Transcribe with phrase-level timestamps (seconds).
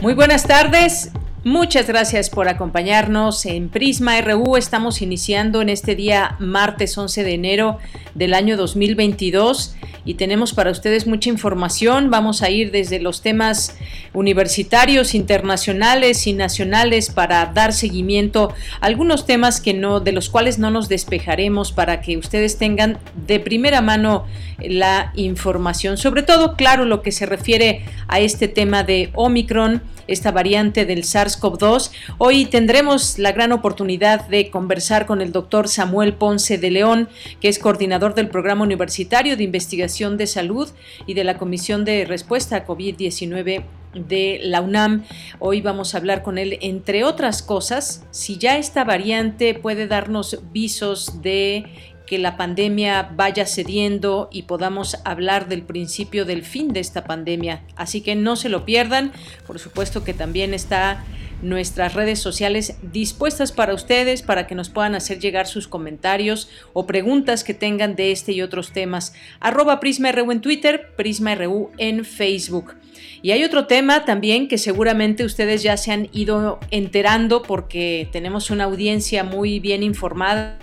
[0.00, 1.10] Muy buenas tardes.
[1.42, 4.58] Muchas gracias por acompañarnos en Prisma RU.
[4.58, 7.78] Estamos iniciando en este día martes 11 de enero
[8.14, 12.10] del año 2022 y tenemos para ustedes mucha información.
[12.10, 13.74] Vamos a ir desde los temas
[14.12, 20.58] universitarios, internacionales y nacionales para dar seguimiento a algunos temas que no de los cuales
[20.58, 24.26] no nos despejaremos para que ustedes tengan de primera mano
[24.58, 30.32] la información, sobre todo claro lo que se refiere a este tema de Omicron esta
[30.32, 31.90] variante del SARS-CoV-2.
[32.18, 37.08] Hoy tendremos la gran oportunidad de conversar con el doctor Samuel Ponce de León,
[37.40, 40.68] que es coordinador del Programa Universitario de Investigación de Salud
[41.06, 43.64] y de la Comisión de Respuesta a COVID-19
[43.94, 45.04] de la UNAM.
[45.38, 50.38] Hoy vamos a hablar con él, entre otras cosas, si ya esta variante puede darnos
[50.52, 51.66] visos de
[52.10, 57.62] que la pandemia vaya cediendo y podamos hablar del principio del fin de esta pandemia.
[57.76, 59.12] Así que no se lo pierdan.
[59.46, 61.04] Por supuesto que también está
[61.42, 66.86] nuestras redes sociales dispuestas para ustedes, para que nos puedan hacer llegar sus comentarios o
[66.86, 69.14] preguntas que tengan de este y otros temas.
[69.40, 72.74] Arroba PrismaRU en Twitter, PrismaRU en Facebook.
[73.22, 78.50] Y hay otro tema también que seguramente ustedes ya se han ido enterando porque tenemos
[78.50, 80.58] una audiencia muy bien informada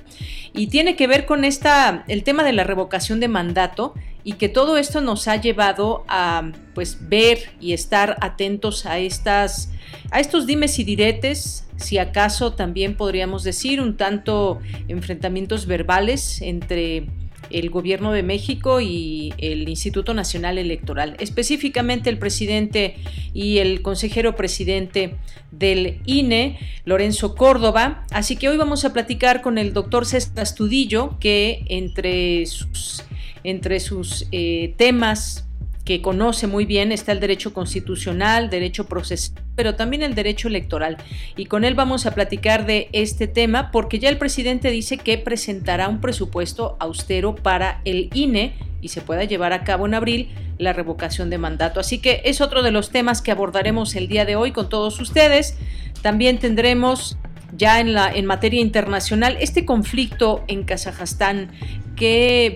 [0.54, 3.94] y tiene que ver con esta, el tema de la revocación de mandato
[4.28, 9.72] y que todo esto nos ha llevado a pues ver y estar atentos a estas
[10.12, 17.08] a estos dimes y diretes, si acaso también podríamos decir un tanto enfrentamientos verbales entre
[17.50, 22.96] el gobierno de México y el Instituto Nacional Electoral, específicamente el presidente
[23.34, 25.16] y el consejero presidente
[25.52, 28.06] del INE, Lorenzo Córdoba.
[28.12, 33.07] Así que hoy vamos a platicar con el doctor César Astudillo, que entre sus,
[33.48, 35.48] entre sus eh, temas
[35.86, 40.98] que conoce muy bien está el derecho constitucional, derecho procesal, pero también el derecho electoral.
[41.38, 45.18] Y con él vamos a platicar de este tema porque ya el presidente dice que
[45.18, 50.30] presentará un presupuesto austero para el INE y se pueda llevar a cabo en abril
[50.58, 51.80] la revocación de mandato.
[51.80, 55.00] Así que es otro de los temas que abordaremos el día de hoy con todos
[55.00, 55.58] ustedes.
[56.02, 57.18] También tendremos
[57.56, 61.52] ya en, la, en materia internacional este conflicto en Kazajstán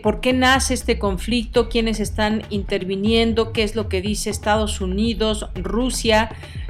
[0.04, 5.48] por qué nace este conflicto, quiénes están interviniendo, qué es lo que dice Estados Unidos,
[5.56, 6.30] Rusia.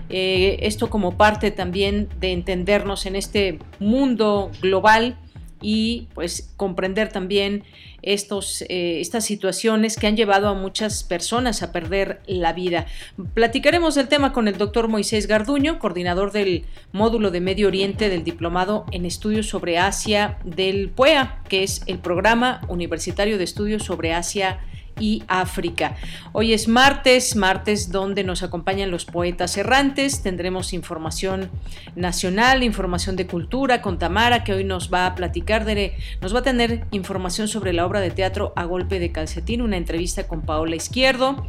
[0.09, 5.17] Eh, esto como parte también de entendernos en este mundo global
[5.61, 7.63] y pues comprender también
[8.01, 12.88] estos, eh, estas situaciones que han llevado a muchas personas a perder la vida.
[13.33, 18.23] Platicaremos del tema con el doctor Moisés Garduño, coordinador del módulo de Medio Oriente del
[18.23, 24.13] Diplomado en Estudios sobre Asia del PUEA, que es el Programa Universitario de Estudios sobre
[24.13, 24.59] Asia
[25.00, 25.96] y África.
[26.31, 30.22] Hoy es martes, martes donde nos acompañan los poetas errantes.
[30.22, 31.50] Tendremos información
[31.96, 36.40] nacional, información de cultura con Tamara, que hoy nos va a platicar de, nos va
[36.40, 40.41] a tener información sobre la obra de teatro A Golpe de Calcetín, una entrevista con
[40.41, 41.46] Paola Izquierdo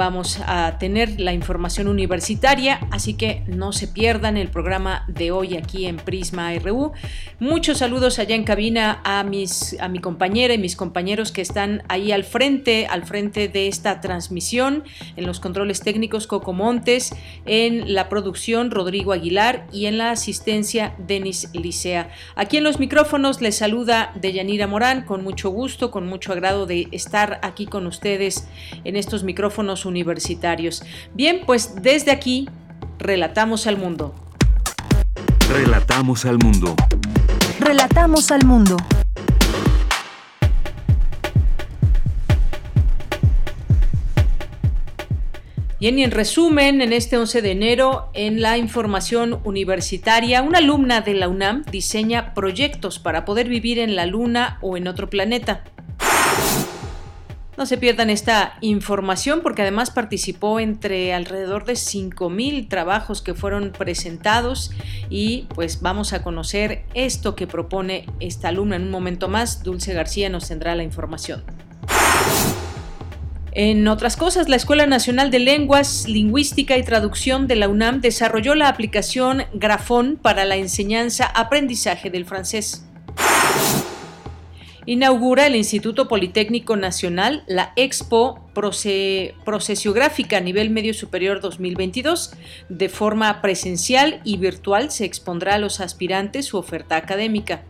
[0.00, 5.58] vamos a tener la información universitaria, así que no se pierdan el programa de hoy
[5.58, 6.92] aquí en Prisma RU.
[7.38, 11.82] Muchos saludos allá en cabina a mis a mi compañera y mis compañeros que están
[11.88, 14.84] ahí al frente, al frente de esta transmisión,
[15.16, 20.94] en los controles técnicos Coco Montes, en la producción Rodrigo Aguilar y en la asistencia
[20.96, 22.08] Denis Licea.
[22.36, 26.88] Aquí en los micrófonos les saluda Deyanira Morán con mucho gusto, con mucho agrado de
[26.90, 28.48] estar aquí con ustedes
[28.84, 30.82] en estos micrófonos universitarios.
[31.14, 32.48] Bien, pues desde aquí,
[32.98, 34.14] relatamos al mundo.
[35.50, 36.74] Relatamos al mundo.
[37.58, 38.76] Relatamos al mundo.
[45.80, 51.00] Bien, y en resumen, en este 11 de enero, en la información universitaria, una alumna
[51.00, 55.64] de la UNAM diseña proyectos para poder vivir en la Luna o en otro planeta.
[57.60, 63.72] No se pierdan esta información porque además participó entre alrededor de 5.000 trabajos que fueron
[63.72, 64.70] presentados
[65.10, 69.62] y pues vamos a conocer esto que propone esta alumna en un momento más.
[69.62, 71.44] Dulce García nos tendrá la información.
[73.52, 78.54] En otras cosas, la Escuela Nacional de Lenguas, Lingüística y Traducción de la UNAM desarrolló
[78.54, 82.86] la aplicación Grafón para la enseñanza-aprendizaje del francés.
[84.86, 92.32] Inaugura el Instituto Politécnico Nacional la Expo Procesiográfica a nivel medio superior 2022.
[92.70, 97.62] De forma presencial y virtual se expondrá a los aspirantes su oferta académica.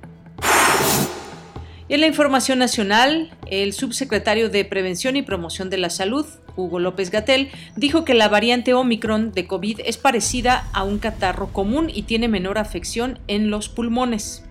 [1.89, 6.25] En la información nacional, el subsecretario de Prevención y Promoción de la Salud,
[6.55, 11.49] Hugo López Gatel, dijo que la variante Omicron de COVID es parecida a un catarro
[11.53, 14.45] común y tiene menor afección en los pulmones.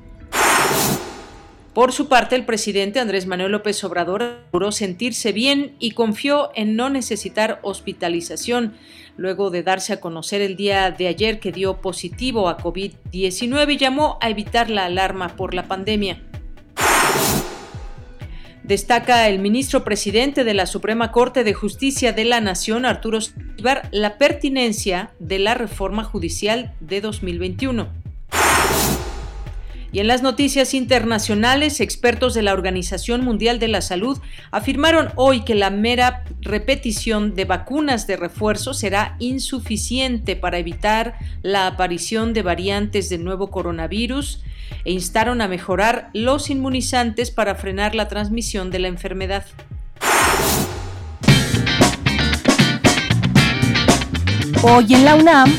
[1.80, 6.76] Por su parte, el presidente Andrés Manuel López Obrador aseguró sentirse bien y confió en
[6.76, 8.74] no necesitar hospitalización,
[9.16, 13.78] luego de darse a conocer el día de ayer que dio positivo a COVID-19 y
[13.78, 16.22] llamó a evitar la alarma por la pandemia.
[18.64, 23.88] Destaca el ministro presidente de la Suprema Corte de Justicia de la Nación, Arturo Saldívar,
[23.94, 27.99] la pertinencia de la reforma judicial de 2021.
[29.92, 34.20] Y en las noticias internacionales, expertos de la Organización Mundial de la Salud
[34.52, 41.66] afirmaron hoy que la mera repetición de vacunas de refuerzo será insuficiente para evitar la
[41.66, 44.44] aparición de variantes del nuevo coronavirus
[44.86, 49.46] e instaron a mejorar los inmunizantes para frenar la transmisión de la enfermedad.
[54.62, 55.52] Hoy en la UNAM,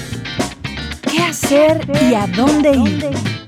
[1.10, 3.39] ¿qué hacer y a dónde ir?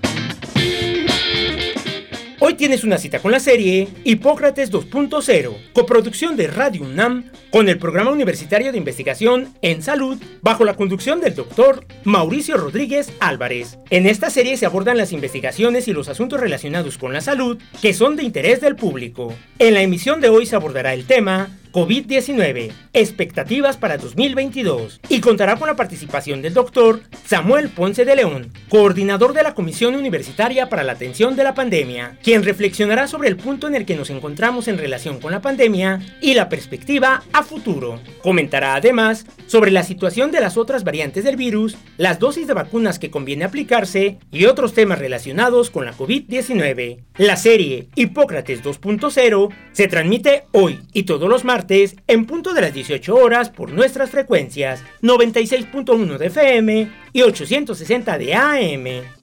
[2.45, 7.79] Hoy tienes una cita con la serie Hipócrates 2.0, coproducción de Radio UNAM con el
[7.79, 13.79] Programa Universitario de Investigación en Salud bajo la conducción del doctor Mauricio Rodríguez Álvarez.
[13.91, 17.95] En esta serie se abordan las investigaciones y los asuntos relacionados con la salud que
[17.95, 19.33] son de interés del público.
[19.61, 25.57] En la emisión de hoy se abordará el tema COVID-19, expectativas para 2022 y contará
[25.57, 30.85] con la participación del doctor Samuel Ponce de León, coordinador de la Comisión Universitaria para
[30.85, 34.69] la Atención de la Pandemia, quien reflexionará sobre el punto en el que nos encontramos
[34.69, 37.99] en relación con la pandemia y la perspectiva a futuro.
[38.23, 42.99] Comentará además sobre la situación de las otras variantes del virus, las dosis de vacunas
[42.99, 46.99] que conviene aplicarse y otros temas relacionados con la COVID-19.
[47.17, 52.75] La serie Hipócrates 2.0 se transmite hoy y todos los martes en punto de las
[52.75, 59.23] 18 horas por nuestras frecuencias 96.1 de FM y 860 de AM.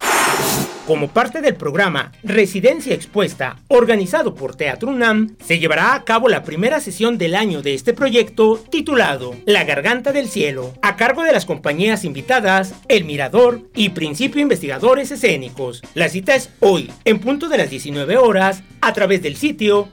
[0.87, 6.41] Como parte del programa Residencia Expuesta, organizado por Teatro UNAM, se llevará a cabo la
[6.41, 11.31] primera sesión del año de este proyecto titulado La Garganta del Cielo, a cargo de
[11.31, 15.83] las compañías invitadas El Mirador y Principio Investigadores Escénicos.
[15.93, 19.89] La cita es hoy, en punto de las 19 horas, a través del sitio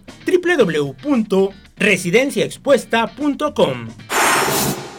[1.78, 4.05] www.residenciaexpuesta.com.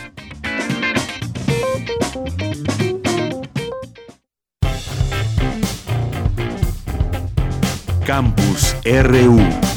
[8.03, 9.71] Campus RU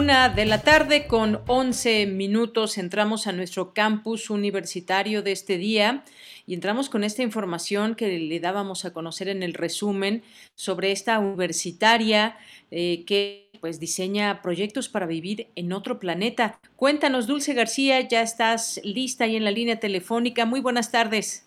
[0.00, 6.04] Una de la tarde con 11 minutos entramos a nuestro campus universitario de este día
[6.46, 10.22] y entramos con esta información que le dábamos a conocer en el resumen
[10.54, 12.38] sobre esta universitaria
[12.70, 16.58] eh, que pues diseña proyectos para vivir en otro planeta.
[16.76, 20.46] Cuéntanos, Dulce García, ya estás lista ahí en la línea telefónica.
[20.46, 21.46] Muy buenas tardes.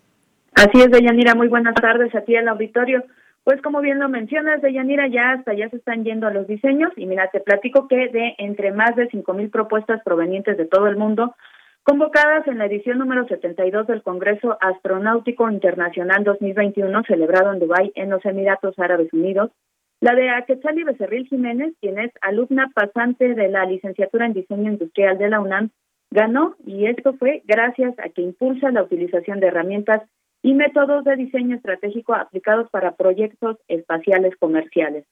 [0.54, 3.04] Así es, Deyanira, muy buenas tardes a ti el auditorio.
[3.44, 6.92] Pues como bien lo mencionas, Deyanira, ya hasta ya se están yendo a los diseños.
[6.96, 10.88] Y mira, te platico que de entre más de cinco mil propuestas provenientes de todo
[10.88, 11.36] el mundo,
[11.84, 18.10] convocadas en la edición número 72 del Congreso Astronáutico Internacional 2021 celebrado en Dubái, en
[18.10, 19.52] los Emiratos Árabes Unidos,
[20.00, 25.18] la de Aquetzali Becerril Jiménez, quien es alumna pasante de la licenciatura en Diseño Industrial
[25.18, 25.70] de la UNAM,
[26.12, 26.56] ganó.
[26.66, 30.02] Y esto fue gracias a que impulsa la utilización de herramientas
[30.44, 35.06] y métodos de diseño estratégico aplicados para proyectos espaciales comerciales.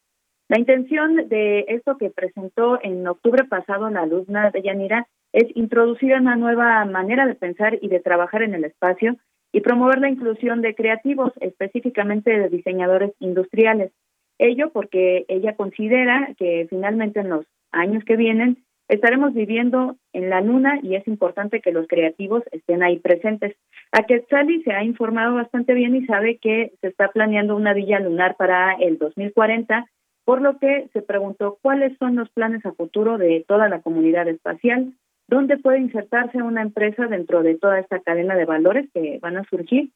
[0.49, 6.13] La intención de esto que presentó en octubre pasado la alumna de Yanira es introducir
[6.15, 9.15] una nueva manera de pensar y de trabajar en el espacio
[9.53, 13.93] y promover la inclusión de creativos, específicamente de diseñadores industriales.
[14.37, 20.41] Ello porque ella considera que finalmente en los años que vienen estaremos viviendo en la
[20.41, 23.55] luna y es importante que los creativos estén ahí presentes.
[23.93, 28.01] A Quetzali se ha informado bastante bien y sabe que se está planeando una villa
[28.01, 29.85] lunar para el 2040
[30.25, 34.27] por lo que se preguntó cuáles son los planes a futuro de toda la comunidad
[34.27, 34.93] espacial,
[35.27, 39.45] dónde puede insertarse una empresa dentro de toda esta cadena de valores que van a
[39.45, 39.89] surgir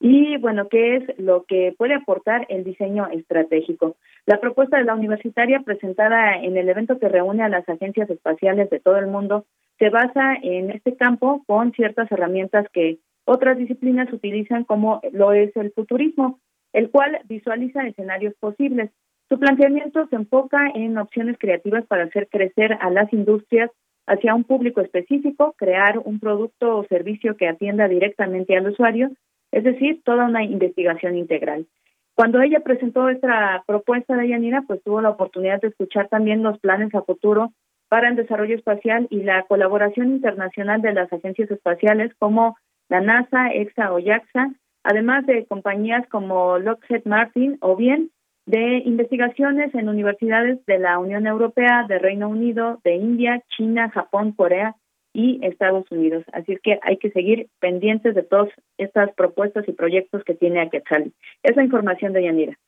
[0.00, 3.96] y, bueno, qué es lo que puede aportar el diseño estratégico.
[4.26, 8.70] La propuesta de la universitaria presentada en el evento que reúne a las agencias espaciales
[8.70, 9.44] de todo el mundo
[9.78, 15.54] se basa en este campo con ciertas herramientas que otras disciplinas utilizan como lo es
[15.56, 16.40] el futurismo,
[16.72, 18.90] el cual visualiza escenarios posibles
[19.28, 23.70] su planteamiento se enfoca en opciones creativas para hacer crecer a las industrias
[24.06, 29.10] hacia un público específico, crear un producto o servicio que atienda directamente al usuario,
[29.52, 31.66] es decir, toda una investigación integral.
[32.14, 36.58] Cuando ella presentó esta propuesta de Yanira, pues tuvo la oportunidad de escuchar también los
[36.58, 37.52] planes a futuro
[37.88, 42.56] para el desarrollo espacial y la colaboración internacional de las agencias espaciales como
[42.88, 44.50] la NASA, EXA o JAXA,
[44.82, 48.10] además de compañías como Lockheed Martin o bien
[48.46, 54.32] de investigaciones en universidades de la Unión Europea, de Reino Unido, de India, China, Japón,
[54.32, 54.74] Corea
[55.12, 56.24] y Estados Unidos.
[56.32, 60.60] Así es que hay que seguir pendientes de todas estas propuestas y proyectos que tiene
[60.60, 61.12] Aquetzal.
[61.42, 62.58] Esa información de Yanira.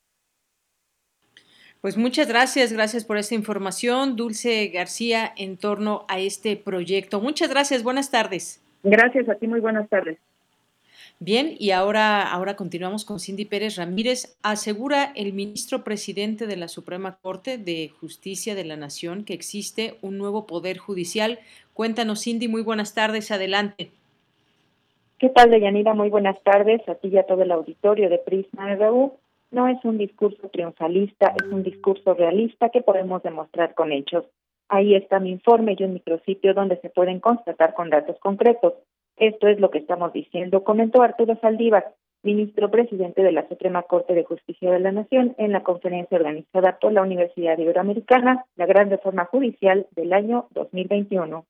[1.80, 7.20] Pues muchas gracias, gracias por esta información, Dulce García, en torno a este proyecto.
[7.23, 8.62] Muchas gracias, buenas tardes.
[8.82, 10.18] Gracias a ti, muy buenas tardes.
[11.22, 14.38] Bien, y ahora, ahora continuamos con Cindy Pérez Ramírez.
[14.42, 19.98] Asegura el ministro presidente de la Suprema Corte de Justicia de la Nación que existe
[20.00, 21.38] un nuevo poder judicial.
[21.74, 23.90] Cuéntanos, Cindy, muy buenas tardes, adelante.
[25.18, 25.92] ¿Qué tal, Deyanira?
[25.92, 29.12] Muy buenas tardes a ti y a todo el auditorio de Prisma RU.
[29.50, 34.24] No es un discurso triunfalista, es un discurso realista que podemos demostrar con hechos.
[34.70, 38.72] Ahí está mi informe y un micrositio donde se pueden constatar con datos concretos.
[39.20, 44.14] Esto es lo que estamos diciendo, comentó Arturo Saldívar, ministro presidente de la Suprema Corte
[44.14, 48.88] de Justicia de la Nación, en la conferencia organizada por la Universidad Iberoamericana, la Gran
[48.88, 51.44] Reforma Judicial del año 2021.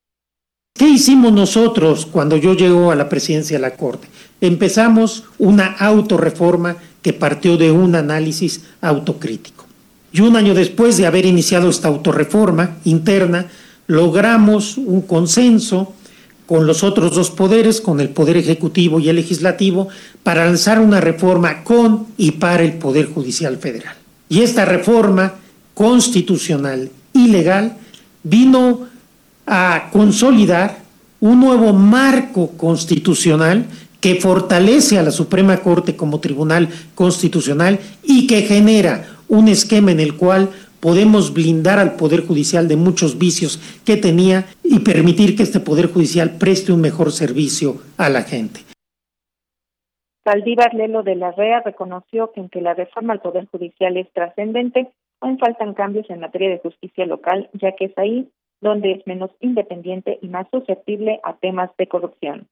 [0.75, 4.09] ¿Qué hicimos nosotros cuando yo llego a la presidencia de la Corte?
[4.41, 9.67] Empezamos una autorreforma que partió de un análisis autocrítico.
[10.11, 13.47] Y un año después de haber iniciado esta autorreforma interna,
[13.87, 15.95] logramos un consenso
[16.51, 19.87] con los otros dos poderes, con el Poder Ejecutivo y el Legislativo,
[20.25, 23.95] para lanzar una reforma con y para el Poder Judicial Federal.
[24.29, 25.35] Y esta reforma
[25.75, 27.77] constitucional y legal
[28.25, 28.89] vino
[29.47, 30.81] a consolidar
[31.21, 33.67] un nuevo marco constitucional
[34.01, 40.01] que fortalece a la Suprema Corte como tribunal constitucional y que genera un esquema en
[40.01, 45.43] el cual podemos blindar al Poder Judicial de muchos vicios que tenía y permitir que
[45.43, 48.61] este Poder Judicial preste un mejor servicio a la gente.
[50.25, 54.91] Saldívar Lelo de la REA reconoció que aunque la reforma al Poder Judicial es trascendente,
[55.21, 58.29] aún faltan cambios en materia de justicia local, ya que es ahí
[58.61, 62.47] donde es menos independiente y más susceptible a temas de corrupción.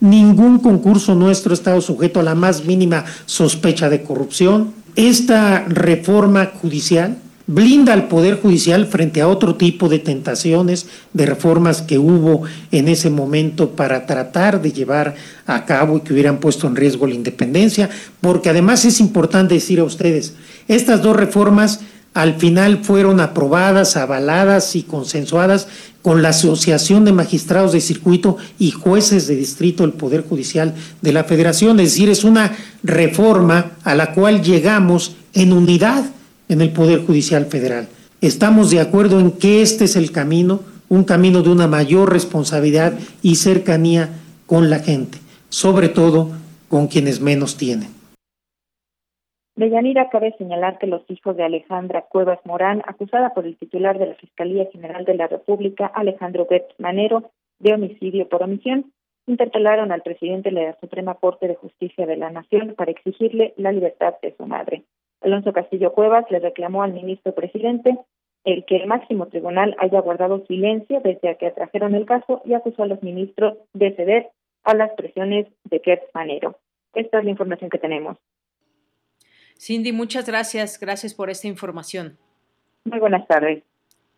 [0.00, 4.74] Ningún concurso nuestro ha estado sujeto a la más mínima sospecha de corrupción.
[4.94, 11.80] Esta reforma judicial blinda al Poder Judicial frente a otro tipo de tentaciones, de reformas
[11.82, 15.14] que hubo en ese momento para tratar de llevar
[15.46, 17.88] a cabo y que hubieran puesto en riesgo la independencia,
[18.20, 20.34] porque además es importante decir a ustedes,
[20.66, 21.80] estas dos reformas
[22.16, 25.68] al final fueron aprobadas, avaladas y consensuadas
[26.00, 31.12] con la Asociación de Magistrados de Circuito y Jueces de Distrito del Poder Judicial de
[31.12, 31.78] la Federación.
[31.78, 36.06] Es decir, es una reforma a la cual llegamos en unidad
[36.48, 37.86] en el Poder Judicial Federal.
[38.22, 42.94] Estamos de acuerdo en que este es el camino, un camino de una mayor responsabilidad
[43.20, 44.08] y cercanía
[44.46, 45.18] con la gente,
[45.50, 46.30] sobre todo
[46.70, 47.95] con quienes menos tienen.
[49.56, 53.98] De Yanira cabe señalar que los hijos de Alejandra Cuevas Morán, acusada por el titular
[53.98, 58.92] de la Fiscalía General de la República, Alejandro Betz Manero, de homicidio por omisión,
[59.26, 63.72] interpelaron al presidente de la Suprema Corte de Justicia de la Nación para exigirle la
[63.72, 64.82] libertad de su madre.
[65.22, 67.96] Alonso Castillo Cuevas le reclamó al ministro presidente
[68.44, 72.82] el que el máximo tribunal haya guardado silencio desde que atrajeron el caso y acusó
[72.82, 74.28] a los ministros de ceder
[74.64, 76.56] a las presiones de Kert Manero.
[76.94, 78.18] Esta es la información que tenemos.
[79.58, 80.78] Cindy, muchas gracias.
[80.78, 82.16] Gracias por esta información.
[82.84, 83.62] Muy buenas tardes.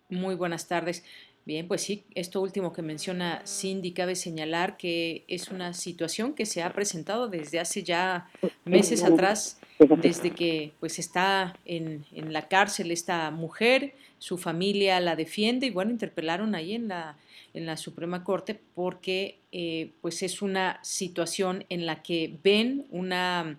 [0.08, 1.04] Muy buenas tardes.
[1.48, 6.44] Bien, pues sí, esto último que menciona Cindy, cabe señalar que es una situación que
[6.44, 8.28] se ha presentado desde hace ya
[8.66, 15.16] meses atrás, desde que pues está en, en la cárcel esta mujer, su familia la
[15.16, 17.16] defiende y bueno, interpelaron ahí en la,
[17.54, 23.58] en la Suprema Corte porque eh, pues es una situación en la que ven una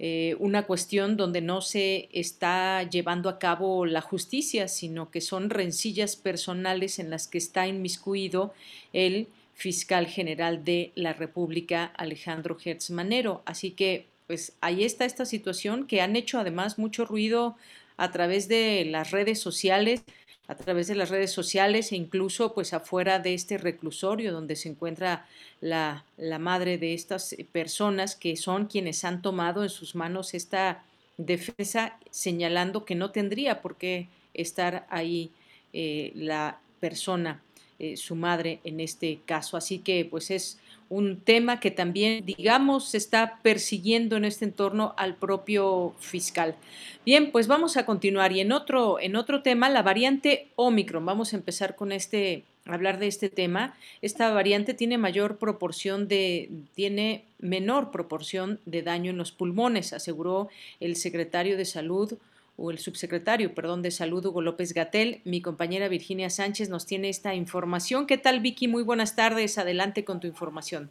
[0.00, 5.50] eh, una cuestión donde no se está llevando a cabo la justicia, sino que son
[5.50, 8.54] rencillas personales en las que está inmiscuido
[8.92, 13.42] el fiscal general de la República, Alejandro Hertz Manero.
[13.44, 17.56] Así que, pues ahí está esta situación que han hecho además mucho ruido
[17.96, 20.04] a través de las redes sociales,
[20.48, 24.70] a través de las redes sociales e incluso pues afuera de este reclusorio donde se
[24.70, 25.26] encuentra
[25.60, 30.82] la, la, madre de estas personas que son quienes han tomado en sus manos esta
[31.18, 35.30] defensa señalando que no tendría por qué estar ahí
[35.72, 37.42] eh, la persona,
[37.78, 39.56] eh, su madre en este caso.
[39.56, 44.94] Así que pues es un tema que también, digamos, se está persiguiendo en este entorno
[44.96, 46.56] al propio fiscal.
[47.04, 51.04] Bien, pues vamos a continuar y en otro, en otro tema, la variante Omicron.
[51.04, 53.74] Vamos a empezar con este, hablar de este tema.
[54.02, 60.48] Esta variante tiene mayor proporción de, tiene menor proporción de daño en los pulmones, aseguró
[60.80, 62.18] el secretario de Salud
[62.58, 65.22] o el subsecretario, perdón, de Salud, Hugo López Gatel.
[65.24, 68.06] Mi compañera Virginia Sánchez nos tiene esta información.
[68.06, 68.66] ¿Qué tal, Vicky?
[68.66, 69.56] Muy buenas tardes.
[69.58, 70.90] Adelante con tu información.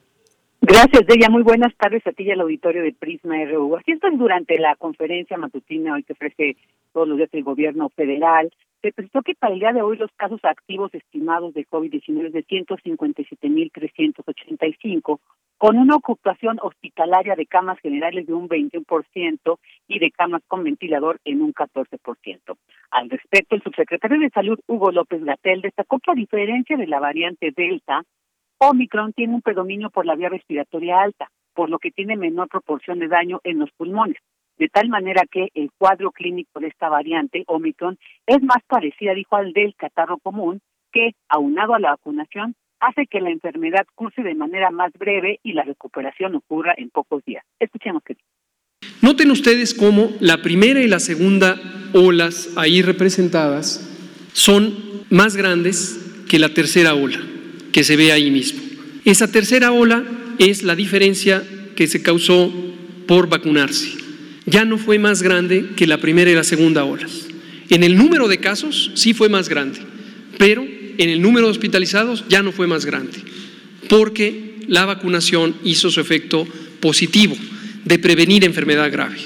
[0.61, 1.29] Gracias, Deya.
[1.29, 3.75] Muy buenas tardes a ti y al auditorio de Prisma RU.
[3.75, 6.57] Así es, durante la conferencia matutina hoy que ofrece
[6.93, 10.11] todos los días el gobierno federal, se presentó que para el día de hoy los
[10.13, 15.19] casos activos estimados de COVID-19 es de 157.385,
[15.57, 21.19] con una ocupación hospitalaria de camas generales de un 21% y de camas con ventilador
[21.25, 22.57] en un 14%.
[22.91, 26.99] Al respecto, el subsecretario de Salud, Hugo López Gatel, destacó que a diferencia de la
[26.99, 28.03] variante Delta,
[28.59, 32.99] Omicron tiene un predominio por la vía respiratoria alta, por lo que tiene menor proporción
[32.99, 34.17] de daño en los pulmones,
[34.57, 39.35] de tal manera que el cuadro clínico de esta variante, Omicron, es más parecida, dijo,
[39.35, 44.35] al del catarro común, que, aunado a la vacunación, hace que la enfermedad curse de
[44.35, 47.43] manera más breve y la recuperación ocurra en pocos días.
[47.59, 48.15] Escuchemos qué
[49.01, 51.55] Noten ustedes cómo la primera y la segunda
[51.93, 53.83] olas ahí representadas
[54.33, 54.73] son
[55.09, 57.19] más grandes que la tercera ola
[57.77, 58.59] que se ve ahí mismo.
[59.05, 60.03] Esa tercera ola
[60.39, 61.43] es la diferencia
[61.75, 62.51] que se causó
[63.05, 63.91] por vacunarse.
[64.47, 67.27] Ya no fue más grande que la primera y la segunda olas.
[67.69, 69.77] En el número de casos sí fue más grande,
[70.39, 70.65] pero
[70.97, 73.19] en el número de hospitalizados ya no fue más grande,
[73.87, 76.47] porque la vacunación hizo su efecto
[76.79, 77.37] positivo
[77.85, 79.17] de prevenir enfermedad grave.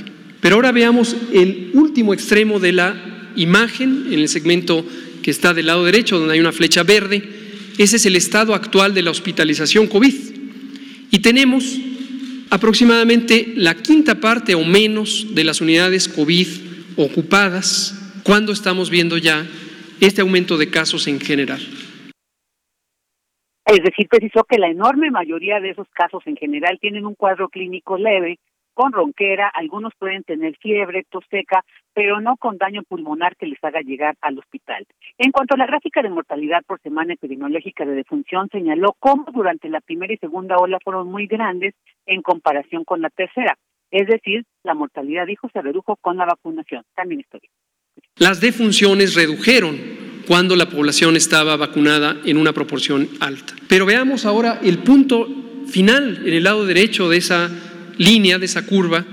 [0.41, 4.85] Pero ahora veamos el último extremo de la imagen en el segmento
[5.23, 7.39] que está del lado derecho, donde hay una flecha verde.
[7.77, 10.13] Ese es el estado actual de la hospitalización COVID.
[11.11, 11.79] Y tenemos
[12.49, 16.47] aproximadamente la quinta parte o menos de las unidades COVID
[16.97, 19.45] ocupadas cuando estamos viendo ya
[19.99, 21.61] este aumento de casos en general.
[23.65, 27.47] Es decir, precisó que la enorme mayoría de esos casos en general tienen un cuadro
[27.47, 28.37] clínico leve,
[28.73, 33.63] con ronquera, algunos pueden tener fiebre, tos seca, pero no con daño pulmonar que les
[33.63, 34.85] haga llegar al hospital.
[35.17, 39.69] En cuanto a la gráfica de mortalidad por semana epidemiológica de defunción, señaló cómo durante
[39.69, 41.73] la primera y segunda ola fueron muy grandes
[42.05, 43.57] en comparación con la tercera.
[43.91, 46.83] Es decir, la mortalidad, dijo, se redujo con la vacunación.
[46.95, 47.41] También estoy.
[48.17, 49.77] Las defunciones redujeron
[50.27, 53.53] cuando la población estaba vacunada en una proporción alta.
[53.67, 55.27] Pero veamos ahora el punto
[55.67, 57.49] final, en el lado derecho de esa
[57.97, 59.05] línea, de esa curva,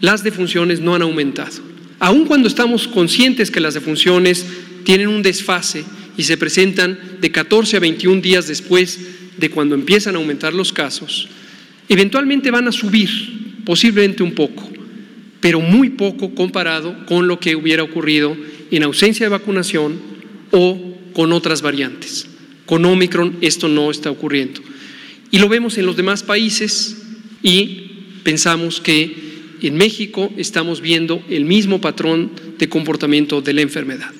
[0.00, 1.72] las defunciones no han aumentado.
[1.98, 4.44] Aun cuando estamos conscientes que las defunciones
[4.84, 5.84] tienen un desfase
[6.16, 8.98] y se presentan de 14 a 21 días después
[9.36, 11.28] de cuando empiezan a aumentar los casos,
[11.88, 14.68] eventualmente van a subir, posiblemente un poco,
[15.40, 18.36] pero muy poco comparado con lo que hubiera ocurrido
[18.70, 20.00] en ausencia de vacunación
[20.50, 22.26] o con otras variantes.
[22.66, 24.60] Con Omicron esto no está ocurriendo.
[25.30, 27.02] Y lo vemos en los demás países
[27.42, 27.91] y
[28.24, 29.14] pensamos que
[29.62, 34.10] en México estamos viendo el mismo patrón de comportamiento de la enfermedad.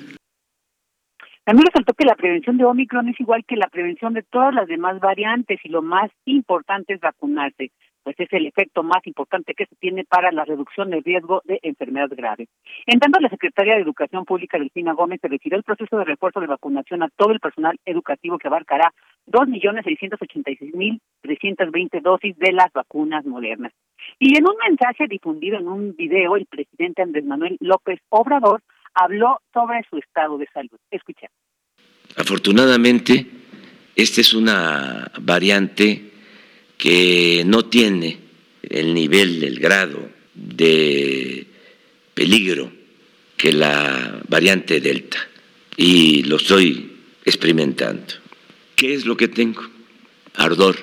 [1.44, 4.68] También resaltó que la prevención de Omicron es igual que la prevención de todas las
[4.68, 7.72] demás variantes y lo más importante es vacunarse.
[8.04, 11.60] pues es el efecto más importante que se tiene para la reducción del riesgo de
[11.62, 12.48] enfermedades graves.
[12.86, 16.40] En tanto, la Secretaría de Educación Pública, Delfina Gómez, se retiró el proceso de refuerzo
[16.40, 18.92] de vacunación a todo el personal educativo que abarcará
[19.28, 23.72] 2.686.320 dosis de las vacunas modernas.
[24.18, 28.62] Y en un mensaje difundido en un video, el presidente Andrés Manuel López Obrador
[28.94, 30.78] habló sobre su estado de salud.
[30.90, 31.36] Escuchemos.
[32.16, 33.26] Afortunadamente,
[33.96, 36.12] esta es una variante
[36.76, 38.18] que no tiene
[38.62, 41.46] el nivel, el grado de
[42.14, 42.70] peligro
[43.36, 45.18] que la variante Delta
[45.76, 46.92] y lo estoy
[47.24, 48.14] experimentando.
[48.76, 49.62] ¿Qué es lo que tengo?
[50.34, 50.76] Ardor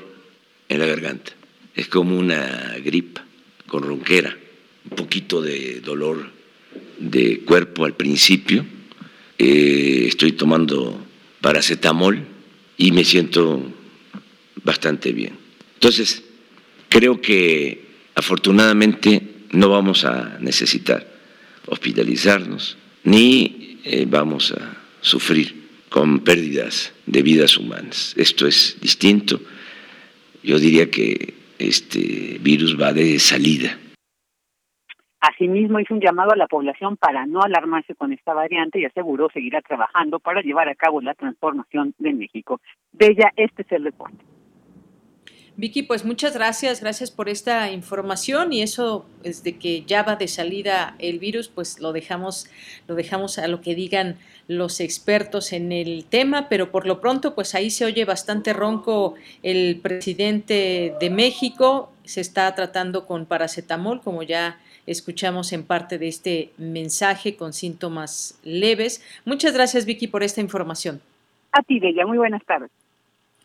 [0.67, 1.33] en la garganta.
[1.79, 3.23] Es como una gripa
[3.65, 4.37] con ronquera,
[4.89, 6.29] un poquito de dolor
[6.99, 8.65] de cuerpo al principio.
[9.37, 11.01] Eh, estoy tomando
[11.39, 12.21] paracetamol
[12.75, 13.63] y me siento
[14.61, 15.37] bastante bien.
[15.75, 16.21] Entonces,
[16.89, 21.09] creo que afortunadamente no vamos a necesitar
[21.65, 25.55] hospitalizarnos ni eh, vamos a sufrir
[25.87, 28.15] con pérdidas de vidas humanas.
[28.17, 29.41] Esto es distinto.
[30.43, 33.77] Yo diría que este virus va de salida.
[35.19, 39.29] Asimismo, hizo un llamado a la población para no alarmarse con esta variante y aseguró
[39.29, 42.61] seguirá trabajando para llevar a cabo la transformación de México.
[42.93, 44.23] De ella, este es el reporte.
[45.59, 50.29] Vicky, pues muchas gracias, gracias por esta información y eso desde que ya va de
[50.29, 52.49] salida el virus, pues lo dejamos,
[52.87, 54.15] lo dejamos a lo que digan
[54.47, 59.15] los expertos en el tema, pero por lo pronto, pues ahí se oye bastante ronco
[59.43, 66.07] el presidente de México, se está tratando con paracetamol, como ya escuchamos en parte de
[66.07, 69.03] este mensaje con síntomas leves.
[69.25, 71.01] Muchas gracias, Vicky, por esta información.
[71.51, 72.71] A ti, Bella, muy buenas tardes.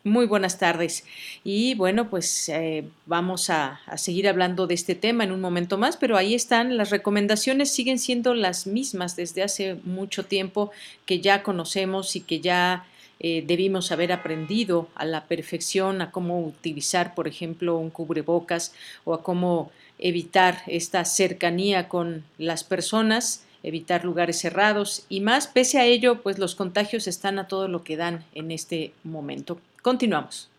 [0.05, 1.03] Muy buenas tardes.
[1.43, 5.97] Y bueno, pues eh, vamos a, seguir hablando de este tema en un momento más,
[5.97, 10.69] pero ahí están, las recomendaciones siguen siendo las mismas desde hace mucho tiempo
[11.07, 12.85] que ya conocemos y que ya
[13.19, 19.15] eh, debimos haber aprendido a la perfección, a cómo utilizar, por ejemplo, un cubrebocas o
[19.15, 25.47] a cómo evitar esta cercanía con las personas evitar lugares cerrados y más.
[25.47, 29.57] Pese a ello, pues los contagios están a todo lo que dan en este momento.
[29.85, 30.49] Continuamos.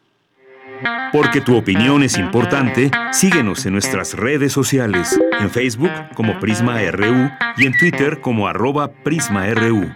[1.12, 7.28] Porque tu opinión es importante, síguenos en nuestras redes sociales, en Facebook como Prisma RU
[7.56, 9.92] y en Twitter como arroba PrismaRU.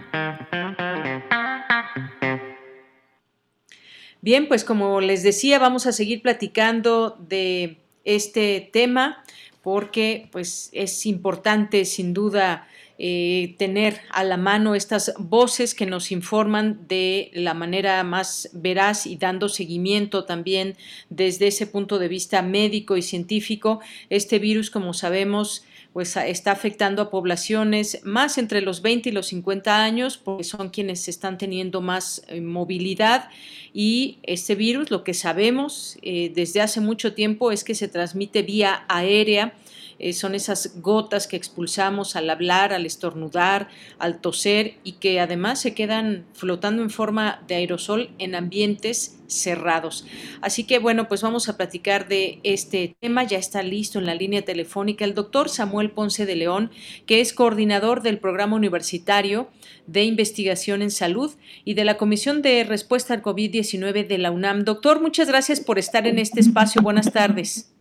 [4.19, 9.23] Bien, pues como les decía, vamos a seguir platicando de este tema
[9.61, 12.67] porque pues es importante sin duda
[13.03, 19.07] eh, tener a la mano estas voces que nos informan de la manera más veraz
[19.07, 20.75] y dando seguimiento también
[21.09, 23.79] desde ese punto de vista médico y científico.
[24.11, 29.25] Este virus, como sabemos, pues está afectando a poblaciones más entre los 20 y los
[29.25, 33.29] 50 años, porque son quienes están teniendo más eh, movilidad.
[33.73, 38.43] Y este virus, lo que sabemos eh, desde hace mucho tiempo es que se transmite
[38.43, 39.55] vía aérea
[39.99, 45.61] eh, son esas gotas que expulsamos al hablar, al estornudar, al toser y que además
[45.61, 50.05] se quedan flotando en forma de aerosol en ambientes cerrados.
[50.41, 53.23] Así que bueno, pues vamos a platicar de este tema.
[53.23, 56.71] Ya está listo en la línea telefónica el doctor Samuel Ponce de León,
[57.05, 59.49] que es coordinador del programa universitario
[59.87, 61.31] de investigación en salud
[61.65, 64.63] y de la Comisión de Respuesta al COVID-19 de la UNAM.
[64.63, 66.81] Doctor, muchas gracias por estar en este espacio.
[66.81, 67.71] Buenas tardes.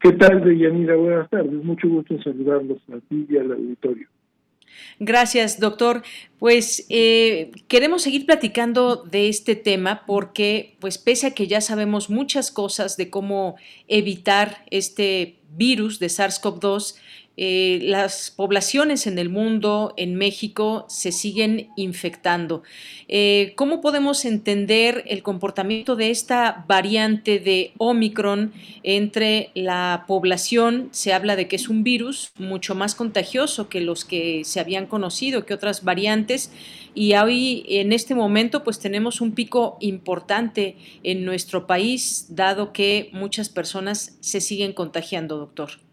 [0.00, 0.96] ¿Qué tal, Deyanira?
[0.96, 1.62] Buenas tardes.
[1.62, 4.08] Mucho gusto en saludarlos a ti y al auditorio.
[4.98, 6.02] Gracias, doctor.
[6.38, 12.08] Pues eh, queremos seguir platicando de este tema porque, pues pese a que ya sabemos
[12.08, 13.56] muchas cosas de cómo
[13.88, 16.96] evitar este virus de SARS-CoV-2,
[17.36, 22.62] eh, las poblaciones en el mundo, en México, se siguen infectando.
[23.08, 30.88] Eh, ¿Cómo podemos entender el comportamiento de esta variante de Omicron entre la población?
[30.90, 34.86] Se habla de que es un virus mucho más contagioso que los que se habían
[34.86, 36.52] conocido, que otras variantes,
[36.94, 43.10] y hoy en este momento pues tenemos un pico importante en nuestro país, dado que
[43.12, 45.89] muchas personas se siguen contagiando, doctor.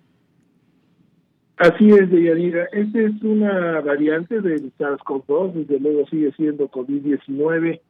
[1.58, 2.65] Así es, Deyanira.
[2.72, 7.82] Esta es una variante del SARS-CoV-2, desde luego sigue siendo COVID-19,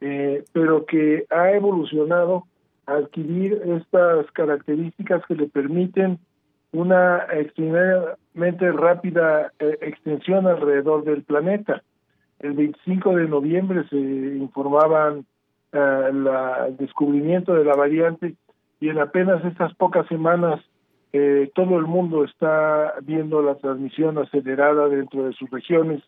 [0.00, 2.46] eh, pero que ha evolucionado
[2.86, 6.18] a adquirir estas características que le permiten
[6.72, 11.84] una extremadamente rápida eh, extensión alrededor del planeta.
[12.40, 15.26] El 25 de noviembre se informaban
[15.72, 18.34] eh, el descubrimiento de la variante
[18.80, 20.60] y en apenas estas pocas semanas
[21.12, 26.02] eh, todo el mundo está viendo la transmisión acelerada dentro de sus regiones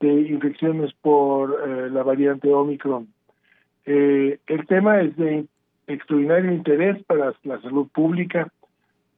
[0.00, 3.08] de infecciones por eh, la variante Omicron.
[3.84, 5.46] Eh, el tema es de
[5.86, 8.52] extraordinario interés para la salud pública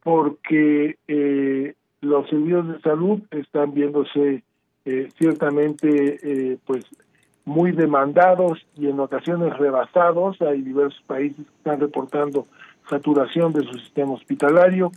[0.02, 4.42] porque eh, los servicios de salud están viéndose
[5.18, 6.84] ciertamente pues
[7.44, 10.40] muy demandados y en ocasiones rebasados.
[10.40, 12.46] Hay diversos países que están reportando
[12.88, 14.90] saturación de su sistema hospitalario.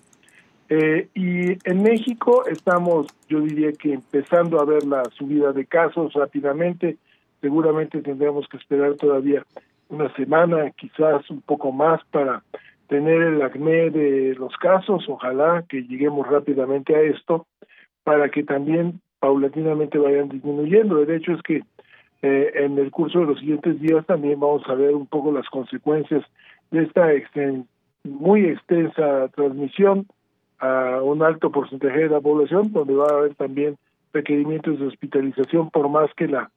[0.75, 6.13] Eh, y en México estamos, yo diría que empezando a ver la subida de casos
[6.13, 6.97] rápidamente.
[7.41, 9.45] Seguramente tendremos que esperar todavía
[9.89, 12.41] una semana, quizás un poco más para
[12.87, 15.05] tener el acné de los casos.
[15.07, 17.45] Ojalá que lleguemos rápidamente a esto
[18.03, 21.03] para que también paulatinamente vayan disminuyendo.
[21.03, 21.61] El hecho es que
[22.23, 25.47] eh, en el curso de los siguientes días también vamos a ver un poco las
[25.49, 26.23] consecuencias
[26.71, 27.09] de esta
[28.03, 30.07] muy extensa transmisión
[30.59, 33.77] a un alto porcentaje de la población, donde va a haber también
[34.13, 36.51] requerimientos de hospitalización, por más que la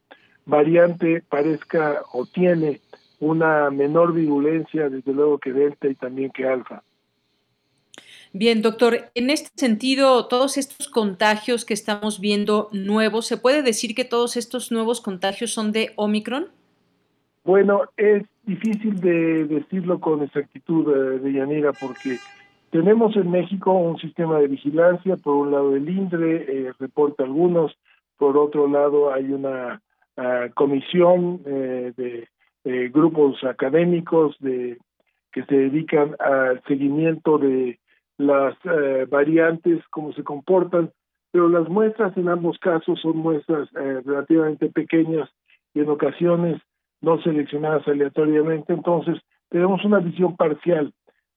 [0.45, 2.81] variante parezca o tiene
[3.19, 6.83] una menor virulencia, desde luego que Delta y también que Alfa.
[8.33, 13.95] Bien, doctor, en este sentido, todos estos contagios que estamos viendo nuevos, ¿se puede decir
[13.95, 16.49] que todos estos nuevos contagios son de Omicron?
[17.45, 22.19] Bueno, es difícil de decirlo con exactitud, eh, de Yanira, porque
[22.77, 27.75] tenemos en México un sistema de vigilancia, por un lado el INDRE eh, reporta algunos,
[28.19, 29.81] por otro lado hay una
[30.19, 34.77] uh, comisión eh, de grupos académicos de
[35.33, 37.79] que se dedican al seguimiento de
[38.19, 40.91] las eh, variantes, cómo se comportan,
[41.31, 45.31] pero las muestras en ambos casos son muestras relativamente pequeñas
[45.73, 46.61] y en ocasiones
[47.01, 49.17] no seleccionadas aleatoriamente, entonces
[49.49, 50.93] tenemos una visión parcial.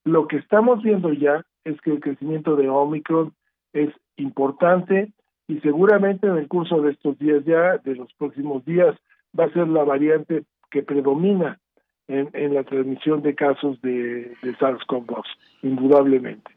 [0.09, 3.31] Lo que estamos viendo ya es que el crecimiento de Omicron
[3.73, 5.11] es importante
[5.47, 8.95] y seguramente en el curso de estos días ya, de los próximos días,
[9.39, 11.59] va a ser la variante que predomina
[12.07, 15.23] en, en la transmisión de casos de, de SARS-CoV-2,
[15.61, 16.51] indudablemente.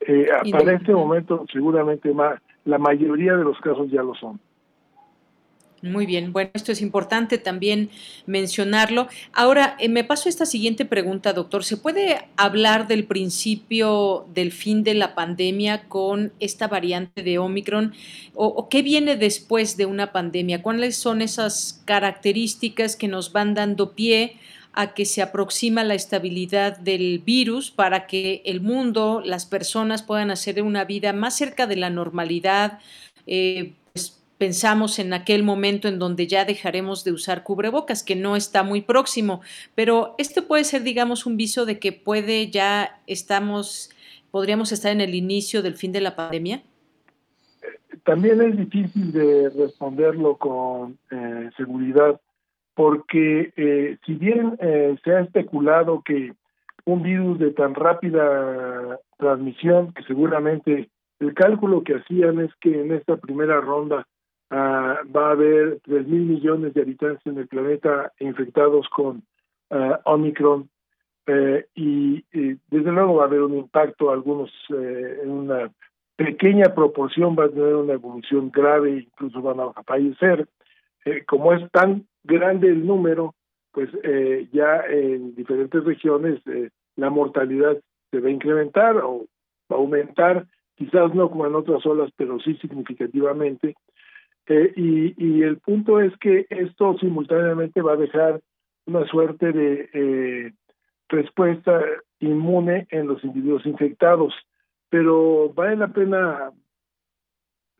[0.00, 4.38] Eh, para este momento, seguramente más, la mayoría de los casos ya lo son.
[5.86, 7.90] Muy bien, bueno, esto es importante también
[8.26, 9.08] mencionarlo.
[9.32, 11.64] Ahora, eh, me paso a esta siguiente pregunta, doctor.
[11.64, 17.94] ¿Se puede hablar del principio del fin de la pandemia con esta variante de Omicron?
[18.34, 20.62] ¿O, qué viene después de una pandemia?
[20.62, 24.36] ¿Cuáles son esas características que nos van dando pie
[24.72, 30.30] a que se aproxima la estabilidad del virus para que el mundo, las personas puedan
[30.30, 32.78] hacer una vida más cerca de la normalidad?
[33.26, 33.72] Eh,
[34.38, 38.82] pensamos en aquel momento en donde ya dejaremos de usar cubrebocas, que no está muy
[38.82, 39.40] próximo,
[39.74, 43.90] pero este puede ser, digamos, un viso de que puede ya estamos,
[44.30, 46.62] podríamos estar en el inicio del fin de la pandemia.
[48.04, 52.20] También es difícil de responderlo con eh, seguridad,
[52.74, 56.32] porque eh, si bien eh, se ha especulado que
[56.84, 62.92] un virus de tan rápida transmisión, que seguramente el cálculo que hacían es que en
[62.92, 64.06] esta primera ronda
[64.48, 69.24] Uh, va a haber 3 mil millones de habitantes en el planeta infectados con
[69.70, 70.68] uh, Omicron
[71.26, 75.72] eh, y, y, desde luego va a haber un impacto, algunos eh, en una
[76.14, 80.48] pequeña proporción va a tener una evolución grave, incluso van a fallecer.
[81.04, 83.34] Eh, como es tan grande el número,
[83.72, 87.76] pues eh, ya en diferentes regiones eh, la mortalidad
[88.10, 89.26] se va a incrementar o
[89.70, 93.74] va a aumentar, quizás no como en otras olas, pero sí significativamente.
[94.48, 98.40] Eh, y, y, el punto es que esto simultáneamente va a dejar
[98.86, 100.52] una suerte de eh,
[101.08, 101.82] respuesta
[102.20, 104.34] inmune en los individuos infectados,
[104.88, 106.52] pero vale la pena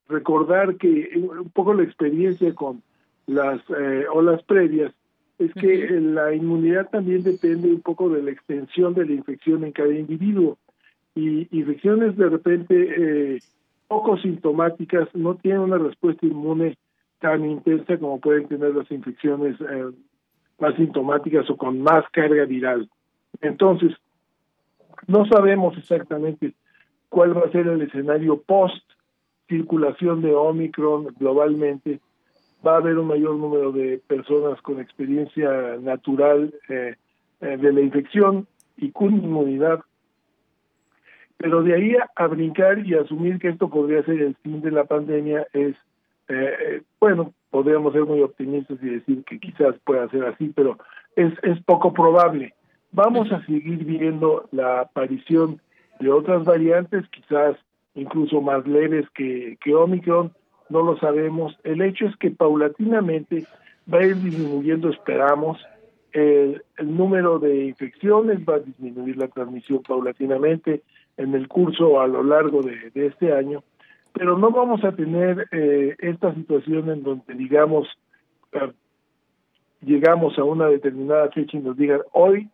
[0.08, 2.82] recordar que un poco la experiencia con
[3.26, 4.92] las eh, olas previas
[5.38, 9.72] es que la inmunidad también depende un poco de la extensión de la infección en
[9.72, 10.58] cada individuo.
[11.14, 13.40] Y infecciones de repente eh,
[13.88, 16.76] poco sintomáticas no tienen una respuesta inmune
[17.20, 19.90] tan intensa como pueden tener las infecciones eh,
[20.58, 22.88] más sintomáticas o con más carga viral.
[23.40, 23.92] Entonces,
[25.06, 26.54] no sabemos exactamente
[27.08, 28.82] cuál va a ser el escenario post
[29.48, 32.00] circulación de Omicron globalmente.
[32.66, 36.96] Va a haber un mayor número de personas con experiencia natural eh,
[37.40, 38.46] eh, de la infección
[38.76, 39.80] y con inmunidad
[41.36, 44.70] pero de ahí a, a, brincar y asumir que esto podría ser el fin de
[44.70, 45.76] la pandemia es,
[46.28, 50.78] eh, bueno, podríamos ser muy optimistas y decir que quizás pueda ser así, pero
[51.14, 52.54] es, es poco probable.
[52.92, 55.60] Vamos a seguir viendo la aparición
[56.00, 57.56] de otras variantes, quizás
[57.94, 60.32] incluso más leves que, que Omicron,
[60.68, 61.56] no lo sabemos.
[61.64, 63.46] El hecho es que paulatinamente
[63.92, 65.58] va a ir disminuyendo, esperamos,
[66.12, 70.82] el, número de infecciones, va a disminuir la transmisión paulatinamente
[71.16, 73.62] en el curso a lo largo de, este año,
[74.12, 77.88] pero no vamos a tener eh, esta situación en donde, digamos,
[78.52, 78.72] eh,
[79.82, 82.48] llegamos a una determinada fecha y nos digan, hoy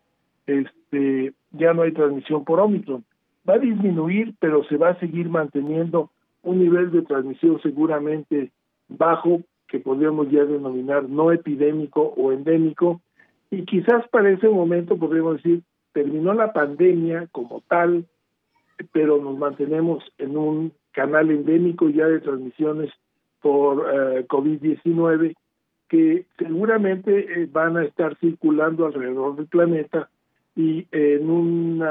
[0.45, 3.03] este ya no hay transmisión por Omicron.
[3.47, 6.09] Va a disminuir, pero se va a seguir manteniendo
[6.41, 8.51] un nivel de transmisión seguramente
[8.87, 13.01] bajo, que podríamos ya denominar no epidémico o endémico,
[13.49, 15.61] y quizás para ese momento podríamos decir,
[15.93, 18.05] terminó la pandemia como tal,
[18.91, 22.91] pero nos mantenemos en un canal endémico ya de transmisiones
[23.41, 25.35] por eh, COVID-19
[25.89, 30.09] que seguramente eh, van a estar circulando alrededor del planeta
[30.55, 31.83] y en un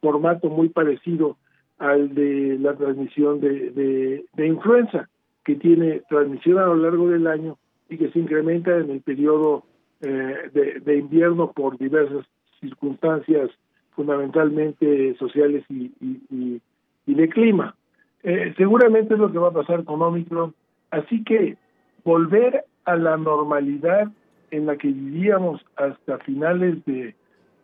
[0.00, 1.36] formato muy parecido
[1.82, 5.08] al de la transmisión de, de, influenza,
[5.44, 7.58] que tiene transmisión a lo largo del año
[7.88, 9.64] y que se incrementa en el periodo
[10.00, 12.24] eh, de, invierno por diversas
[12.60, 13.50] circunstancias
[13.94, 16.60] fundamentalmente sociales y, y,
[17.06, 17.74] de clima.
[18.22, 20.54] Eh, seguramente es lo que va a pasar con Omicron,
[20.90, 21.56] así que
[22.04, 24.10] volver a la normalidad
[24.50, 27.14] en la que vivíamos hasta finales de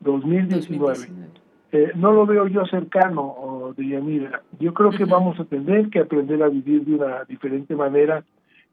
[0.00, 1.08] 2019
[1.70, 4.42] eh, no lo veo yo cercano, Deyanira.
[4.58, 8.24] Yo creo que vamos a tener que aprender a vivir de una diferente manera,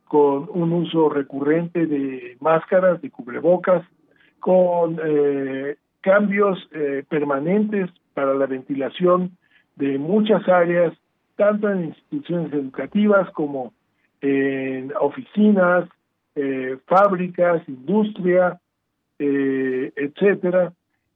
[0.06, 3.86] con un uso recurrente de máscaras, de cubrebocas,
[4.40, 9.32] con eh, cambios eh, permanentes para la ventilación
[9.76, 10.94] de muchas áreas,
[11.36, 13.74] tanto en instituciones educativas como
[14.22, 15.90] en oficinas,
[16.86, 18.60] fábricas, industria,
[19.18, 20.74] etcétera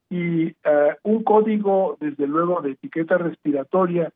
[0.10, 4.12] y eh, un código, desde luego, de etiqueta respiratoria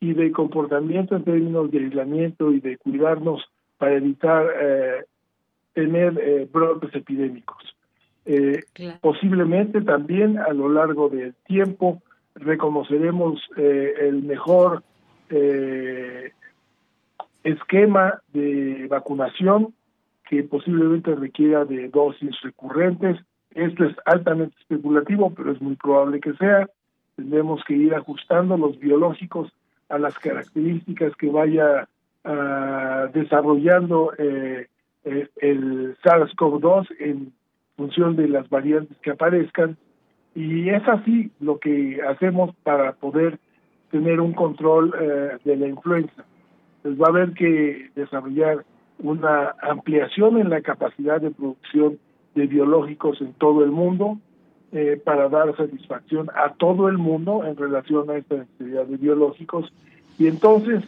[0.00, 3.44] y de comportamiento en términos de aislamiento y de cuidarnos
[3.78, 5.04] para evitar eh,
[5.72, 7.75] tener eh, brotes epidémicos.
[9.00, 12.02] Posiblemente también a lo largo del tiempo
[12.34, 14.82] reconoceremos el mejor
[17.44, 19.74] esquema de vacunación
[20.28, 23.16] que posiblemente requiera de dosis recurrentes
[23.56, 26.68] esto es altamente especulativo, pero es muy probable que sea.
[27.16, 29.50] Tendremos que ir ajustando los biológicos
[29.88, 31.88] a las características que vaya
[32.24, 34.68] uh, desarrollando eh,
[35.04, 37.32] eh, el SARS-CoV-2 en
[37.76, 39.76] función de las variantes que aparezcan.
[40.34, 43.38] Y es así lo que hacemos para poder
[43.90, 46.24] tener un control eh, de la influenza.
[46.82, 48.64] Pues va a haber que desarrollar
[48.98, 51.98] una ampliación en la capacidad de producción
[52.34, 54.18] de biológicos en todo el mundo
[54.72, 59.72] eh, para dar satisfacción a todo el mundo en relación a esta necesidad de biológicos
[60.18, 60.84] y entonces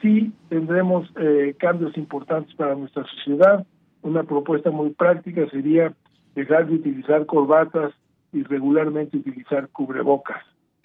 [0.00, 3.66] sí tendremos eh, cambios importantes para nuestra sociedad.
[4.02, 5.94] Una propuesta muy práctica sería
[6.34, 7.92] dejar de utilizar corbatas
[8.32, 10.42] y regularmente utilizar cubrebocas,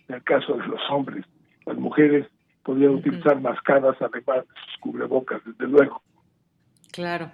[0.08, 1.26] en el caso de los hombres.
[1.66, 2.28] Las mujeres
[2.64, 6.02] podrían utilizar mascadas además de sus cubrebocas, desde luego.
[6.92, 7.32] Claro.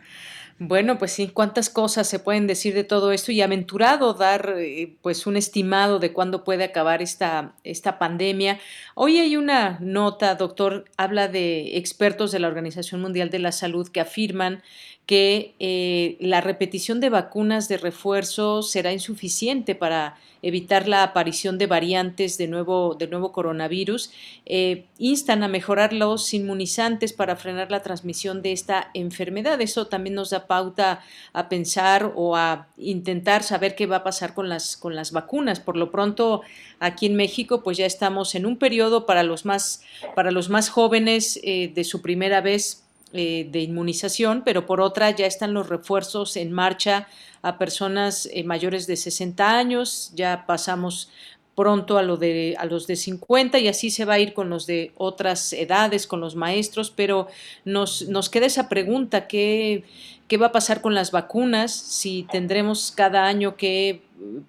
[0.59, 4.95] Bueno, pues sí, cuántas cosas se pueden decir de todo esto y aventurado dar eh,
[5.01, 8.59] pues un estimado de cuándo puede acabar esta, esta pandemia.
[8.93, 13.89] Hoy hay una nota, doctor, habla de expertos de la Organización Mundial de la Salud
[13.89, 14.61] que afirman
[15.05, 21.67] que eh, la repetición de vacunas de refuerzo será insuficiente para evitar la aparición de
[21.67, 24.11] variantes de nuevo, de nuevo coronavirus.
[24.45, 29.59] Eh, instan a mejorar los inmunizantes para frenar la transmisión de esta enfermedad.
[29.61, 34.49] Eso también nos da a pensar o a intentar saber qué va a pasar con
[34.49, 35.59] las, con las vacunas.
[35.59, 36.41] Por lo pronto,
[36.79, 39.81] aquí en México, pues ya estamos en un periodo para los más,
[40.15, 42.83] para los más jóvenes eh, de su primera vez
[43.15, 47.07] eh, de inmunización, pero por otra ya están los refuerzos en marcha
[47.43, 51.11] a personas eh, mayores de 60 años, ya pasamos
[51.55, 54.49] pronto a, lo de, a los de 50 y así se va a ir con
[54.49, 57.27] los de otras edades, con los maestros, pero
[57.65, 59.83] nos, nos queda esa pregunta, ¿qué,
[60.27, 61.73] ¿qué va a pasar con las vacunas?
[61.73, 64.01] Si tendremos cada año que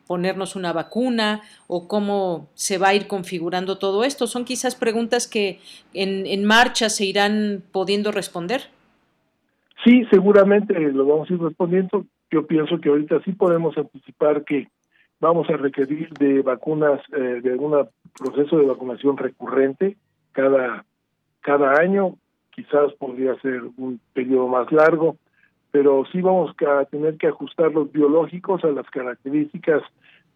[0.07, 4.27] ponernos una vacuna o cómo se va a ir configurando todo esto.
[4.27, 5.61] Son quizás preguntas que
[5.93, 8.63] en, marcha se irán pudiendo responder.
[9.85, 12.05] Sí, seguramente lo vamos a ir respondiendo.
[12.31, 14.69] Yo pienso que ahorita sí podemos anticipar que
[15.21, 17.87] vamos a requerir de vacunas, eh, de un
[18.19, 19.97] proceso de vacunación recurrente
[20.33, 20.85] cada,
[21.41, 22.17] cada año.
[22.51, 25.17] Quizás podría ser un periodo más largo
[25.75, 29.83] pero sí vamos a tener que ajustar los biológicos a las características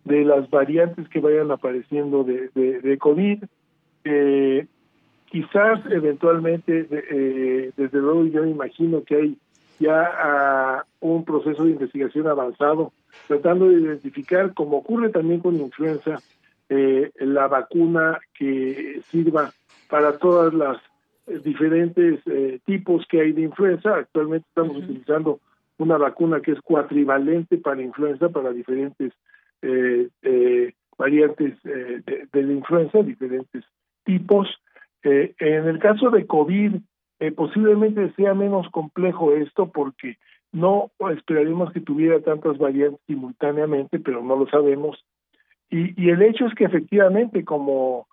[0.03, 3.45] de las variantes que vayan apareciendo de, COVID.
[4.03, 4.67] Eh,
[5.27, 9.37] quizás eventualmente, eh, desde luego yo imagino que hay
[9.79, 12.93] ya ah, un proceso de investigación avanzado,
[13.29, 16.19] tratando de identificar, como ocurre también con influenza,
[16.69, 19.53] eh, la vacuna que sirva
[19.89, 20.79] para todas las
[21.45, 23.97] diferentes eh, tipos que hay de influenza.
[23.97, 25.41] Actualmente estamos utilizando
[25.79, 29.13] una vacuna que es cuatrivalente para influenza, para diferentes
[29.63, 33.65] eh, eh, variantes eh, de, de, la influenza, diferentes
[34.05, 34.49] tipos.
[35.05, 36.75] Eh, en el caso de COVID,
[37.21, 40.19] eh, posiblemente sea menos complejo esto porque
[40.53, 45.05] no esperaríamos que tuviera tantas variantes simultáneamente, pero no lo sabemos.
[45.71, 48.07] Y, y el hecho es que efectivamente, como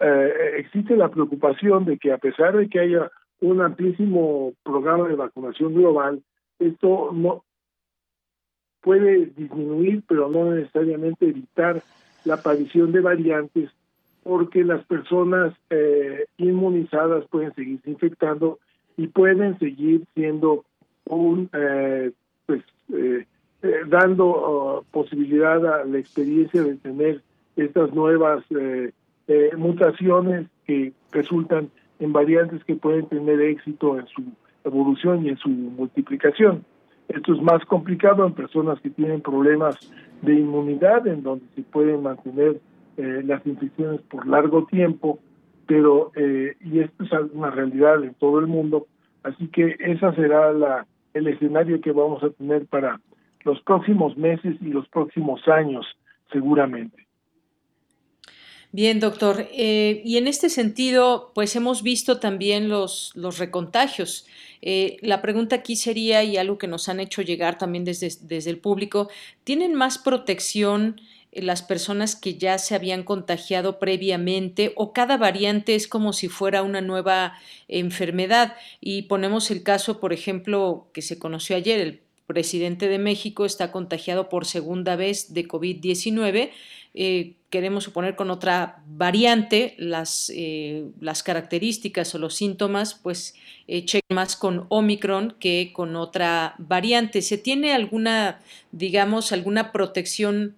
[0.00, 5.14] eh, existe la preocupación de que a pesar de que haya un amplísimo programa de
[5.14, 6.22] vacunación global,
[6.58, 7.44] esto no
[8.80, 11.82] puede disminuir, pero no necesariamente evitar
[12.24, 13.70] la aparición de variantes,
[14.22, 18.58] porque las personas eh, inmunizadas pueden seguirse infectando
[18.96, 20.64] y pueden seguir siendo
[21.06, 22.12] un, eh,
[22.46, 23.26] pues, eh,
[23.62, 24.26] eh dando
[24.78, 27.22] uh, posibilidad a la experiencia de tener
[27.56, 28.92] estas nuevas eh,
[29.30, 31.70] eh, mutaciones que resultan
[32.00, 34.24] en variantes que pueden tener éxito en su
[34.64, 36.64] evolución y en su multiplicación.
[37.08, 39.76] Esto es más complicado en personas que tienen problemas
[40.22, 42.60] de inmunidad, en donde se pueden mantener
[42.96, 45.20] eh, las infecciones por largo tiempo,
[45.68, 48.88] pero eh, y esto es una realidad en todo el mundo,
[49.22, 53.00] así que esa será la el escenario que vamos a tener para
[53.44, 55.86] los próximos meses y los próximos años,
[56.32, 57.09] seguramente.
[58.72, 59.48] Bien, doctor.
[59.52, 64.26] Eh, y en este sentido, pues hemos visto también los, los recontagios.
[64.62, 68.50] Eh, la pregunta aquí sería, y algo que nos han hecho llegar también desde, desde
[68.50, 69.08] el público,
[69.42, 71.00] ¿tienen más protección
[71.32, 76.28] eh, las personas que ya se habían contagiado previamente o cada variante es como si
[76.28, 78.54] fuera una nueva enfermedad?
[78.80, 83.72] Y ponemos el caso, por ejemplo, que se conoció ayer, el presidente de México está
[83.72, 86.50] contagiado por segunda vez de COVID-19
[86.94, 93.34] eh, queremos suponer con otra variante, las, eh, las características o los síntomas, pues
[93.68, 97.22] eh, más con Omicron que con otra variante.
[97.22, 98.38] ¿Se tiene alguna,
[98.72, 100.54] digamos, alguna protección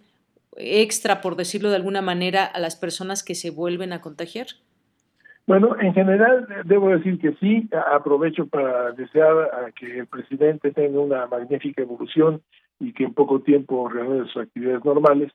[0.57, 4.47] extra, por decirlo de alguna manera, a las personas que se vuelven a contagiar?
[5.47, 11.01] Bueno, en general debo decir que sí, aprovecho para desear a que el presidente tenga
[11.01, 12.43] una magnífica evolución
[12.79, 15.33] y que en poco tiempo reanude sus actividades normales.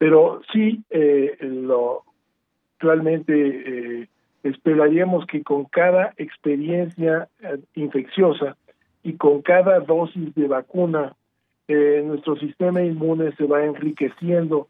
[0.00, 2.04] Pero sí, eh, lo
[2.80, 4.08] realmente eh,
[4.42, 8.56] esperaríamos que con cada experiencia eh, infecciosa
[9.02, 11.14] y con cada dosis de vacuna,
[11.68, 14.68] eh, nuestro sistema inmune se va enriqueciendo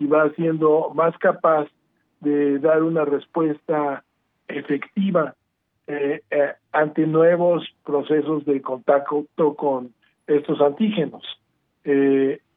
[0.00, 1.68] y va siendo más capaz
[2.20, 4.04] de dar una respuesta
[4.48, 5.34] efectiva
[6.72, 9.26] ante nuevos procesos de contacto
[9.56, 9.92] con
[10.26, 11.22] estos antígenos.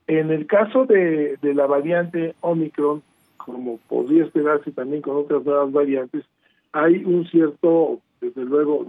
[0.07, 3.01] En el caso de, la variante Omicron,
[3.37, 6.23] como podría esperarse también con otras nuevas variantes,
[6.71, 8.87] hay un cierto, desde luego,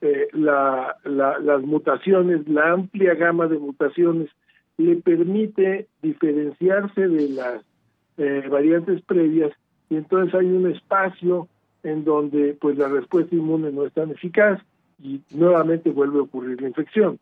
[0.00, 4.30] eh, la, la, las mutaciones, la amplia gama de mutaciones
[4.76, 7.62] le permite diferenciarse de las
[8.16, 9.52] eh, variantes previas
[9.90, 11.48] y entonces hay un espacio
[11.82, 14.60] en donde pues la respuesta inmune no es tan eficaz
[15.02, 17.18] y nuevamente vuelve a ocurrir la infección.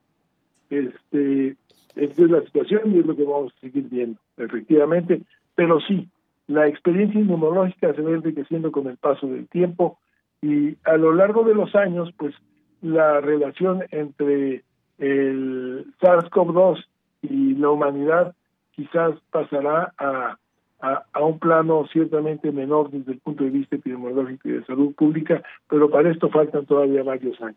[0.70, 1.56] Este,
[1.94, 5.22] esta es la situación y es lo que vamos a seguir viendo, efectivamente.
[5.54, 6.08] Pero sí,
[6.46, 9.98] la experiencia inmunológica se va enriqueciendo con el paso del tiempo
[10.42, 12.34] y a lo largo de los años, pues
[12.82, 14.62] la relación entre
[14.98, 16.84] el SARS-CoV-2
[17.22, 18.34] y la humanidad
[18.72, 20.38] quizás pasará a,
[20.80, 24.94] a, a, un plano ciertamente menor desde el punto de vista epidemiológico y de salud
[24.94, 27.56] pública, pero para esto faltan todavía varios años.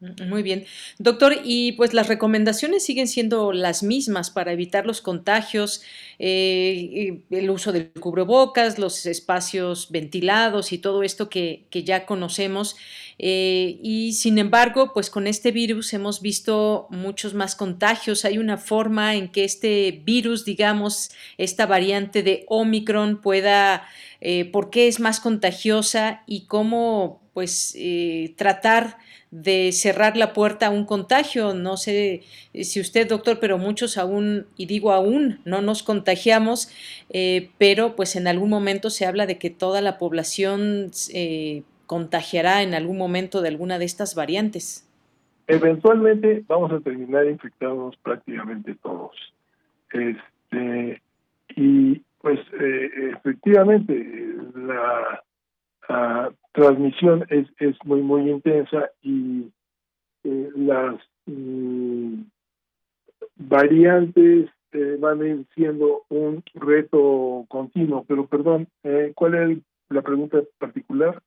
[0.00, 0.64] Muy bien.
[0.98, 5.82] Doctor, y pues las recomendaciones siguen siendo las mismas para evitar los contagios,
[6.18, 12.76] eh, el uso del cubrebocas, los espacios ventilados y todo esto que, que ya conocemos.
[13.18, 18.24] Eh, y sin embargo, pues con este virus hemos visto muchos más contagios.
[18.24, 23.86] Hay una forma en que este virus, digamos, esta variante de Omicron pueda,
[24.22, 28.96] eh, por qué es más contagiosa y cómo pues eh, tratar
[29.30, 31.54] de cerrar la puerta a un contagio.
[31.54, 32.22] No sé
[32.52, 36.70] eh, si usted, doctor, pero muchos aún, y digo aún, no nos contagiamos,
[37.10, 42.62] eh, pero pues en algún momento se habla de que toda la población eh, contagiará
[42.62, 44.86] en algún momento de alguna de estas variantes.
[45.46, 49.16] Eventualmente vamos a terminar infectados prácticamente todos.
[49.92, 51.02] Este,
[51.56, 52.38] y pues
[53.16, 54.06] efectivamente
[54.54, 55.24] la,
[56.52, 59.50] transmisión es, es muy muy intensa y
[60.22, 62.22] las mm,
[63.36, 64.50] variantes
[64.98, 68.04] van a ir siendo un reto continuo.
[68.06, 68.68] Pero perdón,
[69.14, 71.20] ¿cuál es la pregunta particular?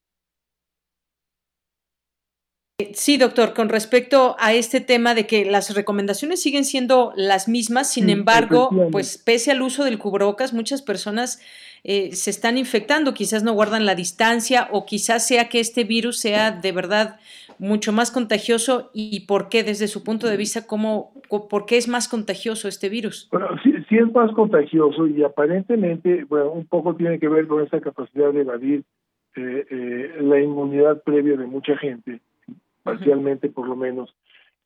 [2.94, 7.92] Sí, doctor, con respecto a este tema de que las recomendaciones siguen siendo las mismas,
[7.92, 11.42] sin embargo, pues pese al uso del cubrebocas, muchas personas
[11.84, 16.20] eh, se están infectando, quizás no guardan la distancia o quizás sea que este virus
[16.20, 17.20] sea de verdad
[17.60, 21.12] mucho más contagioso y por qué desde su punto de vista, cómo,
[21.50, 23.28] por qué es más contagioso este virus.
[23.32, 27.64] Bueno, sí, sí es más contagioso y aparentemente, bueno, un poco tiene que ver con
[27.64, 28.84] esa capacidad de evadir
[29.36, 32.22] eh, eh, la inmunidad previa de mucha gente
[32.84, 34.16] parcialmente por lo menos,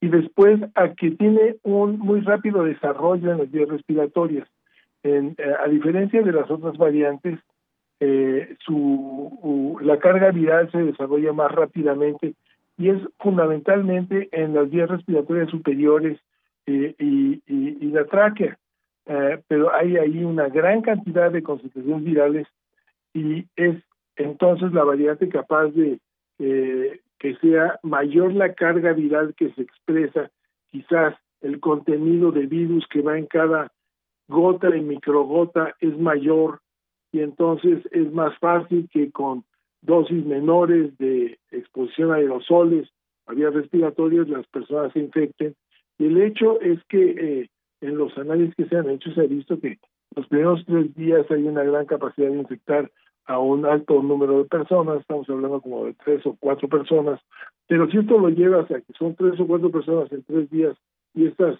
[0.02, 4.48] y después a que tiene un muy rápido desarrollo en las vías respiratorias.
[5.04, 7.40] En, eh, a diferencia de las otras variantes,
[8.00, 12.36] eh, su, la carga viral se desarrolla más rápidamente
[12.78, 16.20] y es fundamentalmente en las vías respiratorias superiores
[16.68, 18.58] eh, y, y, la tráquea.
[19.48, 22.48] pero hay ahí una gran cantidad de concentraciones virales
[23.14, 23.78] y es
[24.16, 26.00] entonces la variante capaz de
[27.20, 30.32] que sea mayor la carga viral que se expresa,
[30.72, 33.72] quizás el contenido de virus que va en cada
[34.28, 36.62] gota y microgota es mayor
[37.12, 39.44] y entonces es más fácil que con
[39.82, 42.90] dosis menores de exposición a aerosoles,
[43.26, 45.56] a vías respiratorias, las personas se infecten.
[45.98, 47.00] Y el hecho es que
[47.42, 47.50] eh,
[47.82, 49.80] en los análisis que se han hecho se ha visto que
[50.16, 52.92] los primeros tres días hay una gran capacidad de infectar
[53.28, 57.20] a un alto número de personas, estamos hablando como de tres o cuatro personas,
[57.68, 60.76] pero si esto lo llevas a que son tres o cuatro personas en tres días
[61.14, 61.60] y estas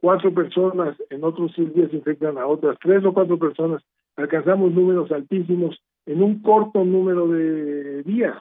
[0.00, 3.82] cuatro personas en otros seis días infectan a otras tres o cuatro personas,
[4.16, 8.36] alcanzamos números altísimos en un corto número de días.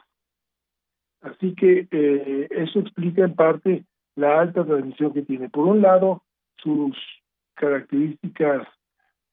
[1.22, 5.50] Así que eh, eso explica en parte la alta transmisión que tiene.
[5.50, 6.24] Por un lado,
[6.58, 6.98] sus
[7.56, 8.68] características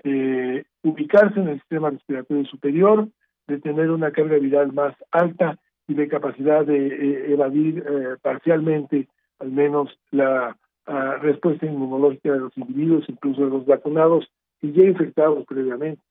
[0.05, 3.09] eh, ubicarse en el sistema respiratorio superior,
[3.49, 9.09] de tener una carga viral más alta y de capacidad de eh, evadir eh, parcialmente
[9.40, 14.28] al menos la ah, respuesta inmunológica de los individuos, incluso de los vacunados
[14.61, 16.03] y ya infectados previamente.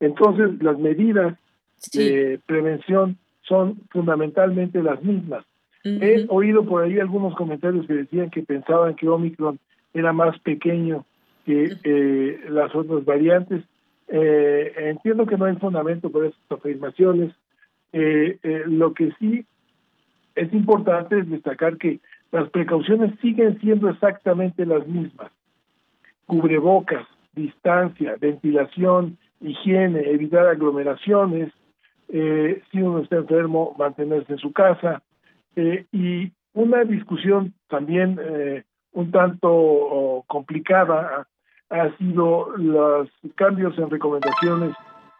[0.00, 1.38] Entonces, las medidas
[1.92, 5.44] de prevención son fundamentalmente las mismas.
[5.84, 9.58] He oído por ahí algunos comentarios que decían que pensaban que Omicron
[9.92, 11.04] era más pequeño
[11.44, 13.64] que eh, las otras variantes.
[14.14, 17.34] Eh, entiendo que no hay fundamento por esas afirmaciones.
[17.94, 19.46] Eh, eh, lo que sí
[20.34, 21.98] es importante es destacar que
[22.30, 25.32] las precauciones siguen siendo exactamente las mismas.
[26.26, 31.50] Cubrebocas, distancia, ventilación, higiene, evitar aglomeraciones,
[32.08, 35.02] si uno está enfermo, mantenerse en su casa.
[35.56, 38.20] y una discusión también
[38.92, 41.26] un tanto oh, complicada
[41.72, 44.74] ha sido los cambios en recomendaciones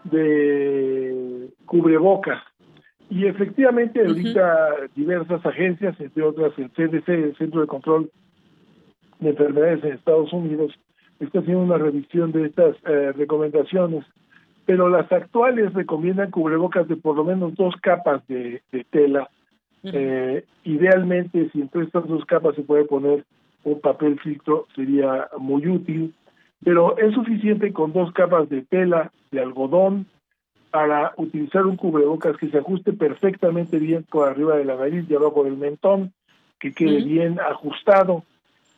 [0.05, 2.43] de cubrebocas.
[3.09, 8.11] Y efectivamente, ahorita diversas agencias, entre otras el CDC, el Centro de Control
[9.21, 10.73] de Enfermedades en Estados Unidos,
[11.21, 14.05] está haciendo una revisión de estas eh, recomendaciones,
[14.67, 19.31] pero las actuales recomiendan cubrebocas de por lo menos dos capas de, tela.
[19.85, 23.25] eh, idealmente, si entre estas dos capas se puede poner
[23.65, 26.15] un papel filtro, sería muy útil
[26.65, 30.07] pero es suficiente con dos capas de tela de algodón
[30.71, 35.15] para utilizar un cubrebocas que se ajuste perfectamente bien por arriba de la nariz y
[35.15, 36.13] abajo del mentón,
[36.59, 38.25] que quede bien ajustado.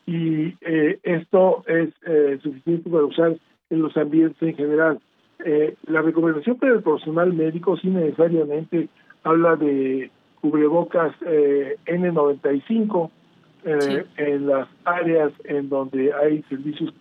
[0.05, 3.37] Y eh, esto es eh, suficiente para usar
[3.69, 4.99] en los ambientes en general.
[5.45, 8.89] Eh, la recomendación para el personal médico sí necesariamente
[9.23, 10.11] habla de
[10.41, 13.09] cubrebocas N95
[14.17, 16.93] en las áreas en donde hay servicios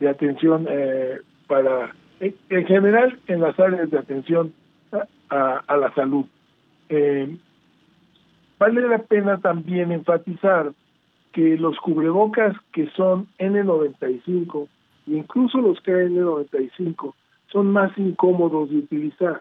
[0.00, 4.52] de atención eh, para, en, general, en las áreas de atención
[5.30, 6.26] a, a la salud.
[6.88, 7.36] Eh,
[8.58, 10.72] vale la pena también enfatizar
[11.32, 14.68] que los cubrebocas que son N95,
[15.06, 17.14] incluso los que N95,
[17.52, 19.40] son más incómodos de utilizar.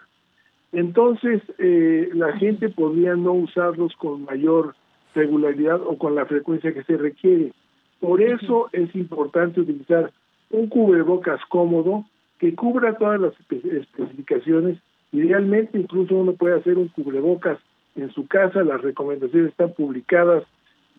[0.72, 4.76] Entonces, eh, la gente podría no usarlos con mayor
[5.14, 7.54] regularidad o con la frecuencia que se requiere.
[8.02, 10.12] Por eso es importante utilizar
[10.52, 12.06] un cubrebocas cómodo
[12.40, 14.78] que cubra todas las especificaciones.
[15.12, 17.60] Idealmente, incluso uno puede hacer un cubrebocas
[17.96, 20.44] en su casa, las recomendaciones están publicadas.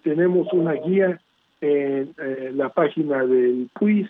[0.02, 1.20] Tenemos una guía
[1.60, 2.14] en,
[2.56, 4.08] la página del PUIS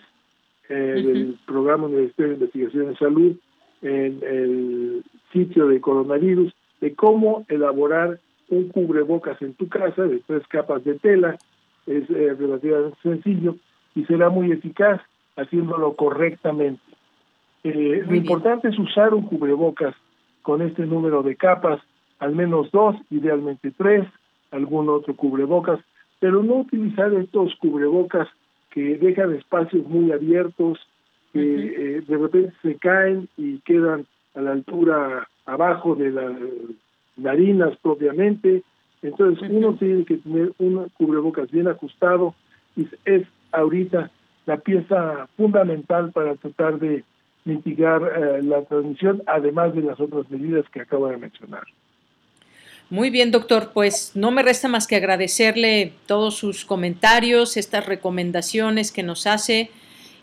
[0.69, 3.35] del Programa Universitario de Investigación en Salud
[3.81, 8.19] en el sitio de coronavirus de cómo elaborar
[8.49, 11.37] un cubrebocas en tu casa de tres capas de tela.
[11.85, 13.55] Es eh, relativamente sencillo
[13.95, 15.01] y será muy eficaz
[15.37, 16.81] haciéndolo correctamente.
[17.63, 19.95] Eh, lo importante es usar un cubrebocas
[20.41, 21.81] con este número de capas,
[22.19, 24.07] al menos dos, idealmente tres,
[24.51, 25.79] algún otro cubrebocas,
[26.19, 28.27] pero no utilizar estos cubrebocas
[28.71, 30.79] que dejan espacios muy abiertos,
[31.33, 31.39] que
[31.97, 36.33] eh, de repente se caen y quedan a la altura abajo de las
[37.15, 38.63] narinas propiamente.
[39.01, 42.33] Entonces uno tiene que tener un cubrebocas bien ajustado
[42.75, 44.11] y es ahorita
[44.47, 47.03] la pieza fundamental para tratar de
[47.45, 51.63] mitigar eh, la transmisión, además de las otras medidas que acabo de mencionar.
[52.89, 53.71] Muy bien, doctor.
[53.73, 59.69] Pues no me resta más que agradecerle todos sus comentarios, estas recomendaciones que nos hace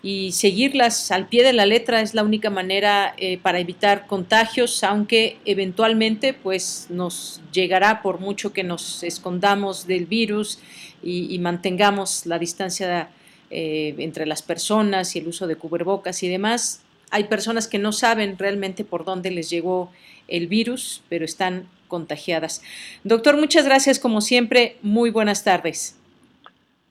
[0.05, 4.85] y seguirlas al pie de la letra es la única manera eh, para evitar contagios,
[4.85, 10.59] aunque eventualmente pues nos llegará por mucho que nos escondamos del virus
[11.03, 13.09] y, mantengamos la distancia
[13.57, 16.82] eh, entre las personas y el uso de cubrebocas y demás.
[17.12, 19.92] Hay personas que no saben realmente por dónde les llegó
[20.26, 22.62] el virus, pero están contagiadas.
[23.05, 24.76] Doctor, muchas gracias como siempre.
[24.82, 25.96] Muy buenas tardes.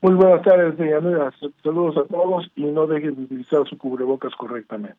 [0.02, 1.34] Muy buenas tardes, Deyanira.
[1.62, 4.96] Saludos a todos y no dejen de utilizar su cubrebocas correctamente.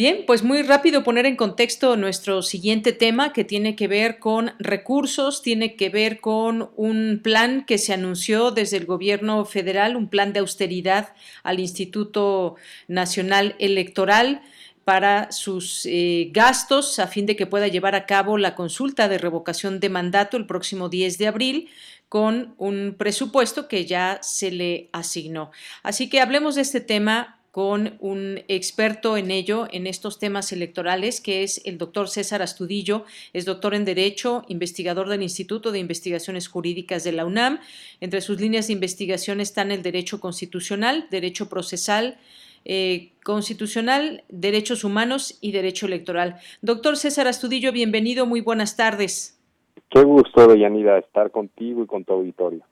[0.00, 4.54] Bien, pues muy rápido poner en contexto nuestro siguiente tema que tiene que ver con
[4.58, 10.08] recursos, tiene que ver con un plan que se anunció desde el gobierno federal, un
[10.08, 12.54] plan de austeridad al Instituto
[12.88, 14.40] Nacional Electoral
[14.86, 19.18] para sus eh, gastos a fin de que pueda llevar a cabo la consulta de
[19.18, 21.68] revocación de mandato el próximo 10 de abril
[22.08, 25.50] con un presupuesto que ya se le asignó.
[25.82, 31.20] Así que hablemos de este tema con un experto en ello, en estos temas electorales,
[31.20, 36.46] que es el doctor César Astudillo, es doctor en Derecho, investigador del Instituto de Investigaciones
[36.48, 37.58] Jurídicas de la UNAM.
[38.00, 42.18] Entre sus líneas de investigación están el derecho constitucional, derecho procesal,
[42.64, 46.36] eh, constitucional, Derechos Humanos y Derecho Electoral.
[46.62, 49.40] Doctor César Astudillo, bienvenido, muy buenas tardes.
[49.88, 52.62] Qué gusto, Deyanira, estar contigo y con tu auditorio.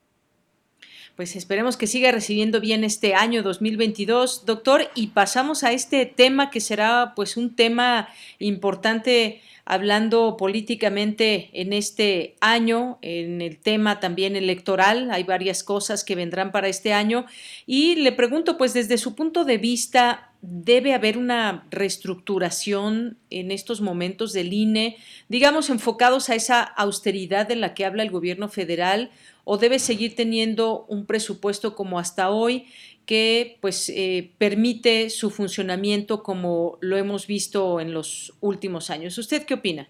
[1.19, 6.49] Pues esperemos que siga recibiendo bien este año 2022, doctor, y pasamos a este tema
[6.49, 8.07] que será pues un tema
[8.39, 15.11] importante hablando políticamente en este año, en el tema también electoral.
[15.11, 17.25] Hay varias cosas que vendrán para este año.
[17.67, 23.81] Y le pregunto, pues desde su punto de vista, ¿debe haber una reestructuración en estos
[23.81, 24.95] momentos del INE,
[25.27, 29.11] digamos, enfocados a esa austeridad de la que habla el gobierno federal?
[29.51, 32.67] ¿O debe seguir teniendo un presupuesto como hasta hoy?
[33.07, 39.17] que pues eh, permite su funcionamiento como lo hemos visto en los últimos años.
[39.17, 39.89] ¿Usted qué opina?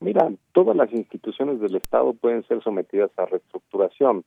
[0.00, 4.22] Mira, todas las instituciones del Estado pueden ser sometidas a reestructuración,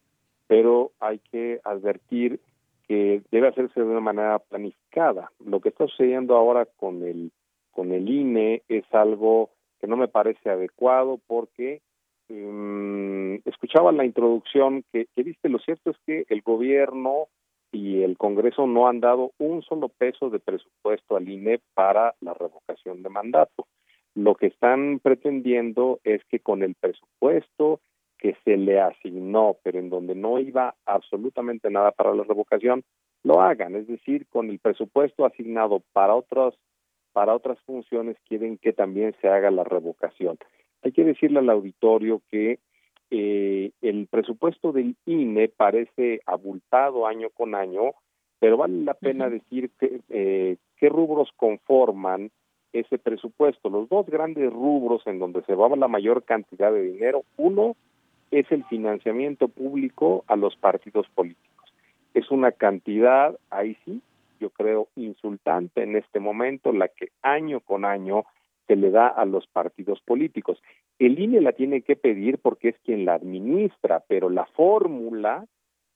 [0.48, 2.40] pero hay que advertir
[2.88, 5.32] que debe hacerse de una manera planificada.
[5.46, 7.32] Lo que está sucediendo ahora con el
[7.70, 11.82] con el INE es algo que no me parece adecuado porque
[12.30, 17.28] um, escuchaba la introducción que, que lo cierto es que el gobierno
[17.72, 22.34] y el Congreso no han dado un solo peso de presupuesto al INE para la
[22.34, 23.68] revocación de mandato.
[24.14, 27.80] Lo que están pretendiendo es que con el presupuesto
[28.18, 32.84] que se le asignó, pero en donde no iba absolutamente nada para la revocación,
[33.24, 36.54] lo hagan, es decir, con el presupuesto asignado para otras
[37.14, 40.38] para otras funciones quieren que también se haga la revocación.
[40.84, 42.60] Hay que decirle al auditorio que
[43.12, 47.92] eh, el presupuesto del INE parece abultado año con año,
[48.40, 52.32] pero vale la pena decir que, eh, qué rubros conforman
[52.74, 53.70] ese presupuesto.
[53.70, 57.76] Los dos grandes rubros en donde se va la mayor cantidad de dinero, uno
[58.32, 61.74] es el financiamiento público a los partidos políticos.
[62.14, 64.02] Es una cantidad, ahí sí,
[64.40, 68.24] yo creo, insultante en este momento, la que año con año
[68.72, 70.62] se le da a los partidos políticos.
[70.98, 75.46] El INE la tiene que pedir porque es quien la administra, pero la fórmula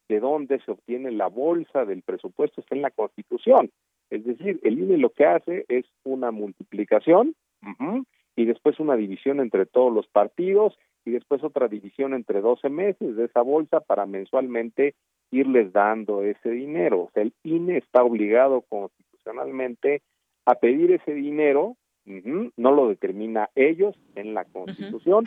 [0.09, 3.71] de dónde se obtiene la bolsa del presupuesto está en la Constitución.
[4.09, 7.33] Es decir, el INE lo que hace es una multiplicación
[8.35, 13.15] y después una división entre todos los partidos y después otra división entre 12 meses
[13.15, 14.95] de esa bolsa para mensualmente
[15.31, 17.03] irles dando ese dinero.
[17.03, 20.01] O sea, el INE está obligado constitucionalmente
[20.45, 25.25] a pedir ese dinero, no lo determina ellos en la Constitución,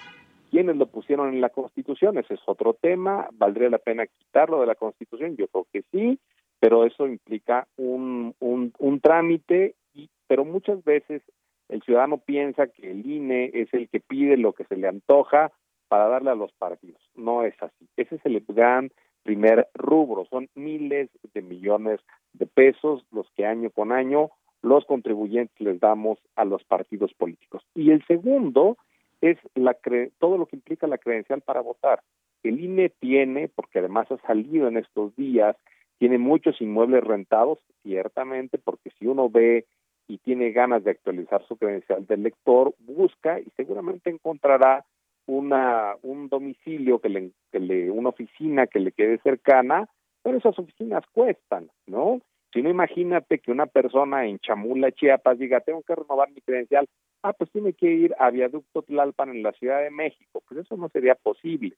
[0.50, 2.16] ¿Quiénes lo pusieron en la Constitución?
[2.18, 3.28] Ese es otro tema.
[3.32, 5.36] ¿Valdría la pena quitarlo de la Constitución?
[5.36, 6.18] Yo creo que sí,
[6.58, 11.22] pero eso implica un, un, un trámite, y, pero muchas veces
[11.68, 15.52] el ciudadano piensa que el INE es el que pide lo que se le antoja
[15.88, 17.00] para darle a los partidos.
[17.14, 17.86] No es así.
[17.96, 18.90] Ese es el gran
[19.24, 20.24] primer rubro.
[20.30, 22.00] Son miles de millones
[22.32, 24.30] de pesos los que año con año
[24.62, 27.62] los contribuyentes les damos a los partidos políticos.
[27.74, 28.76] Y el segundo
[29.20, 29.76] es la
[30.18, 32.02] todo lo que implica la credencial para votar.
[32.42, 35.56] El INE tiene, porque además ha salido en estos días,
[35.98, 39.66] tiene muchos inmuebles rentados, ciertamente, porque si uno ve
[40.06, 44.84] y tiene ganas de actualizar su credencial del lector, busca y seguramente encontrará
[45.26, 49.88] una un domicilio que le, que le una oficina que le quede cercana,
[50.22, 52.20] pero esas oficinas cuestan, ¿no?
[52.52, 56.88] Si no, imagínate que una persona en Chamula, Chiapas, diga, tengo que renovar mi credencial,
[57.22, 60.76] ah, pues tiene que ir a Viaducto Tlalpan en la Ciudad de México, pues eso
[60.76, 61.76] no sería posible.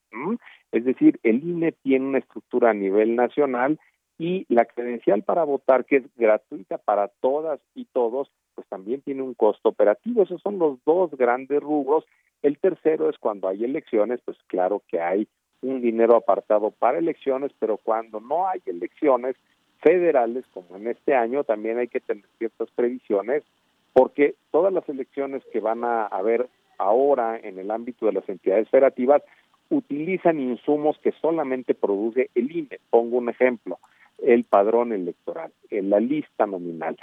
[0.71, 3.79] Es decir, el INE tiene una estructura a nivel nacional
[4.17, 9.23] y la credencial para votar, que es gratuita para todas y todos, pues también tiene
[9.23, 10.23] un costo operativo.
[10.23, 12.05] Esos son los dos grandes rubros.
[12.43, 15.27] El tercero es cuando hay elecciones, pues claro que hay
[15.61, 19.35] un dinero apartado para elecciones, pero cuando no hay elecciones
[19.81, 23.43] federales, como en este año, también hay que tener ciertas previsiones
[23.93, 28.69] porque todas las elecciones que van a haber ahora en el ámbito de las entidades
[28.69, 29.21] federativas
[29.69, 32.79] utilizan insumos que solamente produce el INE.
[32.89, 33.79] Pongo un ejemplo,
[34.21, 36.97] el padrón electoral, en la lista nominal.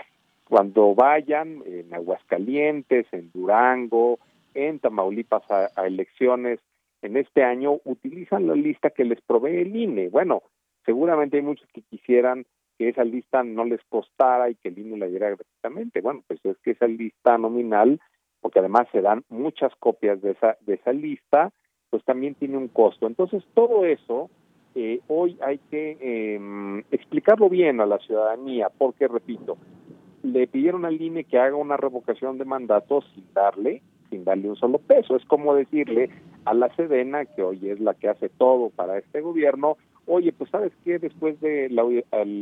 [0.48, 4.18] Cuando vayan en Aguascalientes, en Durango,
[4.54, 6.58] en Tamaulipas a, a elecciones
[7.02, 10.08] en este año, utilizan la lista que les provee el INE.
[10.08, 10.42] Bueno,
[10.84, 12.44] seguramente hay muchos que quisieran
[12.78, 16.00] que esa lista no les costara y que el INE la diera gratuitamente.
[16.00, 18.00] Bueno, pues es que esa lista nominal,
[18.40, 21.50] porque además se dan muchas copias de esa, de esa lista,
[21.90, 23.06] pues también tiene un costo.
[23.06, 24.30] Entonces, todo eso
[24.74, 29.58] eh, hoy hay que eh, explicarlo bien a la ciudadanía, porque, repito,
[30.22, 34.56] le pidieron al INE que haga una revocación de mandato sin darle, sin darle un
[34.56, 35.16] solo peso.
[35.16, 36.10] Es como decirle
[36.44, 39.76] a la Sedena, que hoy es la que hace todo para este gobierno,
[40.08, 41.78] oye, pues sabes qué, después del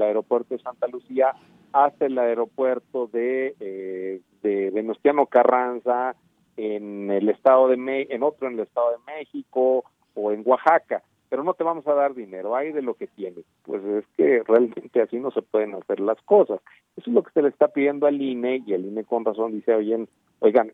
[0.00, 1.34] aeropuerto de Santa Lucía
[1.72, 6.16] hasta el aeropuerto de, eh, de Venustiano Carranza,
[6.56, 11.02] en el estado de Me en otro en el estado de México o en Oaxaca,
[11.28, 13.44] pero no te vamos a dar dinero, hay de lo que tienes.
[13.64, 16.60] Pues es que realmente así no se pueden hacer las cosas.
[16.96, 19.52] Eso es lo que se le está pidiendo al INE y el INE con razón
[19.52, 20.08] dice, oigan,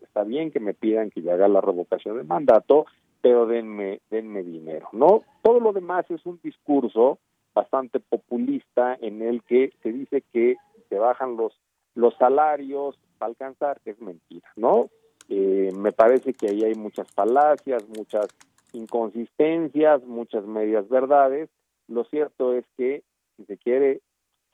[0.01, 2.87] está bien que me pidan que yo haga la revocación de mandato,
[3.23, 5.23] pero denme, denme dinero, ¿no?
[5.43, 7.19] Todo lo demás es un discurso
[7.55, 10.57] bastante populista en el que se dice que
[10.89, 11.59] se bajan los,
[11.95, 14.91] los salarios para alcanzar, que es mentira, ¿no?
[15.29, 18.27] Eh, me parece que ahí hay muchas falacias, muchas
[18.73, 21.49] inconsistencias, muchas medias verdades.
[21.89, 23.05] Lo cierto es que
[23.37, 24.01] si se quiere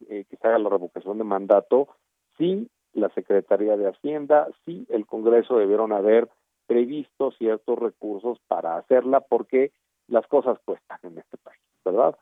[0.08, 1.88] eh, que se haga la revocación de mandato,
[2.36, 6.28] sí, la Secretaría de Hacienda, sí, el Congreso debieron haber
[6.68, 9.72] previsto ciertos recursos para hacerla porque
[10.06, 12.16] las cosas cuestan en este país, ¿verdad?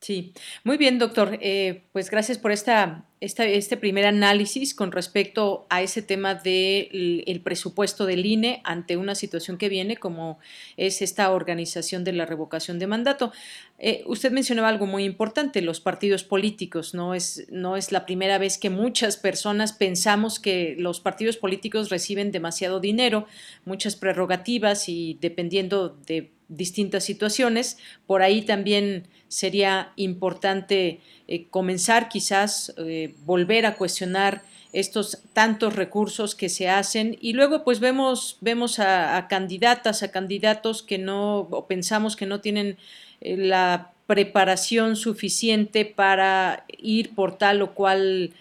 [0.00, 0.32] Sí,
[0.64, 1.38] muy bien, doctor.
[1.42, 7.42] Eh, pues gracias por esta, este primer análisis con respecto a ese tema del el
[7.42, 10.38] presupuesto del INE ante una situación que viene, como
[10.78, 13.30] es esta organización de la revocación de mandato.
[13.78, 16.94] Eh, usted mencionaba algo muy importante, los partidos políticos.
[16.94, 21.90] No es, no es la primera vez que muchas personas pensamos que los partidos políticos
[21.90, 23.26] reciben demasiado dinero,
[23.66, 27.78] muchas prerrogativas y dependiendo de distintas situaciones.
[28.06, 34.42] Por ahí también sería importante eh, comenzar quizás, eh, volver a cuestionar
[34.72, 40.82] estos tantos recursos que se hacen y luego pues vemos, vemos a, candidatas, a candidatos
[40.82, 42.76] que no, o pensamos que no tienen
[43.20, 48.32] eh, la preparación suficiente para ir por tal o cual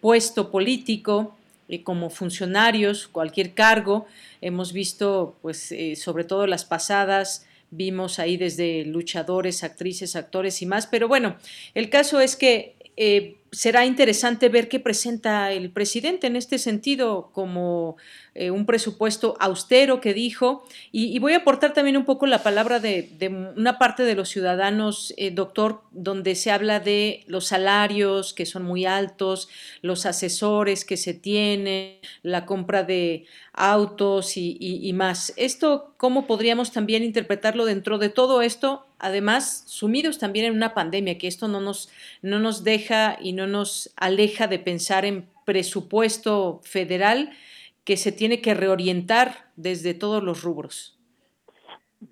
[0.00, 1.36] puesto político
[1.84, 4.06] como funcionarios, cualquier cargo.
[4.40, 10.86] Hemos visto, pues, sobre todo las pasadas, vimos ahí desde luchadores, actrices, actores y más,
[10.86, 11.36] pero bueno,
[11.74, 17.30] el caso es que eh, será interesante ver qué presenta el presidente en este sentido
[17.32, 17.96] como
[18.32, 22.78] eh, un presupuesto austero que dijo, y, voy a aportar también un poco la palabra
[22.78, 23.08] de,
[23.56, 28.62] una parte de los ciudadanos, eh, doctor, donde se habla de los salarios que son
[28.62, 29.48] muy altos,
[29.82, 35.32] los asesores que se tienen, la compra de autos y, más.
[35.36, 38.86] Esto, ¿cómo podríamos también interpretarlo dentro de todo esto?
[39.00, 41.88] Además, sumidos también en una pandemia, que esto no nos,
[42.22, 47.32] no nos deja y no nos aleja de pensar en presupuesto federal
[47.84, 50.98] que se tiene que reorientar desde todos los rubros.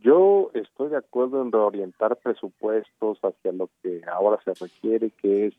[0.02, 5.54] Yo estoy de acuerdo en reorientar presupuestos hacia lo que ahora se requiere, que es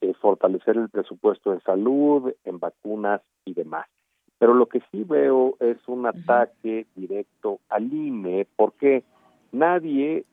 [0.00, 3.86] eh, fortalecer el presupuesto en salud, en vacunas y demás.
[4.38, 9.04] Pero lo que sí veo es un ataque directo al INE, porque
[9.52, 10.24] nadie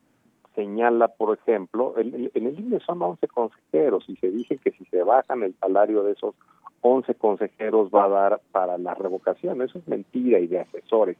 [0.58, 4.84] señala, por ejemplo, en, en el INE son 11 consejeros y se dice que si
[4.86, 6.34] se bajan el salario de esos
[6.80, 9.62] 11 consejeros va a dar para la revocación.
[9.62, 11.16] Eso es mentira y de asesores.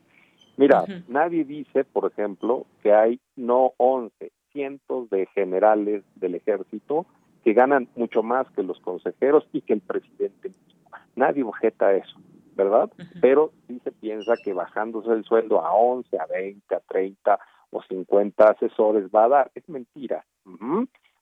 [0.56, 7.06] Mira, nadie dice, por ejemplo, que hay no 11, cientos de generales del ejército
[7.44, 10.50] que ganan mucho más que los consejeros y que el presidente
[11.14, 12.16] Nadie objeta eso,
[12.56, 12.90] ¿verdad?
[13.20, 17.38] Pero sí se piensa que bajándose el sueldo a 11, a 20, a 30
[17.70, 19.50] o 50 asesores va a dar.
[19.54, 20.24] Es mentira.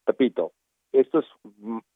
[0.07, 0.53] Repito,
[0.93, 1.27] esto es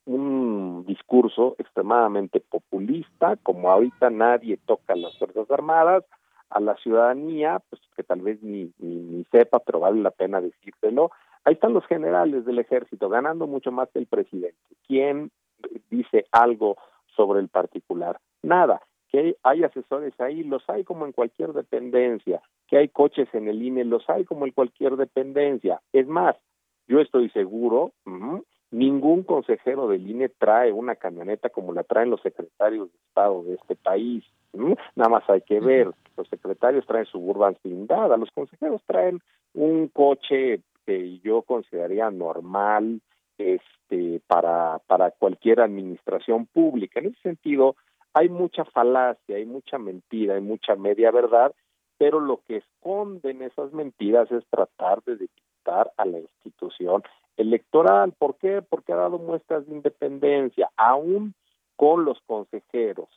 [0.04, 6.04] un discurso extremadamente populista, como ahorita nadie toca a las Fuerzas Armadas,
[6.50, 11.12] a la ciudadanía, pues que tal vez ni, ni, sepa, pero vale la pena decírselo.
[11.44, 14.58] Ahí están los generales del ejército ganando mucho más que el presidente.
[14.86, 15.30] ¿Quién
[15.88, 16.76] dice algo
[17.16, 18.18] sobre el particular?
[18.42, 18.82] Nada.
[19.10, 22.40] Que hay asesores ahí, los hay como en cualquier dependencia.
[22.68, 25.80] Que hay coches en el INE, los hay como en cualquier dependencia.
[25.92, 26.36] Es más,
[26.86, 27.92] yo estoy seguro
[28.72, 33.54] Ningún consejero del INE trae una camioneta como la traen los secretarios de Estado de
[33.54, 34.24] este país.
[34.94, 39.20] Nada más hay que ver, los secretarios traen suburban blindada, los consejeros traen
[39.54, 43.00] un coche que yo consideraría normal
[43.38, 47.00] este para para cualquier administración pública.
[47.00, 47.74] En ese sentido,
[48.12, 51.54] hay mucha falacia, hay mucha mentira, hay mucha media verdad,
[51.98, 57.02] pero lo que esconden esas mentiras es tratar de debilitar a la institución
[57.36, 58.12] electoral.
[58.18, 58.62] ¿Por qué?
[58.62, 61.34] Porque ha dado muestras de independencia, aún
[61.76, 63.08] con los consejeros,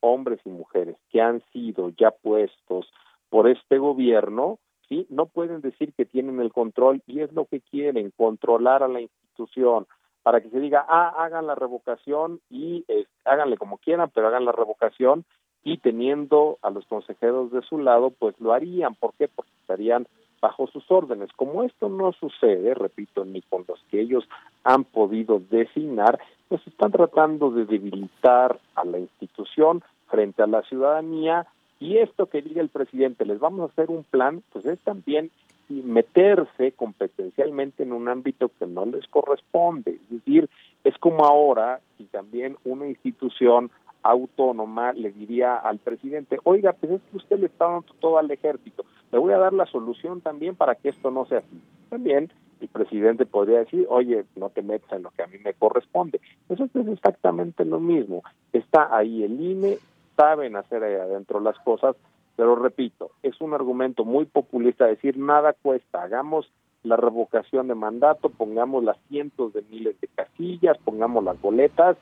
[0.00, 2.90] hombres y mujeres, que han sido ya puestos
[3.28, 5.06] por este gobierno, ¿sí?
[5.08, 9.00] No pueden decir que tienen el control y es lo que quieren, controlar a la
[9.00, 9.86] institución
[10.22, 14.44] para que se diga, ah, hagan la revocación y eh, háganle como quieran, pero hagan
[14.44, 15.24] la revocación
[15.64, 18.94] y teniendo a los consejeros de su lado, pues lo harían.
[18.94, 19.28] ¿Por qué?
[19.28, 20.06] Porque estarían
[20.40, 21.30] bajo sus órdenes.
[21.36, 24.28] Como esto no sucede, repito, ni con los que ellos
[24.64, 26.18] han podido designar,
[26.48, 31.46] pues están tratando de debilitar a la institución frente a la ciudadanía
[31.78, 35.30] y esto que diga el presidente, les vamos a hacer un plan, pues es también
[35.68, 39.92] meterse competencialmente en un ámbito que no les corresponde.
[39.92, 40.48] Es decir,
[40.84, 43.70] es como ahora y también una institución
[44.02, 48.30] autónoma le diría al presidente, oiga, pues es que usted le está dando todo al
[48.30, 51.60] ejército, le voy a dar la solución también para que esto no sea así.
[51.88, 55.54] También el presidente podría decir, oye, no te metas en lo que a mí me
[55.54, 56.20] corresponde.
[56.48, 58.22] Eso es exactamente lo mismo.
[58.52, 59.78] Está ahí el INE,
[60.16, 61.96] saben hacer ahí adentro las cosas,
[62.36, 66.50] pero repito, es un argumento muy populista decir nada cuesta, hagamos
[66.82, 71.96] la revocación de mandato, pongamos las cientos de miles de casillas, pongamos las boletas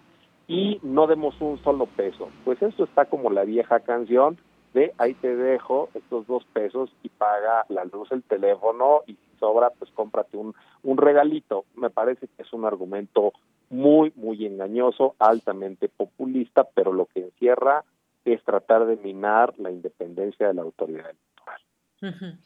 [0.48, 2.28] y no demos un solo peso.
[2.44, 4.38] Pues eso está como la vieja canción
[4.72, 9.38] de ahí te dejo estos dos pesos y paga la luz, el teléfono y si
[9.38, 11.64] sobra pues cómprate un, un regalito.
[11.74, 13.32] Me parece que es un argumento
[13.68, 17.84] muy, muy engañoso, altamente populista, pero lo que encierra
[18.24, 22.38] es tratar de minar la independencia de la autoridad electoral.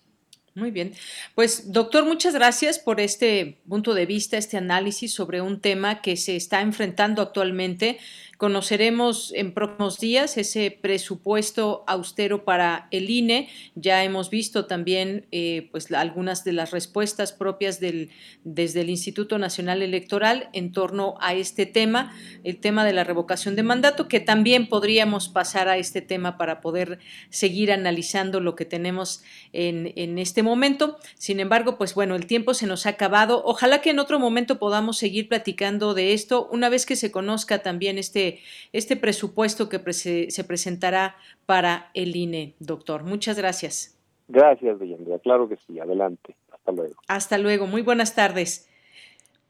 [0.54, 0.92] Muy bien.
[1.34, 6.16] Pues doctor, muchas gracias por este punto de vista, este análisis sobre un tema que
[6.16, 7.98] se está enfrentando actualmente
[8.38, 13.48] Conoceremos en próximos días ese presupuesto austero para el INE.
[13.76, 19.82] Ya hemos visto también eh, pues, algunas de las respuestas propias desde el Instituto Nacional
[19.82, 22.12] Electoral en torno a este tema,
[22.42, 26.60] el tema de la revocación de mandato, que también podríamos pasar a este tema para
[26.60, 26.98] poder
[27.30, 29.22] seguir analizando lo que tenemos
[29.52, 30.98] en, en este momento.
[31.16, 33.42] Sin embargo, pues bueno, el tiempo se nos ha acabado.
[33.44, 37.62] Ojalá que en otro momento podamos seguir platicando de esto una vez que se conozca
[37.62, 38.23] también este
[38.72, 41.16] este, presupuesto que se presentará
[41.46, 43.04] para el INE, doctor.
[43.04, 43.94] Muchas gracias.
[44.28, 45.18] Gracias, Deyanira.
[45.18, 45.78] Claro que sí.
[45.78, 46.36] Adelante.
[46.50, 46.94] Hasta luego.
[47.08, 47.66] Hasta luego.
[47.66, 48.68] Muy buenas tardes.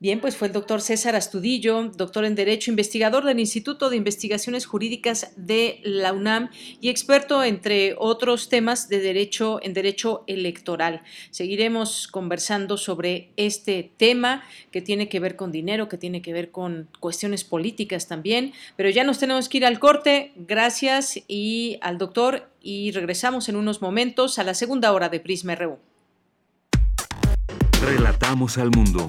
[0.05, 4.66] Bien, pues fue el doctor César Astudillo, doctor en Derecho, investigador del Instituto de Investigaciones
[4.66, 6.50] Jurídicas de la UNAM
[6.82, 11.00] y experto, entre otros temas, de derecho en derecho electoral.
[11.30, 16.50] Seguiremos conversando sobre este tema que tiene que ver con dinero, que tiene que ver
[16.50, 20.32] con cuestiones políticas también, pero ya nos tenemos que ir al corte.
[20.36, 25.55] Gracias y al doctor y regresamos en unos momentos a la segunda hora de Prisma
[25.55, 25.78] RU.
[27.80, 29.09] Relatamos al mundo.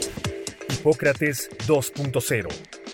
[0.71, 2.47] Hipócrates 2.0,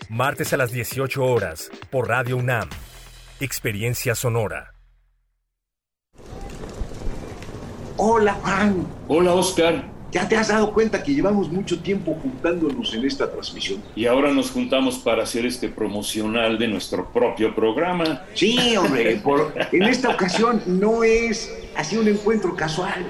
[0.09, 2.69] martes a las 18 horas, por Radio UNAM.
[3.39, 4.73] Experiencia Sonora.
[7.97, 8.87] Hola Juan.
[9.07, 9.91] Hola Oscar.
[10.11, 13.83] ¿Ya te has dado cuenta que llevamos mucho tiempo juntándonos en esta transmisión?
[13.95, 18.23] Y ahora nos juntamos para hacer este promocional de nuestro propio programa.
[18.33, 23.05] Sí, hombre, por, en esta ocasión no es así un encuentro casual.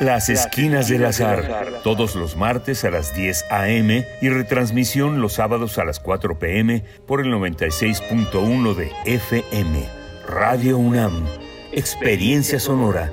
[0.00, 4.04] Las Esquinas del Azar, todos los martes a las 10 a.m.
[4.20, 6.82] y retransmisión los sábados a las 4 p.m.
[7.06, 9.88] por el 96.1 de FM.
[10.26, 11.24] Radio UNAM,
[11.72, 13.12] Experiencia Sonora.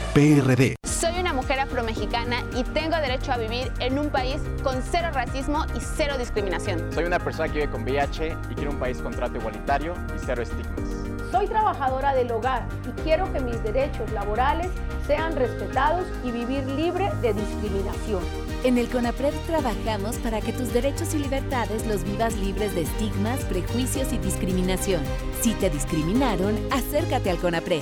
[0.13, 0.75] PRD.
[0.83, 5.65] Soy una mujer afromexicana y tengo derecho a vivir en un país con cero racismo
[5.73, 6.91] y cero discriminación.
[6.93, 10.19] Soy una persona que vive con VIH y quiero un país con trato igualitario y
[10.25, 10.81] cero estigmas.
[11.31, 14.67] Soy trabajadora del hogar y quiero que mis derechos laborales
[15.07, 18.21] sean respetados y vivir libre de discriminación.
[18.65, 23.39] En el CONAPRED trabajamos para que tus derechos y libertades los vivas libres de estigmas,
[23.45, 25.01] prejuicios y discriminación.
[25.39, 27.81] Si te discriminaron, acércate al CONAPRED.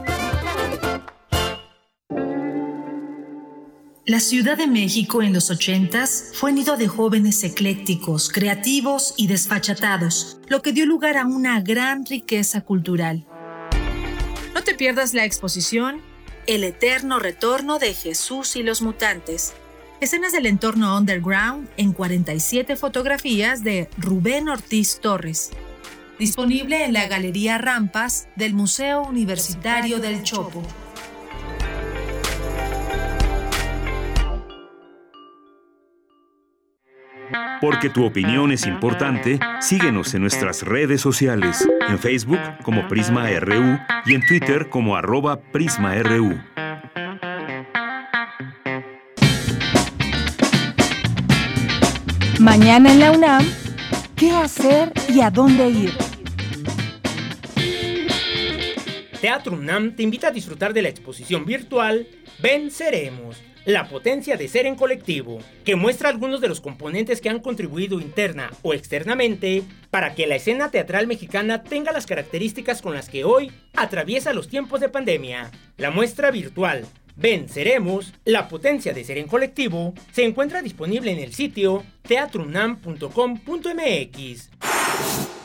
[4.11, 10.37] La Ciudad de México en los ochentas fue nido de jóvenes eclécticos, creativos y desfachatados,
[10.49, 13.25] lo que dio lugar a una gran riqueza cultural.
[14.53, 16.01] No te pierdas la exposición
[16.45, 19.53] El eterno retorno de Jesús y los mutantes.
[20.01, 25.51] Escenas del entorno underground en 47 fotografías de Rubén Ortiz Torres.
[26.19, 30.63] Disponible en la Galería Rampas del Museo Universitario del Chopo.
[37.61, 43.77] Porque tu opinión es importante, síguenos en nuestras redes sociales, en Facebook como Prisma RU
[44.07, 46.41] y en Twitter como arroba PrismaRU.
[52.39, 53.45] Mañana en la UNAM,
[54.15, 55.93] ¿qué hacer y a dónde ir?
[59.21, 62.07] Teatro UNAM te invita a disfrutar de la exposición virtual
[62.41, 67.39] Venceremos la potencia de ser en colectivo, que muestra algunos de los componentes que han
[67.39, 73.09] contribuido interna o externamente para que la escena teatral mexicana tenga las características con las
[73.09, 75.51] que hoy atraviesa los tiempos de pandemia.
[75.77, 76.85] La muestra virtual
[77.15, 84.49] Venceremos, la potencia de ser en colectivo, se encuentra disponible en el sitio teatrunam.com.mx.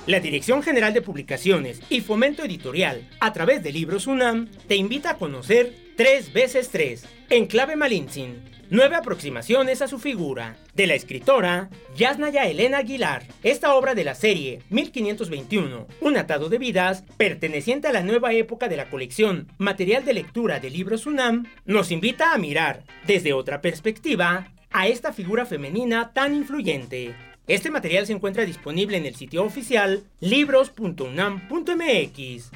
[0.07, 5.11] La Dirección General de Publicaciones y Fomento Editorial, a través de Libros UNAM, te invita
[5.11, 8.43] a conocer 3 veces 3 en clave Malintzin.
[8.69, 13.25] Nueve aproximaciones a su figura, de la escritora Yasnaya Elena Aguilar.
[13.43, 18.69] Esta obra de la serie 1521, Un atado de vidas, perteneciente a la nueva época
[18.69, 23.63] de la colección Material de Lectura de Libros UNAM, nos invita a mirar, desde otra
[23.63, 27.15] perspectiva, a esta figura femenina tan influyente.
[27.47, 32.51] Este material se encuentra disponible en el sitio oficial libros.unam.mx.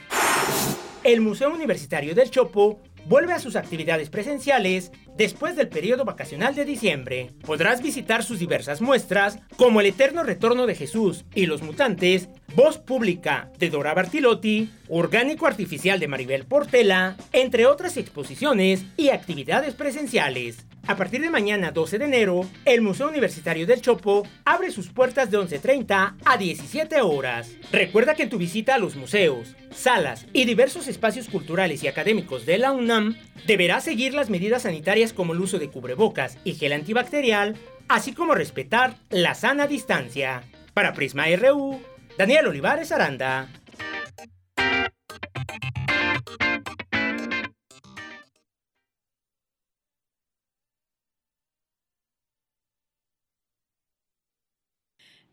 [1.02, 6.64] El Museo Universitario del Chopo vuelve a sus actividades presenciales después del periodo vacacional de
[6.64, 7.30] diciembre.
[7.44, 12.78] Podrás visitar sus diversas muestras, como El Eterno Retorno de Jesús y Los Mutantes, Voz
[12.78, 20.66] Pública de Dora Bartilotti, Orgánico Artificial de Maribel Portela, entre otras exposiciones y actividades presenciales.
[20.88, 25.30] A partir de mañana 12 de enero, el Museo Universitario del Chopo abre sus puertas
[25.30, 27.52] de 11.30 a 17 horas.
[27.70, 32.46] Recuerda que en tu visita a los museos, salas y diversos espacios culturales y académicos
[32.46, 36.72] de la UNAM, deberás seguir las medidas sanitarias como el uso de cubrebocas y gel
[36.72, 37.56] antibacterial,
[37.88, 40.42] así como respetar la sana distancia.
[40.74, 41.80] Para Prisma RU,
[42.16, 43.48] Daniel Olivares Aranda.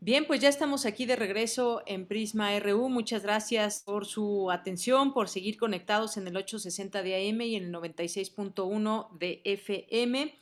[0.00, 2.88] Bien, pues ya estamos aquí de regreso en Prisma RU.
[2.88, 7.64] Muchas gracias por su atención, por seguir conectados en el 860 de AM y en
[7.64, 10.38] el 96.1 de FM.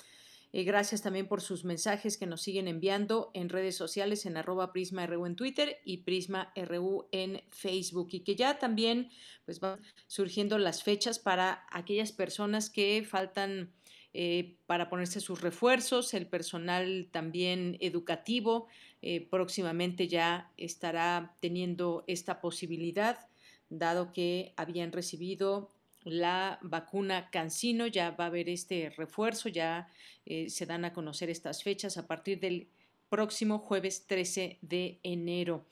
[0.57, 4.73] Eh, gracias también por sus mensajes que nos siguen enviando en redes sociales en arroba
[4.73, 9.11] Prisma RU en Twitter y Prisma RU en Facebook y que ya también
[9.45, 13.75] pues van surgiendo las fechas para aquellas personas que faltan
[14.15, 18.67] eh, para ponerse sus refuerzos, el personal también educativo
[19.03, 23.29] eh, próximamente ya estará teniendo esta posibilidad,
[23.69, 25.69] dado que habían recibido
[26.07, 29.89] la vacuna Cancino, ya va a haber este refuerzo, ya
[30.25, 32.69] eh, se dan a conocer estas fechas a partir del
[33.09, 35.67] próximo jueves 13 de enero.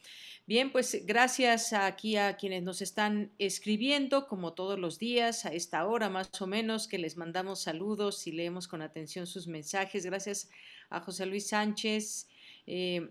[0.46, 5.86] Bien, pues gracias aquí a quienes nos están escribiendo, como todos los días, a esta
[5.86, 10.04] hora más o menos, que les mandamos saludos y leemos con atención sus mensajes.
[10.04, 10.50] Gracias
[10.90, 12.28] a José Luis Sánchez.
[12.66, 13.10] Eh,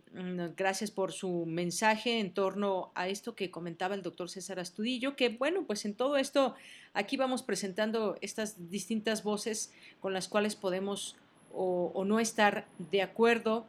[0.57, 5.29] gracias por su mensaje en torno a esto que comentaba el doctor César Astudillo, que
[5.29, 6.55] bueno, pues en todo esto
[6.93, 11.15] aquí vamos presentando estas distintas voces con las cuales podemos
[11.53, 13.67] o, o no estar de acuerdo.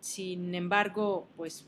[0.00, 1.66] Sin embargo, pues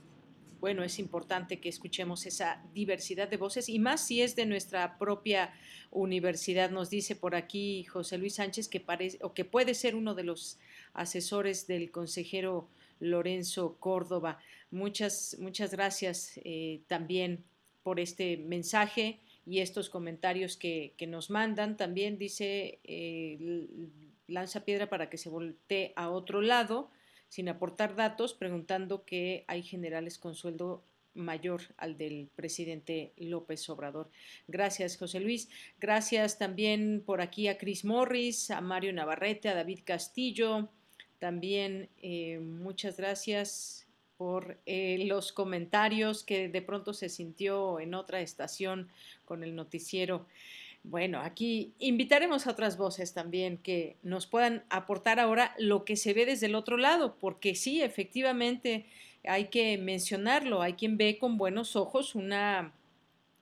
[0.60, 4.98] bueno, es importante que escuchemos esa diversidad de voces y más si es de nuestra
[4.98, 5.52] propia
[5.90, 6.70] universidad.
[6.70, 10.24] Nos dice por aquí José Luis Sánchez que parece o que puede ser uno de
[10.24, 10.58] los
[10.94, 12.68] asesores del consejero
[13.01, 14.38] Lorenzo Córdoba.
[14.70, 17.44] Muchas, muchas gracias eh, también
[17.82, 21.76] por este mensaje y estos comentarios que, nos mandan.
[21.76, 23.66] También dice, eh,
[24.26, 26.90] lanza piedra para que se voltee a otro lado
[27.28, 30.84] sin aportar datos, preguntando que hay generales con sueldo
[31.14, 34.11] mayor al del presidente López Obrador.
[34.46, 35.49] Gracias, José Luis.
[35.78, 40.70] Gracias también por aquí a Cris Morris, a Mario Navarrete, a David Castillo.
[41.18, 48.20] También eh, muchas gracias por eh, los comentarios que de pronto se sintió en otra
[48.20, 48.88] estación
[49.24, 50.26] con el noticiero.
[50.82, 56.14] Bueno, aquí invitaremos a otras voces también que nos puedan aportar ahora lo que se
[56.14, 58.86] ve desde el otro lado, porque sí, efectivamente
[59.24, 62.72] hay que mencionarlo, hay quien ve con buenos ojos una,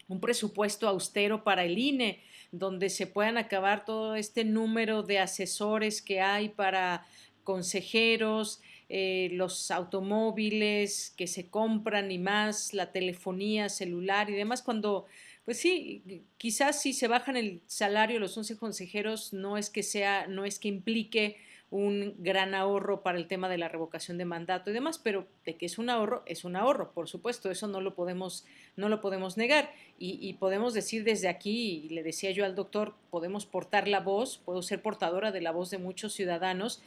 [0.08, 2.20] un presupuesto austero para el INE,
[2.52, 7.06] donde se puedan acabar todo este número de asesores que hay para
[7.46, 15.06] consejeros, eh, los automóviles que se compran y más, la telefonía celular y demás, cuando
[15.46, 16.02] pues sí,
[16.38, 20.58] quizás si se bajan el salario los 11 consejeros no es que sea, no es
[20.58, 21.36] que implique
[21.70, 25.56] un gran ahorro para el tema de la revocación de mandato y demás, pero de
[25.56, 28.44] que es un ahorro, es un ahorro, por supuesto, eso no lo podemos,
[28.76, 29.72] no lo podemos negar.
[29.98, 34.38] Y, podemos decir desde aquí, y le decía yo al doctor, podemos portar la voz,
[34.44, 36.82] puedo ser portadora de la voz de muchos ciudadanos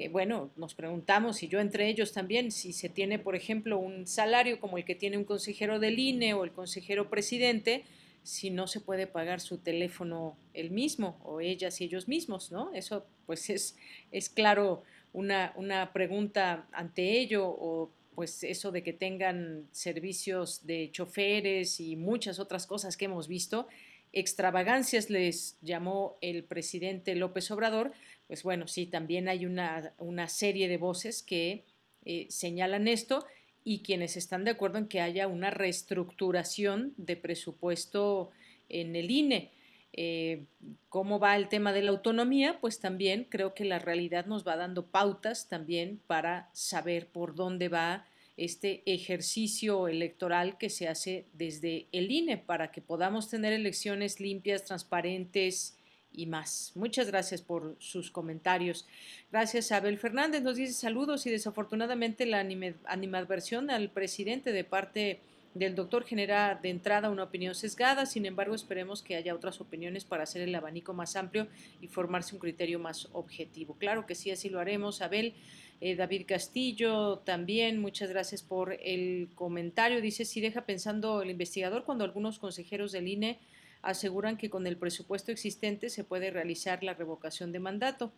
[0.00, 4.06] que bueno, nos preguntamos, y yo entre ellos también, si se tiene, por ejemplo, un
[4.06, 7.84] salario como el que tiene un consejero del INE o el consejero presidente,
[8.22, 12.72] si no se puede pagar su teléfono él mismo o ellas y ellos mismos, ¿no?
[12.72, 13.76] Eso pues es,
[14.10, 20.88] es claro una, una pregunta ante ello o pues eso de que tengan servicios de
[20.92, 23.68] choferes y muchas otras cosas que hemos visto,
[24.14, 27.92] extravagancias les llamó el presidente López Obrador,
[28.30, 31.64] pues bueno, sí, también hay una, una serie de voces que
[32.04, 33.26] eh, señalan esto
[33.64, 38.30] y quienes están de acuerdo en que haya una reestructuración de presupuesto
[38.68, 39.50] en el INE.
[39.92, 40.44] eh,
[40.88, 44.54] cómo va el tema de la autonomía, pues también creo que la realidad nos va
[44.54, 51.88] dando pautas también para saber por dónde va este ejercicio electoral que se hace desde
[51.90, 55.79] el INE para que podamos tener elecciones limpias, transparentes
[56.12, 56.72] y más.
[56.74, 58.86] Muchas gracias por sus comentarios.
[59.30, 60.42] Gracias, Abel Fernández.
[60.42, 62.40] Nos dice saludos y desafortunadamente la
[62.84, 65.20] animadversión al presidente de parte
[65.54, 70.04] del doctor genera de entrada una opinión sesgada, sin embargo esperemos que haya otras opiniones
[70.04, 71.48] para hacer el abanico más amplio
[71.80, 73.74] y formarse un criterio más objetivo.
[73.78, 75.34] Claro que sí, así lo haremos, Abel.
[75.80, 80.00] Eh, David Castillo también, muchas gracias por el comentario.
[80.00, 83.38] Dice, si deja pensando el investigador cuando algunos consejeros del INE
[83.82, 88.12] aseguran que con el presupuesto existente se puede realizar la revocación de mandato.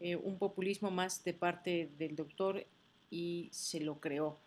[0.00, 2.64] Eh, un populismo más de parte del doctor
[3.10, 4.38] y se lo creó.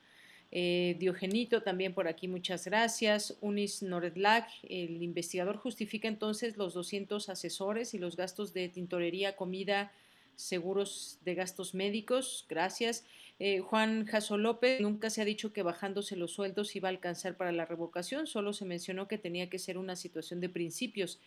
[0.53, 3.37] Eh, Diogenito también por aquí, muchas gracias.
[3.41, 9.93] Unis Noredlag, el investigador justifica entonces los 200 asesores y los gastos de tintorería, comida,
[10.35, 12.45] seguros de gastos médicos.
[12.49, 13.05] Gracias.
[13.43, 17.37] Eh, Juan Jaso López, nunca se ha dicho que bajándose los sueldos iba a alcanzar
[17.37, 21.19] para la revocación, solo se mencionó que tenía que ser una situación de principios.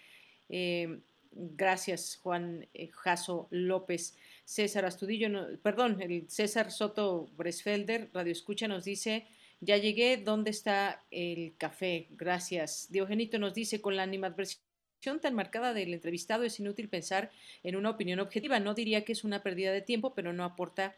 [0.48, 1.00] Eh,
[1.32, 4.16] gracias, Juan Jaso López.
[4.44, 9.26] César Astudillo, perdón, el César Soto Bresfelder, Radio Escucha, nos dice,
[9.60, 12.06] ya llegué, ¿dónde está el café?
[12.10, 12.86] Gracias.
[12.92, 17.32] Diogenito nos dice, con la animadversión tan marcada del entrevistado es inútil pensar
[17.64, 18.60] en una opinión objetiva.
[18.60, 20.94] No diría que es una pérdida de tiempo, pero no aporta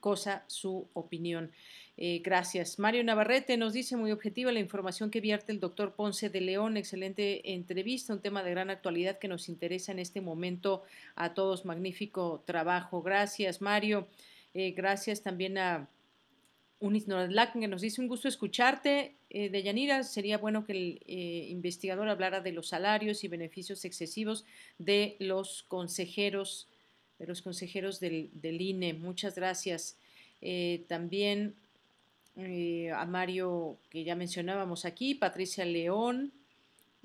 [0.00, 1.52] cosa su opinión.
[2.00, 2.78] Eh, gracias.
[2.78, 6.76] Mario Navarrete nos dice muy objetiva la información que vierte el doctor Ponce de León.
[6.76, 10.84] Excelente entrevista, un tema de gran actualidad que nos interesa en este momento
[11.16, 11.64] a todos.
[11.64, 13.02] Magnífico trabajo.
[13.02, 14.06] Gracias, Mario.
[14.54, 15.88] Eh, gracias también a
[16.78, 19.16] Unis Noradlac, que nos dice un gusto escucharte.
[19.30, 21.02] Eh, de Yanira, sería bueno que el
[21.50, 24.44] investigador hablara de los salarios y beneficios excesivos
[24.78, 26.68] de los consejeros,
[27.18, 28.94] de los consejeros del, INE.
[28.94, 29.96] Muchas gracias.
[30.88, 31.54] también
[32.40, 36.30] eh, a Mario, que ya mencionábamos aquí, Patricia León,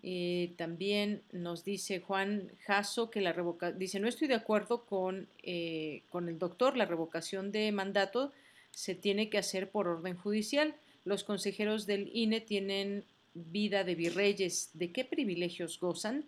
[0.04, 5.28] eh, también nos dice Juan Jasso que la revocación, dice, no estoy de acuerdo con,
[5.42, 8.32] eh, con el doctor, la revocación de mandato
[8.70, 10.76] se tiene que hacer por orden judicial.
[11.04, 13.04] Los consejeros del INE tienen
[13.34, 14.70] vida de virreyes.
[14.74, 16.26] ¿De qué privilegios gozan?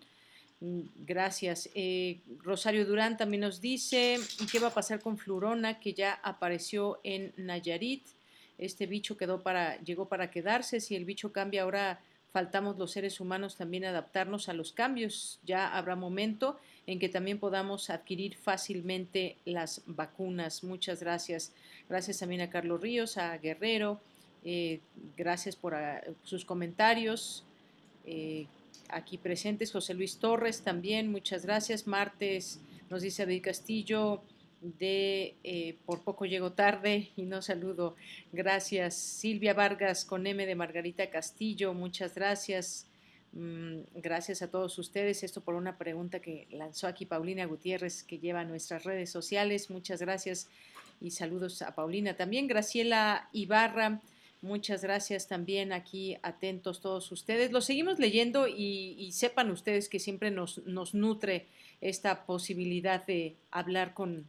[0.60, 1.68] Mm, gracias.
[2.42, 4.18] Rosario Durán también nos dice,
[4.50, 8.02] ¿qué va a pasar con Flurona, que ya apareció en Nayarit?
[8.58, 12.00] este bicho quedó para, llegó para quedarse, si el bicho cambia ahora
[12.32, 17.38] faltamos los seres humanos también adaptarnos a los cambios, ya habrá momento en que también
[17.38, 20.62] podamos adquirir fácilmente las vacunas.
[20.62, 21.52] Muchas gracias.
[21.88, 24.00] Gracias también a Carlos Ríos, a Guerrero,
[24.44, 24.80] eh,
[25.16, 27.42] gracias por ah, sus comentarios.
[28.04, 28.46] Eh,
[28.90, 31.86] aquí presentes, José Luis Torres también, muchas gracias.
[31.86, 32.60] Martes
[32.90, 34.22] nos dice David Castillo,
[34.60, 37.94] de eh, Por poco llego tarde y no saludo.
[38.32, 38.94] Gracias.
[38.94, 42.86] Silvia Vargas con M de Margarita Castillo, muchas gracias.
[43.32, 45.22] Mm, gracias a todos ustedes.
[45.22, 49.70] Esto por una pregunta que lanzó aquí Paulina Gutiérrez, que lleva nuestras redes sociales.
[49.70, 50.48] Muchas gracias
[51.00, 52.16] y saludos a Paulina.
[52.16, 54.00] También Graciela Ibarra.
[54.46, 57.50] Muchas gracias también aquí, atentos todos ustedes.
[57.50, 61.48] Lo seguimos leyendo y, y sepan ustedes que siempre nos, nos nutre
[61.80, 64.24] esta posibilidad de hablar con,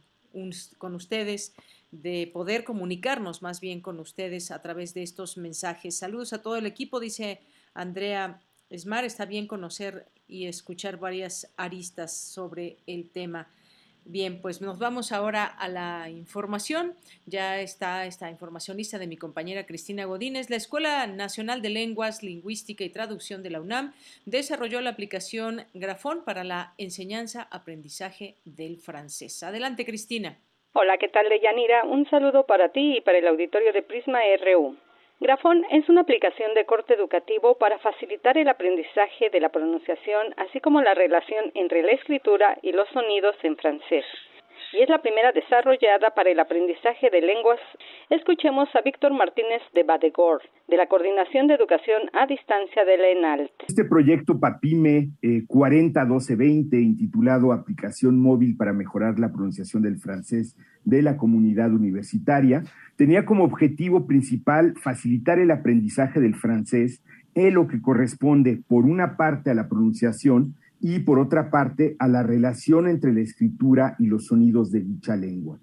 [0.76, 1.54] con ustedes,
[1.92, 5.96] de poder comunicarnos más bien con ustedes a través de estos mensajes.
[5.96, 7.40] Saludos a todo el equipo, dice
[7.72, 8.40] Andrea
[8.70, 9.04] Esmar.
[9.04, 13.48] Está bien conocer y escuchar varias aristas sobre el tema.
[14.10, 16.94] Bien, pues nos vamos ahora a la información.
[17.26, 20.48] Ya está esta información lista de mi compañera Cristina Godínez.
[20.48, 23.92] La Escuela Nacional de Lenguas, Lingüística y Traducción de la UNAM
[24.24, 29.42] desarrolló la aplicación Grafón para la enseñanza-aprendizaje del francés.
[29.42, 30.38] Adelante, Cristina.
[30.72, 31.84] Hola, ¿qué tal, Deyanira?
[31.84, 34.74] Un saludo para ti y para el auditorio de Prisma RU.
[35.20, 40.60] Grafón es una aplicación de corte educativo para facilitar el aprendizaje de la pronunciación, así
[40.60, 44.04] como la relación entre la escritura y los sonidos en francés.
[44.72, 47.58] Y es la primera desarrollada para el aprendizaje de lenguas.
[48.10, 53.08] Escuchemos a Víctor Martínez de Badegor, de la Coordinación de Educación a Distancia de la
[53.08, 53.50] ENALT.
[53.66, 61.02] Este proyecto PAPIME eh, 401220, intitulado Aplicación Móvil para Mejorar la Pronunciación del Francés de
[61.02, 62.62] la Comunidad Universitaria,
[62.98, 67.00] tenía como objetivo principal facilitar el aprendizaje del francés
[67.34, 72.08] en lo que corresponde, por una parte, a la pronunciación y, por otra parte, a
[72.08, 75.60] la relación entre la escritura y los sonidos de dicha lengua.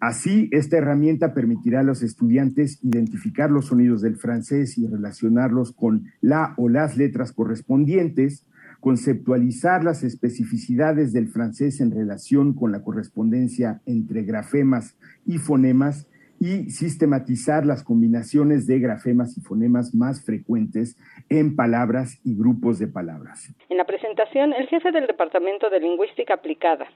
[0.00, 6.06] Así, esta herramienta permitirá a los estudiantes identificar los sonidos del francés y relacionarlos con
[6.20, 8.44] la o las letras correspondientes,
[8.80, 16.08] conceptualizar las especificidades del francés en relación con la correspondencia entre grafemas y fonemas
[16.40, 20.96] y sistematizar las combinaciones de grafemas y fonemas más frecuentes
[21.28, 23.52] en palabras y grupos de palabras.
[23.68, 26.88] En la presentación, el jefe del Departamento de Lingüística Aplicada,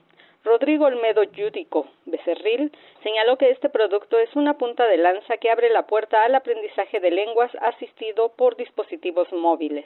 [0.43, 2.71] Rodrigo Olmedo Yudico Becerril
[3.01, 6.99] señaló que este producto es una punta de lanza que abre la puerta al aprendizaje
[6.99, 9.85] de lenguas asistido por dispositivos móviles.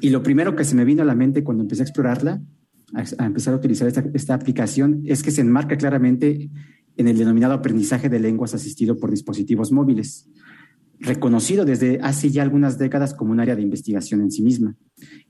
[0.00, 2.38] Y lo primero que se me vino a la mente cuando empecé a explorarla,
[2.94, 6.48] a, empezar a utilizar esta, esta aplicación, es que se enmarca claramente
[6.96, 10.28] en el denominado aprendizaje de lenguas asistido por dispositivos móviles
[11.00, 14.74] reconocido desde hace ya algunas décadas como un área de investigación en sí misma.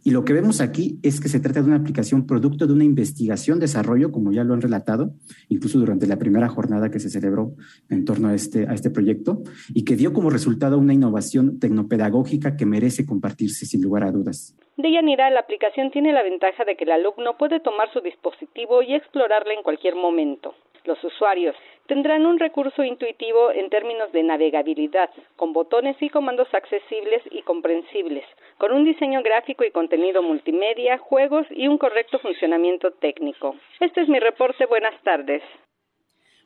[0.02, 2.82] Y lo que vemos aquí es que se trata de una aplicación producto de una
[2.82, 5.12] investigación, desarrollo, como ya lo han relatado,
[5.48, 7.52] incluso durante la primera jornada que se celebró
[7.88, 9.42] en torno a este, a este proyecto,
[9.72, 14.56] y que dio como resultado una innovación tecnopedagógica que merece compartirse sin lugar a dudas.
[14.76, 18.82] De Yanira, la aplicación tiene la ventaja de que el alumno puede tomar su dispositivo
[18.82, 20.54] y explorarla en cualquier momento.
[20.84, 27.22] Los usuarios tendrán un recurso intuitivo en términos de navegabilidad, con botones y comandos accesibles
[27.30, 28.24] y comprensibles,
[28.58, 33.56] con un diseño gráfico y contenido multimedia, juegos y un correcto funcionamiento técnico.
[33.80, 34.66] Este es mi reporte.
[34.66, 35.42] Buenas tardes.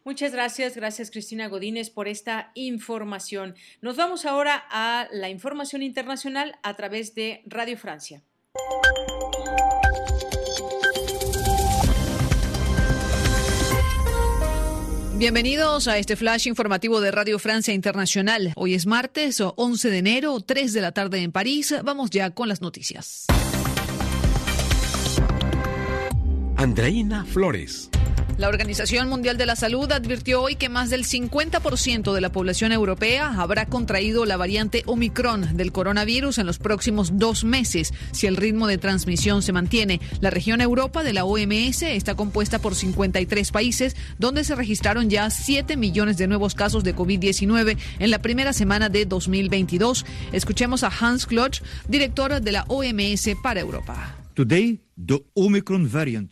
[0.05, 3.55] Muchas gracias, gracias Cristina Godínez por esta información.
[3.81, 8.21] Nos vamos ahora a la información internacional a través de Radio Francia.
[15.17, 18.53] Bienvenidos a este flash informativo de Radio Francia Internacional.
[18.57, 21.73] Hoy es martes 11 de enero, 3 de la tarde en París.
[21.85, 23.27] Vamos ya con las noticias.
[26.57, 27.91] Andreina Flores.
[28.37, 32.73] La Organización Mundial de la Salud advirtió hoy que más del 50% de la población
[32.73, 38.37] europea habrá contraído la variante Omicron del coronavirus en los próximos dos meses, si el
[38.37, 40.01] ritmo de transmisión se mantiene.
[40.21, 45.31] La región Europa de la OMS está compuesta por 53 países, donde se registraron ya
[45.31, 50.05] 7 millones de nuevos casos de COVID-19 en la primera semana de 2022.
[50.33, 54.17] Escuchemos a Hans Klotz, director de la OMS para Europa.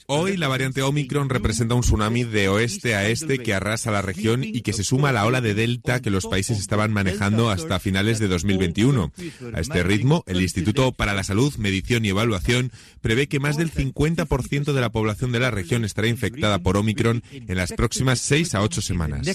[0.07, 4.45] Hoy la variante Omicron representa un tsunami de oeste a este que arrasa la región
[4.45, 7.81] y que se suma a la ola de Delta que los países estaban manejando hasta
[7.81, 9.13] finales de 2021.
[9.55, 12.71] A este ritmo, el Instituto para la Salud, Medición y Evaluación
[13.01, 17.23] prevé que más del 50% de la población de la región estará infectada por Omicron
[17.33, 19.27] en las próximas 6 a 8 semanas.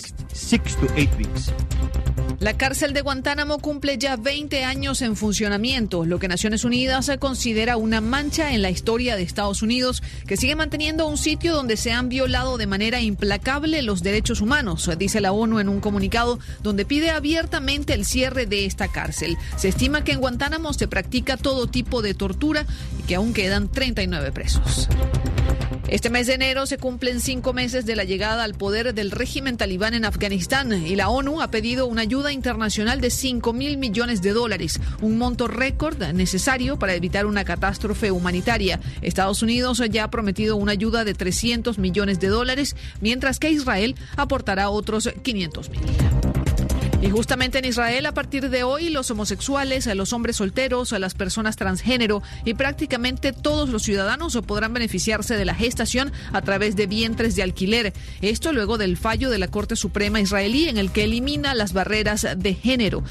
[2.40, 7.78] La cárcel de Guantánamo cumple ya 20 años en funcionamiento, lo que Naciones Unidas considera
[7.78, 11.92] una mancha en la historia de Estados Unidos, que sigue manteniendo un sitio donde se
[11.92, 16.86] han violado de manera implacable los derechos humanos, dice la ONU en un comunicado donde
[16.86, 19.38] pide abiertamente el cierre de esta cárcel.
[19.58, 22.66] Se estima que en Guantánamo se practica todo tipo de tortura
[23.00, 24.88] y que aún quedan 39 presos.
[25.88, 29.56] Este mes de enero se cumplen cinco meses de la llegada al poder del régimen
[29.56, 34.22] talibán en Afganistán y la ONU ha pedido una ayuda internacional de 5 mil millones
[34.22, 38.82] de dólares, un monto récord necesario para evitar una catástrofe humanitaria.
[39.08, 43.96] Estados Unidos ya ha prometido una ayuda de 300 millones de dólares, mientras que Israel
[44.16, 45.80] aportará otros 500 mil.
[47.00, 51.56] Y justamente en Israel, a partir de hoy, los homosexuales, los hombres solteros, las personas
[51.56, 57.36] transgénero y prácticamente todos los ciudadanos podrán beneficiarse de la gestación a través de vientres
[57.36, 57.94] de alquiler.
[58.22, 62.28] Esto luego del fallo de la Corte Suprema israelí en el que elimina las barreras
[62.36, 63.04] de género.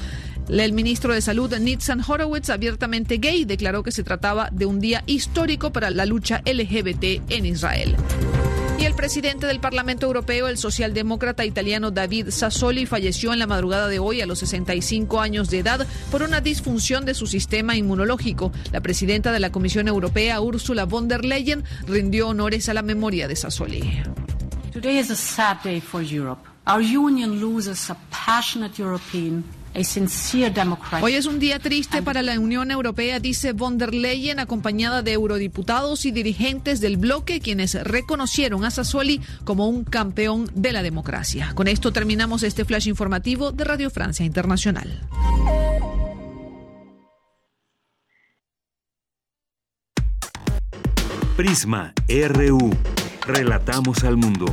[0.49, 5.03] El ministro de Salud, Nitzan Horowitz, abiertamente gay, declaró que se trataba de un día
[5.05, 7.97] histórico para la lucha LGBT en Israel.
[8.79, 13.89] Y el presidente del Parlamento Europeo, el socialdemócrata italiano David Sassoli, falleció en la madrugada
[13.89, 18.53] de hoy a los 65 años de edad por una disfunción de su sistema inmunológico.
[18.71, 23.27] La presidenta de la Comisión Europea, Ursula von der Leyen, rindió honores a la memoria
[23.27, 24.03] de Sassoli.
[24.71, 26.41] Today is a sad day for Europe.
[26.67, 29.43] Our union loses a passionate European
[31.01, 35.13] Hoy es un día triste para la Unión Europea, dice von der Leyen, acompañada de
[35.13, 41.51] eurodiputados y dirigentes del bloque, quienes reconocieron a Sassoli como un campeón de la democracia.
[41.53, 45.01] Con esto terminamos este flash informativo de Radio Francia Internacional.
[51.35, 52.71] Prisma RU.
[53.27, 54.47] Relatamos al mundo.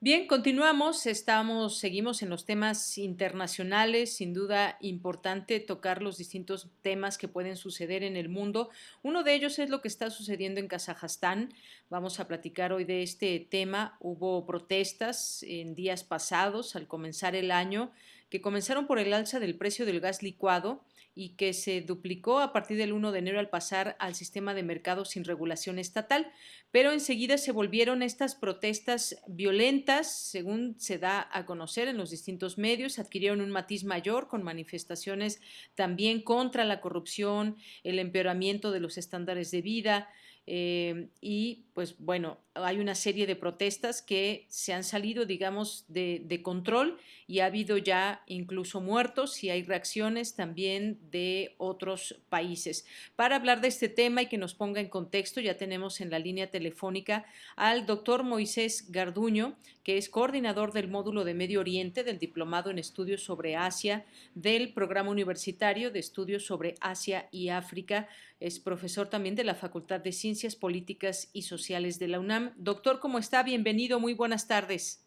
[0.00, 7.18] Bien, continuamos, estamos, seguimos en los temas internacionales, sin duda importante tocar los distintos temas
[7.18, 8.70] que pueden suceder en el mundo.
[9.02, 11.52] Uno de ellos es lo que está sucediendo en Kazajstán.
[11.90, 13.96] Vamos a platicar hoy de este tema.
[13.98, 17.90] Hubo protestas en días pasados, al comenzar el año,
[18.30, 20.84] que comenzaron por el alza del precio del gas licuado
[21.18, 24.62] y que se duplicó a partir del 1 de enero al pasar al sistema de
[24.62, 26.30] mercado sin regulación estatal.
[26.70, 32.56] Pero enseguida se volvieron estas protestas violentas, según se da a conocer en los distintos
[32.56, 35.40] medios, adquirieron un matiz mayor con manifestaciones
[35.74, 40.08] también contra la corrupción, el empeoramiento de los estándares de vida,
[40.50, 46.40] eh, y pues bueno, hay una serie de protestas que se han salido, digamos, de,
[46.42, 46.98] control
[47.28, 52.84] y ha habido ya incluso muertos y hay reacciones también de otros países.
[53.14, 56.18] Para hablar de este tema y que nos ponga en contexto, ya tenemos en la
[56.18, 62.18] línea telefónica al doctor Moisés Garduño, que es coordinador del módulo de Medio Oriente del
[62.18, 68.08] Diplomado en Estudios sobre Asia del Programa Universitario de Estudios sobre Asia y África.
[68.40, 72.98] Es profesor también de la Facultad de Ciencias Políticas y Sociales de la UNAM Doctor,
[72.98, 73.42] ¿cómo está?
[73.42, 75.04] Bienvenido, muy buenas tardes.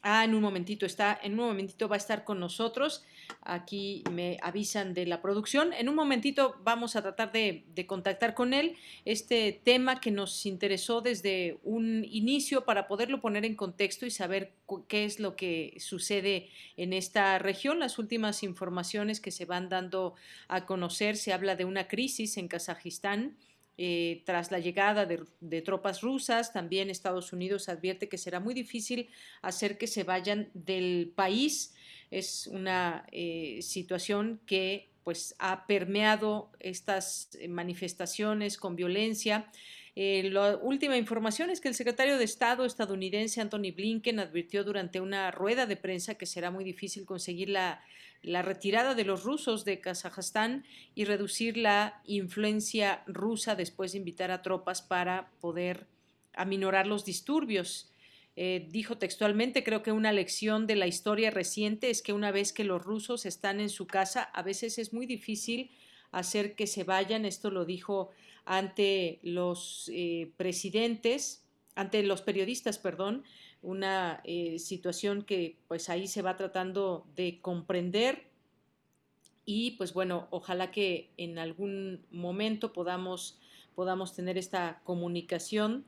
[0.00, 3.04] Ah, en un momentito está, en un momentito va a estar con nosotros.
[3.42, 5.74] Aquí me avisan de la producción.
[5.74, 8.76] En un momentito vamos a tratar de, contactar con él.
[9.04, 14.54] Este tema que nos interesó desde un inicio para poderlo poner en contexto y saber
[14.88, 16.48] qué es lo que sucede
[16.78, 17.78] en esta región.
[17.78, 20.14] Las últimas informaciones que se van dando
[20.48, 23.36] a conocer, se habla de una crisis en Kazajistán
[23.76, 29.08] eh, tras la llegada de, tropas rusas, también Estados Unidos advierte que será muy difícil
[29.42, 31.74] hacer que se vayan del país.
[32.10, 39.50] Es una eh, situación que pues ha permeado estas manifestaciones con violencia.
[39.96, 45.00] Eh, la última información es que el secretario de Estado estadounidense Anthony Blinken advirtió durante
[45.00, 47.82] una rueda de prensa que será muy difícil conseguir la,
[48.24, 50.64] la retirada de los rusos de Kazajstán
[50.94, 55.86] y reducir la influencia rusa después de invitar a tropas para poder
[56.34, 57.92] aminorar los disturbios.
[58.36, 62.52] Eh, dijo textualmente, creo que una lección de la historia reciente es que una vez
[62.52, 65.70] que los rusos están en su casa, a veces es muy difícil
[66.10, 67.24] hacer que se vayan.
[67.24, 68.10] Esto lo dijo
[68.44, 71.44] ante los eh, presidentes,
[71.76, 73.24] ante los periodistas, perdón,
[73.64, 78.28] una eh, situación que pues ahí se va tratando de comprender
[79.46, 83.38] y pues bueno, ojalá que en algún momento podamos,
[83.74, 85.84] podamos tener esta comunicación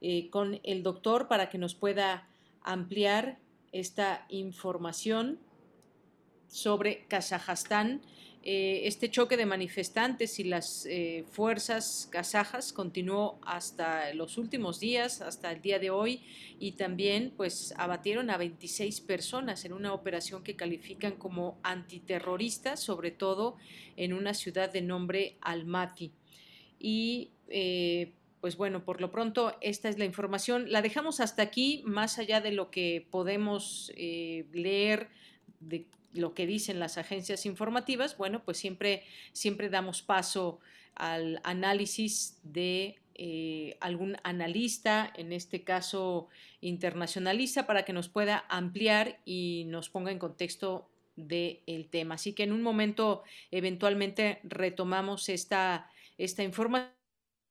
[0.00, 2.28] eh, con el doctor para que nos pueda
[2.62, 3.38] ampliar
[3.72, 5.38] esta información
[6.48, 8.02] sobre Kazajstán.
[8.46, 15.22] Eh, este choque de manifestantes y las eh, fuerzas kazajas continuó hasta los últimos días,
[15.22, 16.20] hasta el día de hoy,
[16.60, 23.12] y también pues abatieron a 26 personas en una operación que califican como antiterrorista, sobre
[23.12, 23.56] todo
[23.96, 26.12] en una ciudad de nombre Almaty.
[26.78, 28.12] Y eh,
[28.42, 30.70] pues bueno, por lo pronto esta es la información.
[30.70, 35.08] La dejamos hasta aquí, más allá de lo que podemos leer
[35.60, 40.60] de lo que dicen las agencias informativas, bueno, pues siempre, siempre damos paso
[40.94, 46.28] al análisis de eh, algún analista, en este caso
[46.60, 52.16] internacionalista, para que nos pueda ampliar y nos ponga en contexto del tema.
[52.16, 56.92] Así que en un momento eventualmente retomamos esta, esta información.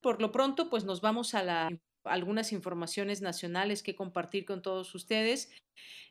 [0.02, 1.70] Por lo pronto, pues nos vamos a la
[2.04, 5.52] algunas informaciones nacionales que compartir con todos ustedes.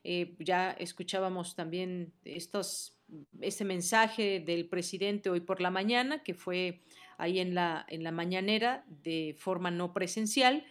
[0.05, 2.99] Eh, ya escuchábamos también estos,
[3.41, 6.83] este mensaje del presidente hoy por la mañana, que fue
[7.19, 10.65] ahí en la, en la mañanera de forma no presencial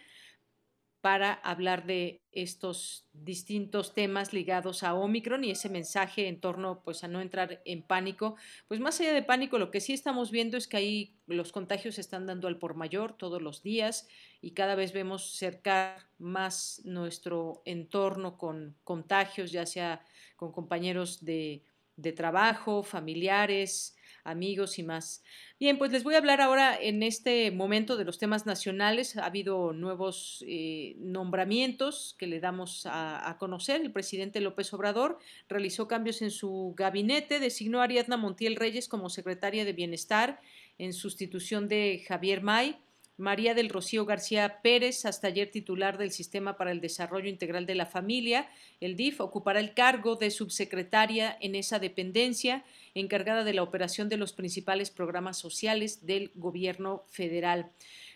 [1.02, 7.02] para hablar de estos distintos temas ligados a Omicron y ese mensaje en torno pues
[7.02, 8.36] a no entrar en pánico.
[8.68, 11.96] Pues más allá de pánico, lo que sí estamos viendo es que ahí los contagios
[11.96, 14.06] se están dando al por mayor todos los días
[14.40, 20.06] y cada vez vemos cercar más nuestro entorno con contagios, ya sea
[20.36, 21.64] con compañeros de,
[21.96, 25.22] de trabajo, familiares, amigos y más.
[25.58, 29.16] Bien, pues les voy a hablar ahora en este momento de los temas nacionales.
[29.16, 33.80] Ha habido nuevos eh, nombramientos que le damos a, a, conocer.
[33.80, 35.18] El presidente López Obrador
[35.48, 40.40] realizó cambios en su gabinete, designó a Ariadna Montiel Reyes como secretaria de Bienestar
[40.78, 42.78] en sustitución de Javier May.
[43.22, 47.76] María del Rocío García Pérez, hasta ayer titular del Sistema para el Desarrollo Integral de
[47.76, 48.48] la Familia,
[48.80, 54.16] el DIF, ocupará el cargo de subsecretaria en esa dependencia, encargada de la operación de
[54.16, 57.70] los principales programas sociales del gobierno federal.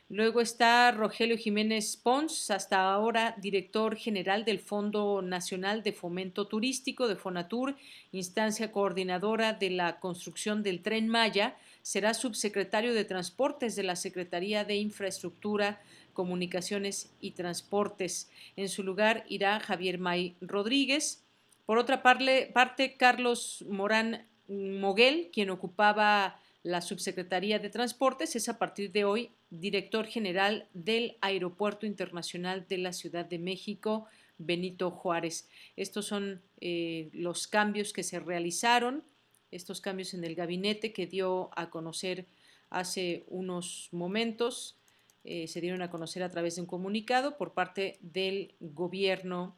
[0.09, 7.07] Luego está Rogelio Jiménez Pons, hasta ahora director general del Fondo Nacional de Fomento Turístico
[7.07, 7.77] de Fonatur,
[8.11, 11.57] instancia coordinadora de la construcción del tren Maya,
[11.87, 15.81] será subsecretario de Transportes de la Secretaría de Infraestructura,
[16.15, 18.29] Comunicaciones y Transportes.
[18.57, 21.25] En su lugar irá Javier May Rodríguez.
[21.65, 28.91] Por otra parte, Carlos Morán Moguel, quien ocupaba la Subsecretaría de Transportes, es a partir
[28.91, 34.07] de hoy director general del Aeropuerto Internacional de la Ciudad de México,
[34.39, 35.49] Benito Juárez.
[35.77, 39.05] Estos son eh, los cambios que se realizaron,
[39.51, 42.27] estos cambios en el gabinete que dio a conocer
[42.71, 44.77] hace unos momentos,
[45.25, 49.57] eh, se dieron a conocer a través de un comunicado por parte del gobierno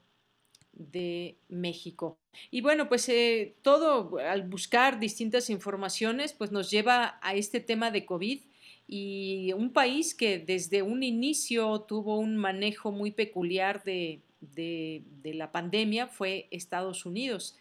[0.73, 2.19] de México.
[2.51, 7.91] Y bueno, pues eh, todo al buscar distintas informaciones, pues nos lleva a este tema
[7.91, 8.41] de COVID
[8.87, 15.53] y un país que desde un inicio tuvo un manejo muy peculiar de, de, la
[15.53, 17.57] pandemia fue Estados Unidos.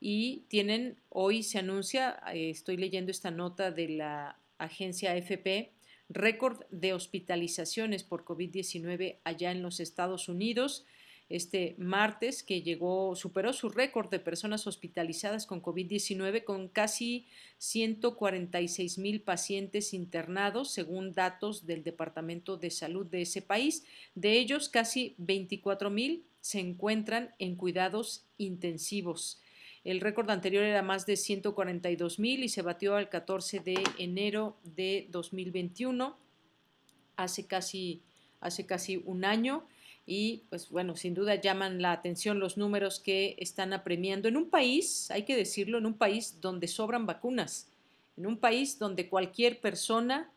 [0.00, 5.72] Y tienen, hoy se anuncia, eh, estoy leyendo esta nota de la agencia AFP,
[6.08, 10.86] récord de hospitalizaciones por COVID-19 allá en los Estados Unidos
[11.30, 17.28] este martes que llegó, superó su récord de personas hospitalizadas con COVID-19 con casi
[17.58, 23.84] 146 mil pacientes internados, según datos del Departamento de Salud de ese país.
[24.16, 29.40] De ellos, casi 24 mil se encuentran en cuidados intensivos.
[29.82, 34.58] El récord anterior era más de 142 mil y se batió al 14 de enero
[34.62, 36.16] de 2021,
[37.16, 38.02] hace casi,
[38.40, 39.64] hace casi un año.
[40.04, 44.50] Y pues bueno, sin duda llaman la atención los números que están apremiando en un
[44.50, 47.70] país, hay que decirlo, en un país donde sobran vacunas,
[48.16, 50.30] en un país donde cualquier persona,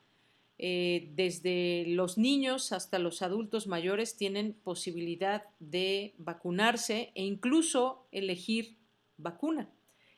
[0.58, 8.78] eh, desde los niños hasta los adultos mayores, tienen posibilidad de vacunarse e incluso elegir
[9.24, 9.70] vacuna.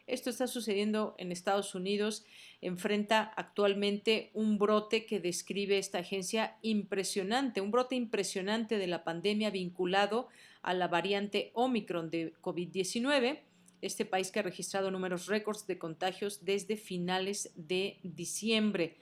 [0.07, 2.25] Esto está sucediendo en Estados Unidos.
[2.61, 9.49] Enfrenta actualmente un brote que describe esta agencia impresionante, un brote impresionante de la pandemia
[9.49, 10.27] vinculado
[10.61, 13.39] a la variante Omicron de COVID-19.
[13.81, 18.97] Este país que ha registrado números récords de contagios desde finales de diciembre.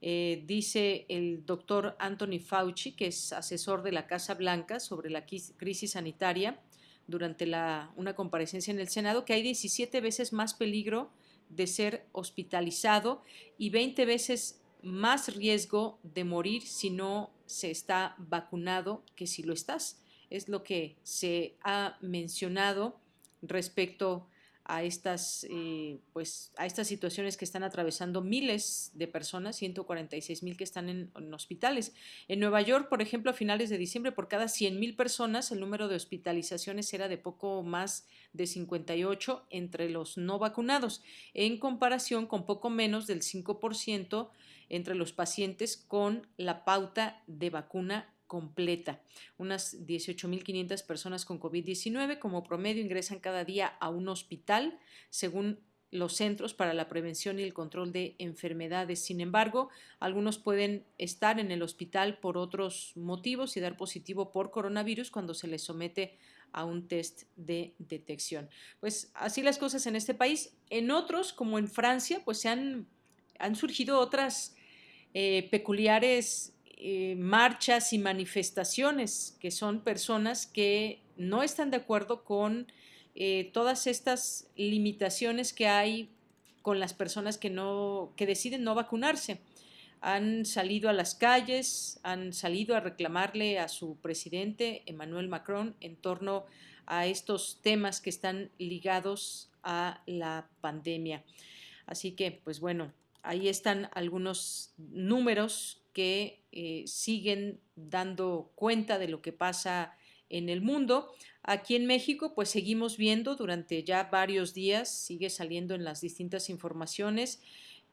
[0.00, 5.24] Eh, dice el doctor Anthony Fauci, que es asesor de la Casa Blanca sobre la
[5.24, 6.60] crisis sanitaria,
[7.06, 11.10] durante la, una comparecencia en el Senado, que hay 17 veces más peligro
[11.48, 13.22] de ser hospitalizado
[13.58, 19.52] y 20 veces más riesgo de morir si no se está vacunado que si lo
[19.52, 20.00] estás.
[20.30, 22.98] Es lo que se ha mencionado
[23.42, 24.26] respecto
[24.64, 30.56] a estas, eh, pues, a estas situaciones que están atravesando miles de personas, 146 mil
[30.56, 31.94] que están en, hospitales.
[32.28, 35.60] En Nueva York, por ejemplo, a finales de diciembre, por cada 100 mil personas, el
[35.60, 41.02] número de hospitalizaciones era de poco más de 58 entre los no vacunados,
[41.34, 44.30] en comparación con poco menos del 5%
[44.70, 49.00] entre los pacientes con la pauta de vacuna completa.
[49.38, 54.76] Unas 18.500 personas con COVID-19 como promedio ingresan cada día a un hospital,
[55.08, 55.60] según
[55.92, 58.98] los Centros para la Prevención y el Control de Enfermedades.
[58.98, 59.68] Sin embargo,
[60.00, 65.32] algunos pueden estar en el hospital por otros motivos y dar positivo por coronavirus cuando
[65.32, 66.18] se les somete
[66.50, 68.50] a un test de detección.
[68.80, 70.56] Pues así las cosas en este país.
[70.70, 72.88] En otros, como en Francia, pues se han,
[73.38, 74.56] han surgido otras
[75.14, 82.66] eh, peculiares eh, marchas y manifestaciones, que son personas que no están de acuerdo con
[83.14, 86.10] eh, todas estas limitaciones que hay
[86.62, 89.40] con las personas que, no, que deciden no vacunarse.
[90.00, 95.96] Han salido a las calles, han salido a reclamarle a su presidente, Emmanuel Macron, en
[95.96, 96.44] torno
[96.86, 101.22] a estos temas que están ligados a la pandemia.
[101.86, 102.92] Así que, pues bueno,
[103.22, 109.96] ahí están algunos números que eh, siguen dando cuenta de lo que pasa
[110.28, 111.14] en el mundo.
[111.42, 116.50] Aquí en México, pues seguimos viendo durante ya varios días, sigue saliendo en las distintas
[116.50, 117.40] informaciones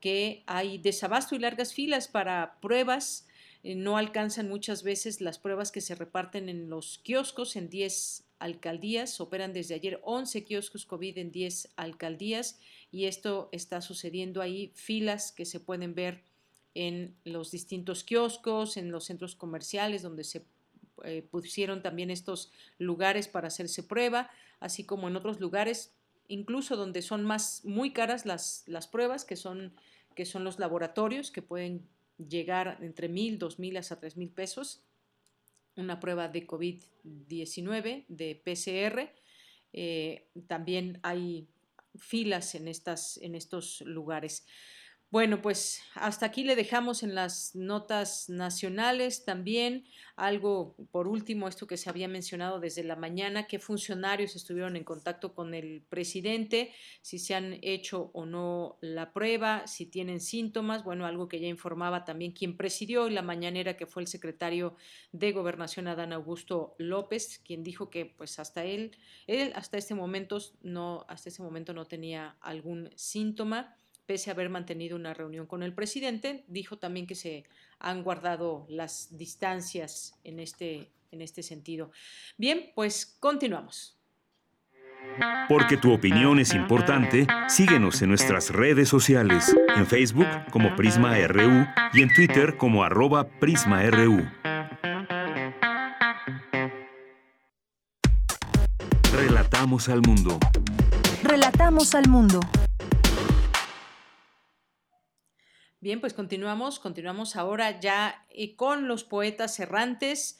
[0.01, 3.27] que hay desabasto y largas filas para pruebas.
[3.63, 8.25] Eh, no alcanzan muchas veces las pruebas que se reparten en los kioscos en 10
[8.39, 9.21] alcaldías.
[9.21, 12.59] Operan desde ayer 11 kioscos COVID en 10 alcaldías
[12.91, 16.30] y esto está sucediendo ahí, filas que se pueden ver
[16.73, 20.45] en los distintos kioscos, en los centros comerciales donde se
[21.03, 24.29] eh, pusieron también estos lugares para hacerse prueba,
[24.59, 25.93] así como en otros lugares,
[26.27, 29.73] incluso donde son más muy caras las, las pruebas, que son,
[30.15, 31.87] que son los laboratorios, que pueden
[32.17, 34.83] llegar entre mil, dos mil hasta tres mil pesos.
[35.75, 39.09] Una prueba de COVID-19, de PCR.
[39.73, 41.47] Eh, también hay
[41.97, 44.45] filas en, estas, en estos lugares.
[45.11, 49.83] Bueno, pues hasta aquí le dejamos en las notas nacionales también
[50.15, 54.85] algo, por último, esto que se había mencionado desde la mañana, qué funcionarios estuvieron en
[54.85, 60.85] contacto con el presidente, si se han hecho o no la prueba, si tienen síntomas,
[60.85, 64.77] bueno, algo que ya informaba también quien presidió la mañanera, que fue el secretario
[65.11, 68.95] de Gobernación, Adán Augusto López, quien dijo que pues hasta él,
[69.27, 73.75] él hasta este momento no, hasta ese momento no tenía algún síntoma
[74.05, 77.45] pese a haber mantenido una reunión con el presidente, dijo también que se
[77.79, 81.91] han guardado las distancias en este, en este sentido.
[82.37, 83.97] Bien, pues continuamos.
[85.49, 91.65] Porque tu opinión es importante, síguenos en nuestras redes sociales, en Facebook como Prisma RU
[91.93, 94.25] y en Twitter como arroba PrismaRU.
[99.13, 100.39] Relatamos al mundo.
[101.23, 102.39] Relatamos al mundo.
[105.81, 110.37] Bien, pues continuamos, continuamos ahora ya eh, con los poetas errantes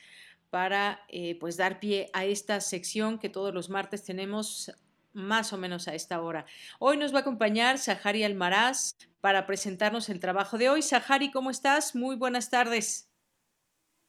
[0.51, 4.71] para eh, pues dar pie a esta sección que todos los martes tenemos
[5.13, 6.45] más o menos a esta hora.
[6.77, 10.83] Hoy nos va a acompañar Sahari Almaraz para presentarnos el trabajo de hoy.
[10.83, 11.95] Sahari, ¿cómo estás?
[11.95, 13.11] Muy buenas tardes.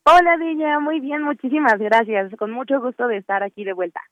[0.05, 2.31] Hola, Villa, muy bien, muchísimas gracias.
[2.39, 4.03] Con mucho gusto de estar aquí de vuelta.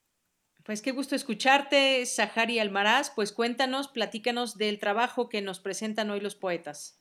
[0.63, 3.11] Pues qué gusto escucharte, Sahari Almaraz.
[3.11, 7.00] Pues cuéntanos, platícanos del trabajo que nos presentan hoy los poetas.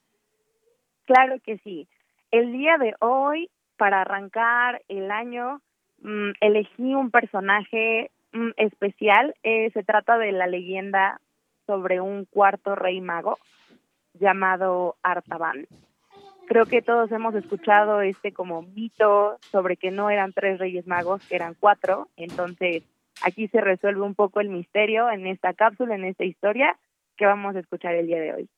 [1.13, 1.89] Claro que sí.
[2.31, 5.61] El día de hoy, para arrancar el año,
[6.03, 9.35] mm, elegí un personaje mm, especial.
[9.43, 11.21] Eh, se trata de la leyenda
[11.67, 13.39] sobre un cuarto rey mago
[14.21, 15.67] llamado Artaban.
[16.47, 21.27] Creo que todos hemos escuchado este como mito sobre que no eran tres reyes magos,
[21.27, 22.07] que eran cuatro.
[22.17, 22.85] Entonces,
[23.25, 26.77] aquí se resuelve un poco el misterio en esta cápsula, en esta historia
[27.17, 28.51] que vamos a escuchar el día de hoy.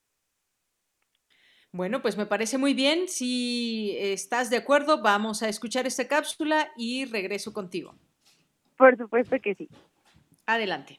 [1.74, 3.09] Bueno, pues me parece muy bien.
[3.09, 7.94] Si estás de acuerdo, vamos a escuchar esta cápsula y regreso contigo.
[8.77, 9.70] Por supuesto que sí.
[10.44, 10.99] Adelante.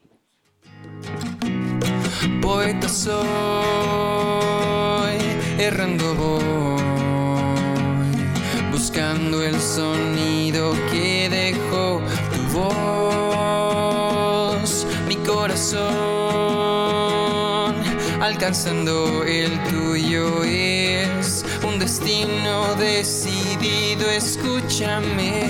[2.41, 3.13] Poeta soy,
[5.59, 6.81] errando voy,
[8.71, 12.01] buscando el sonido que dejó
[12.33, 12.41] tu
[14.09, 16.12] voz, mi corazón,
[18.33, 25.43] alcanzando el tuyo es un destino decidido, escúchame.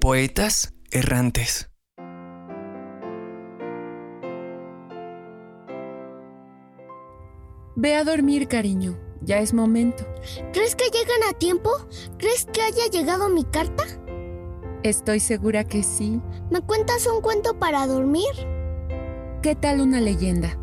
[0.00, 1.68] Poetas errantes.
[7.74, 8.96] Ve a dormir, cariño.
[9.22, 10.06] Ya es momento.
[10.52, 11.70] ¿Crees que llegan a tiempo?
[12.16, 13.82] ¿Crees que haya llegado mi carta?
[14.84, 16.20] Estoy segura que sí.
[16.52, 18.55] ¿Me cuentas un cuento para dormir?
[19.42, 20.56] ¿Qué tal una leyenda?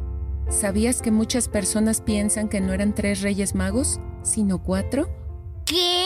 [0.50, 5.10] ¿Sabías que muchas personas piensan que no eran tres reyes magos, sino cuatro?
[5.66, 6.06] ¿Qué?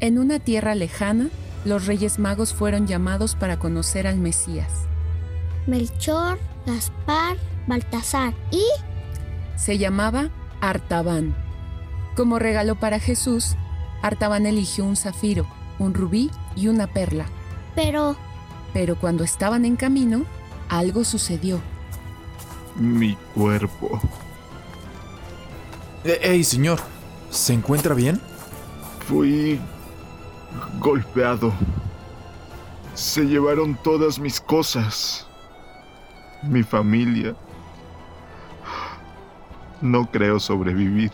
[0.00, 1.30] En una tierra lejana,
[1.64, 4.70] los reyes magos fueron llamados para conocer al Mesías.
[5.66, 8.64] Melchor, Gaspar, Baltasar y...
[9.56, 10.28] Se llamaba
[10.60, 11.34] Artaban.
[12.16, 13.56] Como regalo para Jesús,
[14.04, 15.46] Artaban eligió un zafiro,
[15.78, 17.24] un rubí y una perla.
[17.74, 18.16] Pero...
[18.74, 20.26] Pero cuando estaban en camino,
[20.68, 21.58] algo sucedió.
[22.76, 23.98] Mi cuerpo.
[26.04, 26.80] ¡Ey, señor!
[27.30, 28.20] ¿Se encuentra bien?
[29.08, 29.58] Fui
[30.80, 31.50] golpeado.
[32.92, 35.26] Se llevaron todas mis cosas.
[36.42, 37.34] Mi familia.
[39.80, 41.12] No creo sobrevivir.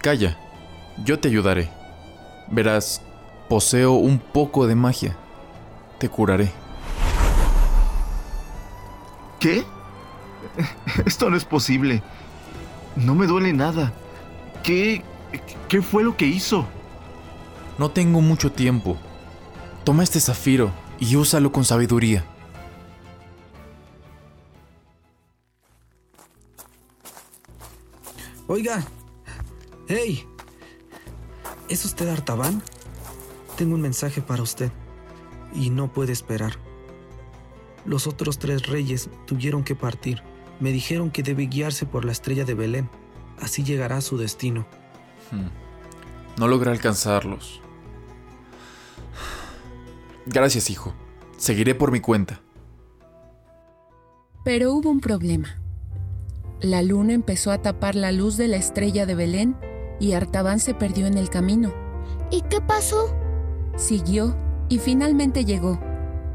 [0.00, 0.38] Calla,
[1.04, 1.77] yo te ayudaré.
[2.50, 3.02] Verás,
[3.48, 5.16] poseo un poco de magia.
[5.98, 6.50] Te curaré.
[9.38, 9.64] ¿Qué?
[11.06, 12.02] Esto no es posible.
[12.96, 13.92] No me duele nada.
[14.62, 15.02] ¿Qué...
[15.68, 16.66] ¿Qué fue lo que hizo?
[17.76, 18.96] No tengo mucho tiempo.
[19.84, 22.24] Toma este zafiro y úsalo con sabiduría.
[28.46, 28.82] Oiga.
[29.86, 30.26] ¡Hey!
[31.68, 32.62] ¿Es usted Artaban?
[33.56, 34.72] Tengo un mensaje para usted.
[35.54, 36.54] Y no puede esperar.
[37.84, 40.22] Los otros tres reyes tuvieron que partir.
[40.60, 42.88] Me dijeron que debe guiarse por la estrella de Belén.
[43.40, 44.66] Así llegará a su destino.
[45.30, 45.48] Hmm.
[46.38, 47.60] No logré alcanzarlos.
[50.24, 50.94] Gracias, hijo.
[51.36, 52.40] Seguiré por mi cuenta.
[54.42, 55.58] Pero hubo un problema.
[56.60, 59.56] La luna empezó a tapar la luz de la estrella de Belén
[60.00, 61.72] y Artaban se perdió en el camino.
[62.30, 63.14] ¿Y qué pasó?
[63.76, 64.36] Siguió
[64.68, 65.80] Y finalmente llegó,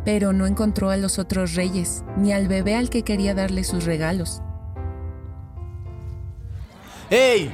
[0.05, 3.85] pero no encontró a los otros reyes, ni al bebé al que quería darle sus
[3.85, 4.41] regalos.
[7.11, 7.53] ¡Ey!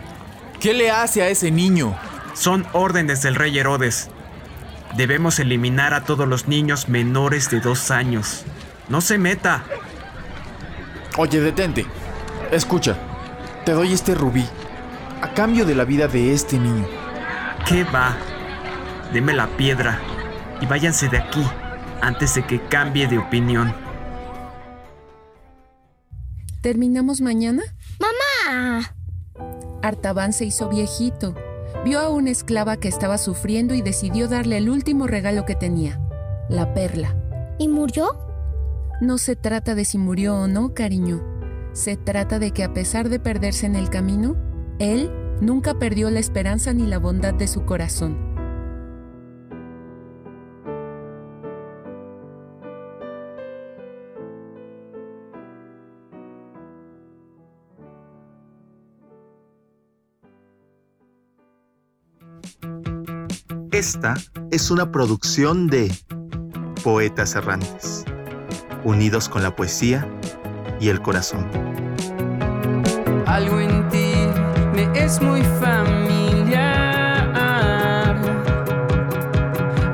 [0.61, 1.97] ¿Qué le hace a ese niño?
[2.33, 4.09] Son órdenes del rey Herodes.
[4.95, 8.43] Debemos eliminar a todos los niños menores de dos años.
[8.87, 9.63] No se meta.
[11.17, 11.85] Oye, detente.
[12.51, 12.97] Escucha,
[13.65, 14.45] te doy este rubí
[15.21, 16.87] a cambio de la vida de este niño.
[17.67, 18.15] ¿Qué va?
[19.13, 19.99] Deme la piedra
[20.61, 21.45] y váyanse de aquí
[22.01, 23.73] antes de que cambie de opinión.
[26.61, 27.63] ¿Terminamos mañana?
[27.99, 28.93] ¡Mamá!
[29.81, 31.35] Artaban se hizo viejito.
[31.85, 35.99] Vio a una esclava que estaba sufriendo y decidió darle el último regalo que tenía,
[36.49, 37.15] la perla.
[37.57, 38.17] ¿Y murió?
[39.01, 41.21] No se trata de si murió o no, cariño.
[41.71, 44.35] Se trata de que a pesar de perderse en el camino,
[44.79, 45.11] él
[45.41, 48.29] nunca perdió la esperanza ni la bondad de su corazón.
[63.71, 64.15] Esta
[64.51, 65.89] es una producción de
[66.83, 68.03] Poetas Errantes,
[68.83, 70.05] unidos con la poesía
[70.81, 71.47] y el corazón.
[73.25, 73.59] Algo
[74.95, 76.59] es muy familiar.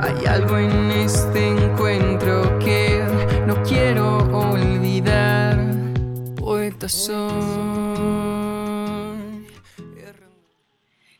[0.01, 3.03] Hay algo en este encuentro que
[3.45, 5.57] no quiero olvidar.
[6.35, 6.87] Poeta.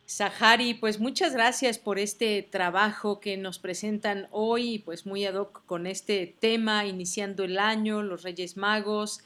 [0.06, 5.66] Sahari, pues muchas gracias por este trabajo que nos presentan hoy, pues muy ad hoc
[5.66, 9.20] con este tema, iniciando el año, los Reyes Magos,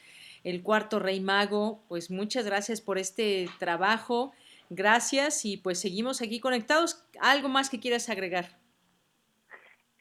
[0.43, 4.31] el cuarto Rey Mago, pues muchas gracias por este trabajo,
[4.69, 7.07] gracias y pues seguimos aquí conectados.
[7.21, 8.45] ¿Algo más que quieras agregar?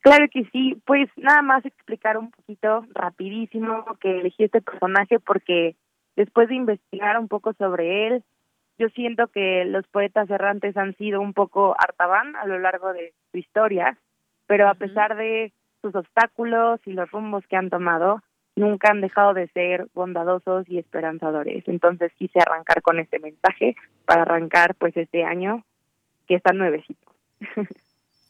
[0.00, 5.76] Claro que sí, pues nada más explicar un poquito rapidísimo que elegí este personaje porque
[6.16, 8.24] después de investigar un poco sobre él,
[8.78, 13.12] yo siento que los poetas errantes han sido un poco artaban a lo largo de
[13.32, 13.98] su historia,
[14.46, 18.22] pero a pesar de sus obstáculos y los rumbos que han tomado,
[18.58, 21.66] nunca han dejado de ser bondadosos y esperanzadores.
[21.66, 25.64] Entonces quise arrancar con este mensaje para arrancar pues este año
[26.26, 27.12] que está nuevecito.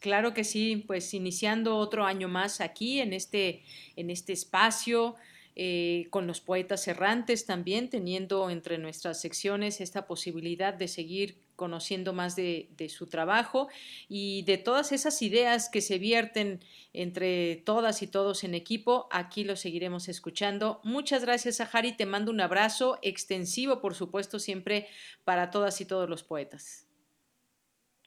[0.01, 3.63] Claro que sí, pues iniciando otro año más aquí en este
[3.97, 5.15] en este espacio
[5.57, 12.13] eh, con los poetas errantes también, teniendo entre nuestras secciones esta posibilidad de seguir conociendo
[12.13, 13.67] más de, su trabajo
[14.07, 16.61] y de todas esas ideas que se vierten
[16.93, 19.09] entre todas y todos en equipo.
[19.11, 20.79] Aquí lo seguiremos escuchando.
[20.85, 21.91] Muchas gracias, Sahari.
[21.97, 24.87] Te mando un abrazo extensivo, por supuesto, siempre
[25.25, 26.87] para todas y todos los poetas.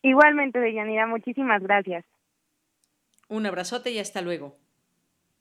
[0.00, 2.06] Igualmente, Deyanira, muchísimas gracias.
[3.28, 4.56] Un abrazote y hasta luego.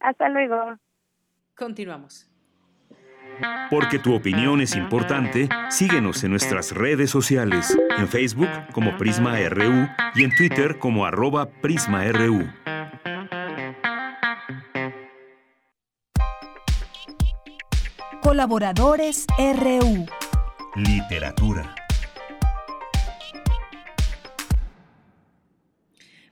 [0.01, 0.77] Hasta luego.
[1.55, 2.30] Continuamos.
[3.69, 9.87] Porque tu opinión es importante, síguenos en nuestras redes sociales, en Facebook como Prisma RU
[10.15, 12.49] y en Twitter como arroba PrismaRU.
[18.21, 20.05] Colaboradores RU.
[20.75, 21.75] Literatura.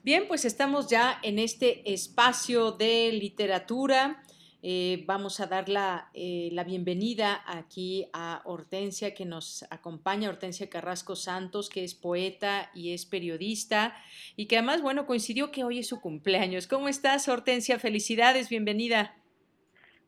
[0.02, 4.24] Bien, pues estamos ya en este espacio de literatura.
[4.62, 10.70] Eh, vamos a dar la, eh, la, bienvenida aquí a Hortensia que nos acompaña, Hortensia
[10.70, 13.94] Carrasco Santos, que es poeta y es periodista
[14.36, 16.68] y que además, bueno, coincidió que hoy es su cumpleaños.
[16.68, 17.80] ¿Cómo estás, Hortensia?
[17.80, 19.14] Felicidades, bienvenida.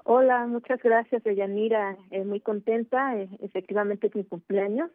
[0.03, 1.95] Hola, muchas gracias, Deyanira.
[2.09, 4.89] Eh, muy contenta, eh, efectivamente es mi cumpleaños.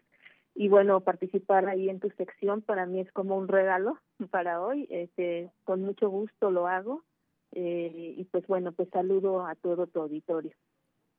[0.55, 3.99] Y bueno, participar ahí en tu sección para mí es como un regalo
[4.31, 4.87] para hoy.
[4.91, 7.05] Este, con mucho gusto lo hago.
[7.59, 10.53] Eh, y pues bueno, pues saludo a todo tu auditorio.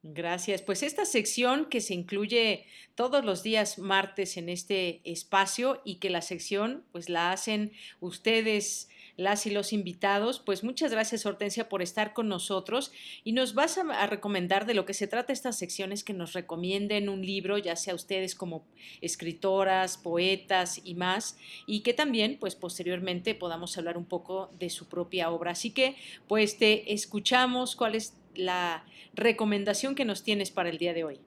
[0.03, 0.61] Gracias.
[0.61, 6.11] Pues esta sección que se incluye todos los días martes en este espacio y que
[6.11, 8.87] la sección pues la hacen ustedes
[9.17, 10.39] las y los invitados.
[10.39, 14.85] Pues muchas gracias Hortensia por estar con nosotros y nos vas a, recomendar de lo
[14.85, 18.63] que se trata estas secciones que nos recomienden un libro, ya sea ustedes como
[19.01, 24.87] escritoras, poetas y más, y que también pues posteriormente podamos hablar un poco de su
[24.87, 25.51] propia obra.
[25.51, 25.95] Así que
[26.27, 31.19] pues te escuchamos cuál es la recomendación que nos tienes para el día de hoy.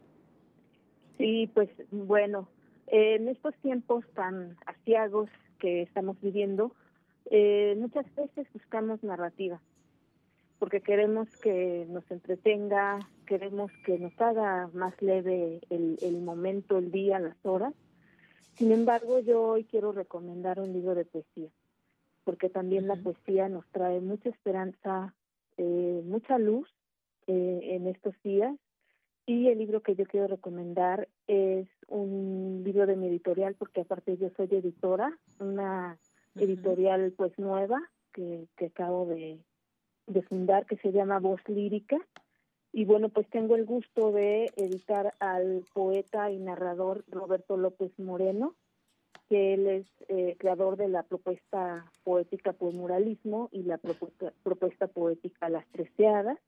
[1.19, 2.49] Sí, pues bueno,
[2.87, 6.75] en estos tiempos tan asiagos que estamos viviendo,
[7.27, 9.61] eh, muchas veces buscamos narrativa,
[10.59, 16.91] porque queremos que nos entretenga, queremos que nos haga más leve el, el momento, el
[16.91, 17.75] día, las horas.
[18.55, 21.49] Sin embargo, yo hoy quiero recomendar un libro de poesía.
[22.25, 25.15] porque también la poesía nos trae mucha esperanza,
[25.57, 26.69] eh, mucha luz
[27.27, 28.55] eh, en estos días.
[29.27, 34.17] Y el libro que yo quiero recomendar es un libro de mi editorial, porque aparte
[34.17, 35.99] yo soy editora, una
[36.41, 37.81] editorial pues nueva
[38.13, 39.39] que, que acabo de,
[40.07, 41.97] de fundar, que se llama Voz Lírica.
[42.73, 48.55] Y bueno, pues tengo el gusto de editar al poeta y narrador Roberto López Moreno,
[49.29, 54.87] que él es eh, creador de la propuesta poética por muralismo y la propuesta, propuesta
[54.87, 56.39] poética Las Treceadas.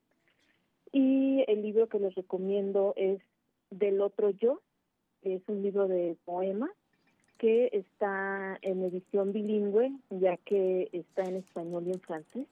[0.93, 3.21] Y el libro que les recomiendo es
[3.71, 4.61] Del Otro Yo,
[5.23, 6.71] es un libro de poemas
[7.43, 12.47] que está en edición bilingüe, ya que está en español y en francés.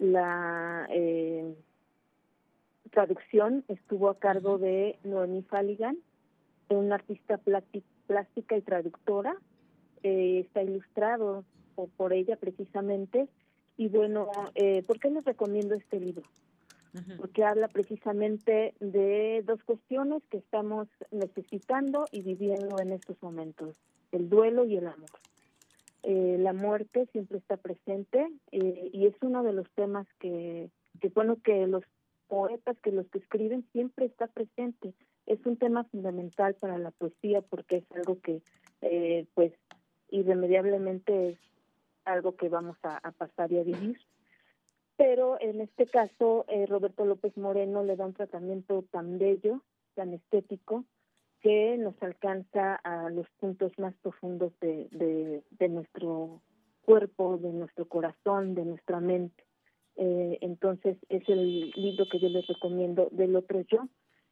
[0.00, 1.54] La eh,
[2.90, 5.96] traducción estuvo a cargo de Noemí Falligan,
[6.70, 9.36] una artista plástica y traductora.
[10.02, 11.44] Eh, está ilustrado
[11.96, 13.28] por, ella precisamente.
[13.76, 16.24] Y bueno, eh, ¿por qué les recomiendo este libro?
[17.16, 23.76] Porque habla precisamente de dos cuestiones que estamos necesitando y viviendo en estos momentos,
[24.12, 25.10] el duelo y el amor.
[26.02, 31.08] Eh, la muerte siempre está presente eh, y es uno de los temas que, que
[31.08, 31.84] bueno que los
[32.30, 34.94] poetas que los que escriben siempre está presente.
[35.26, 38.40] Es un tema fundamental para la poesía porque es algo que,
[38.80, 39.52] eh, pues,
[40.08, 41.38] irremediablemente es
[42.04, 43.98] algo que vamos a, pasar y a vivir.
[44.96, 49.62] Pero en este caso, eh, Roberto López Moreno le da un tratamiento tan bello,
[49.94, 50.84] tan estético,
[51.40, 56.42] que nos alcanza a los puntos más profundos de, de, de nuestro
[56.82, 59.44] cuerpo, de nuestro corazón, de nuestra mente.
[59.96, 63.88] Eh, entonces es el libro que yo les recomiendo del otro yo.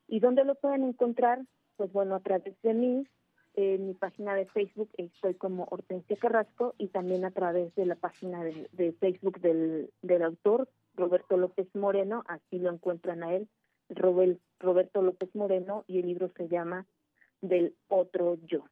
[0.06, 1.44] ¿Y dónde lo pueden encontrar?
[1.76, 3.06] Pues bueno, a través de mí,
[3.54, 7.96] en mi página de Facebook estoy como Hortensia Carrasco y también a través de la
[7.96, 13.48] página de, Facebook del, del autor, Roberto López Moreno, así lo encuentran a él,
[13.88, 16.86] Roberto López Moreno, y el libro se llama
[17.40, 18.64] Del otro yo.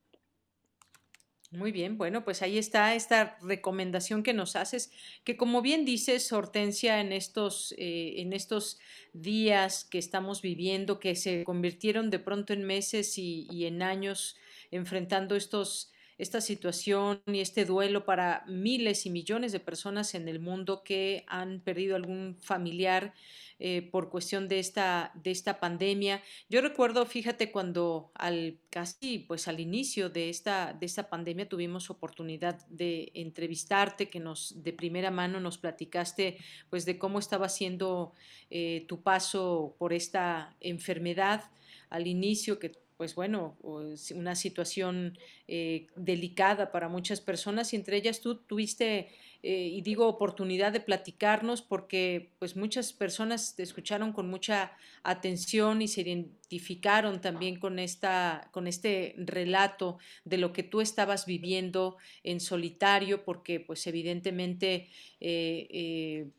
[1.53, 4.91] Muy bien, bueno, pues ahí está esta recomendación que nos haces,
[5.23, 8.81] que como bien dices, Hortensia, en estos, eh, en estos
[9.13, 14.37] días que estamos viviendo, que se convirtieron de pronto en meses y, y en años
[14.73, 20.41] enfrentando estos esta situación y este duelo para miles y millones de personas en el
[20.41, 23.13] mundo que han perdido algún familiar
[23.59, 26.23] eh, por cuestión de esta, de esta pandemia.
[26.51, 31.89] Yo recuerdo, fíjate, cuando al casi pues al inicio de esta, de esta pandemia tuvimos
[31.89, 36.37] oportunidad de entrevistarte, que nos de primera mano nos platicaste
[36.69, 38.13] pues de cómo estaba siendo
[38.51, 41.51] eh, tu paso por esta enfermedad
[41.89, 45.19] al inicio que pues bueno, una situación
[45.49, 49.09] eh, delicada para muchas personas y entre ellas tú tuviste,
[49.43, 55.83] eh, y digo, oportunidad de platicarnos porque pues muchas personas te escucharon con mucha atención
[55.83, 61.99] y se identificaron también con, esta, con este relato de lo que tú estabas viviendo
[62.25, 64.89] en solitario porque pues evidentemente...
[65.21, 66.31] Eh,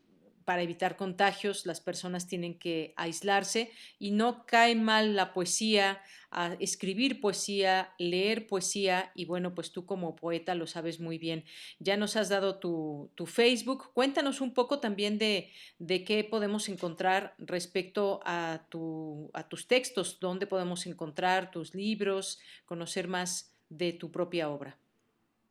[0.48, 6.54] para evitar contagios las personas tienen que aislarse y no cae mal la poesía, a
[6.60, 11.44] escribir poesía, leer poesía y bueno, pues tú como poeta lo sabes muy bien.
[11.78, 17.34] Ya nos has dado tu, Facebook, cuéntanos un poco también de, de, qué podemos encontrar
[17.38, 24.10] respecto a, tu, a tus textos, dónde podemos encontrar tus libros, conocer más de tu
[24.10, 24.78] propia obra.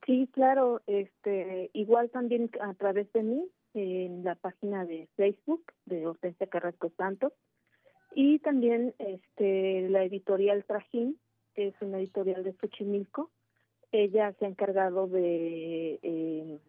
[0.06, 3.44] Sí, claro, este, igual también a través de mí,
[3.74, 7.34] en la página de Facebook de Hortensia Carrasco Santos
[8.20, 11.20] y también este la editorial Trajín,
[11.54, 13.30] que es una editorial de Xochimilco.
[13.92, 16.60] Ella se ha encargado de eh,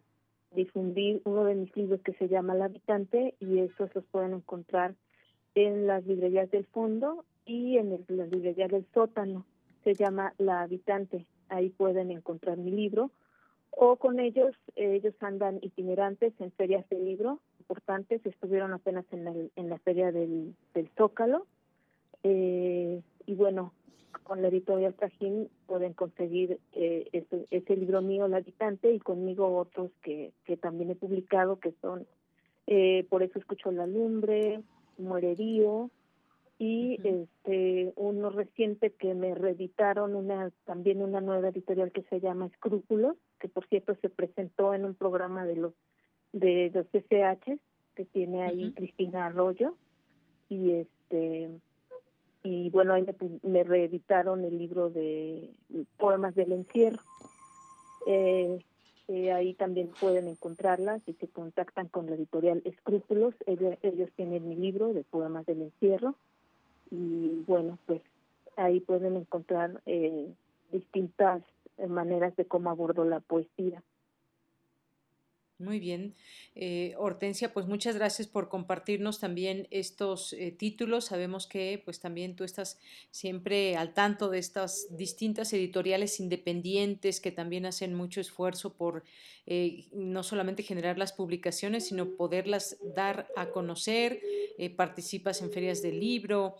[0.51, 4.93] difundir uno de mis libros que se llama El Habitante y esos los pueden encontrar
[5.55, 9.43] en las librerías del fondo y en el, las librerías del sótano.
[9.83, 11.25] Se llama La Habitante.
[11.47, 13.09] Ahí pueden encontrar mi libro
[13.71, 17.39] o con ellos, ellos andan itinerantes en ferias de libro
[17.69, 21.45] importantes, estuvieron apenas en la, en la feria del, del Zócalo,
[22.23, 23.73] eh, y bueno,
[24.23, 29.55] con la editorial Trajín pueden conseguir eh, ese, ese, libro mío, El Habitante, y conmigo
[29.55, 32.07] otros que, que también he publicado, que son
[32.65, 34.61] eh, Por eso escucho la lumbre,
[34.97, 35.91] Muererío,
[36.57, 42.47] y este uno reciente que me reeditaron una también una nueva editorial que se llama
[42.47, 45.73] Escrúpulos que por cierto se presentó en un programa de los
[46.33, 47.59] de los CCH
[47.95, 49.75] que tiene ahí Cristina Arroyo
[50.47, 51.49] y este
[52.43, 53.05] y bueno ahí
[53.43, 55.49] me, reeditaron el libro de
[55.97, 57.01] poemas del encierro
[58.07, 58.59] eh,
[59.09, 63.33] eh, ahí también pueden encontrarlas y se contactan con la editorial Escrúpulos.
[63.47, 66.13] Ellos, ellos tienen mi libro de poemas del encierro
[66.91, 68.03] y bueno, pues
[68.55, 70.31] ahí pueden encontrar eh,
[70.71, 71.41] distintas
[71.87, 73.81] maneras de cómo abordo la poesía.
[75.59, 76.15] Muy bien.
[76.55, 81.03] Eh, Hortensia, pues muchas gracias por compartirnos también estos eh, títulos.
[81.03, 82.79] Sabemos que pues también tú estás
[83.11, 89.03] siempre al tanto de estas distintas editoriales independientes que también hacen mucho esfuerzo por
[89.47, 94.21] eh, no solamente generar las publicaciones, sino poderlas dar a conocer.
[94.77, 96.55] participas en ferias del libro.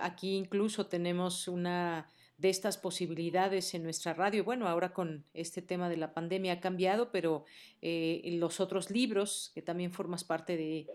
[0.00, 2.08] aquí incluso tenemos una
[2.40, 4.44] de estas posibilidades en nuestra radio.
[4.44, 7.44] Bueno, ahora con este tema de la pandemia ha cambiado, pero
[7.82, 10.86] eh, los otros libros, que también formas parte de,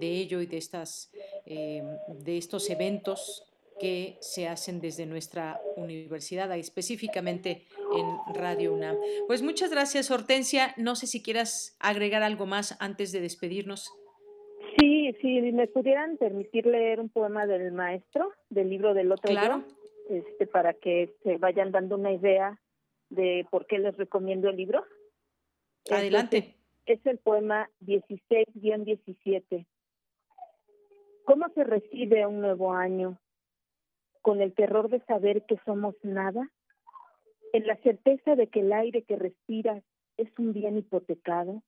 [0.00, 1.12] ello y de, estas,
[1.44, 3.46] eh, de estos eventos
[3.78, 7.66] que se hacen desde nuestra universidad, específicamente
[7.96, 8.96] en Radio UNAM.
[9.26, 10.74] Pues muchas gracias, Hortensia.
[10.76, 13.90] No sé si quieras agregar algo más antes de despedirnos.
[14.78, 19.64] Sí, sí, me pudieran permitir leer un poema del maestro, del libro del otro claro
[20.10, 22.60] este, para que se vayan dando una idea
[23.10, 24.84] de por qué les recomiendo el libro.
[25.88, 26.56] Adelante.
[26.86, 29.66] es el poema 16-17.
[31.24, 33.20] ¿Cómo se recibe un nuevo año?
[34.20, 36.50] ¿Con el terror de saber que somos nada?
[37.52, 39.84] ¿En la certeza de que el aire que respiras
[40.16, 41.62] es un bien hipotecado?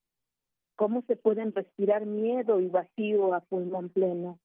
[0.74, 4.40] ¿Cómo se pueden respirar miedo y vacío a pulmón pleno?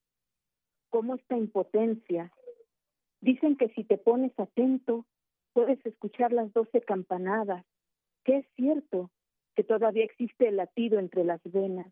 [0.91, 2.32] ¿Cómo esta impotencia
[3.22, 5.06] Dicen que si te pones atento,
[5.53, 7.65] puedes escuchar las doce campanadas,
[8.23, 9.10] que es cierto
[9.56, 11.91] que todavía existe el latido entre las venas,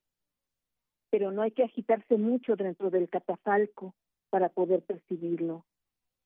[1.09, 3.95] pero no hay que agitarse mucho dentro del catafalco
[4.29, 5.65] para poder percibirlo.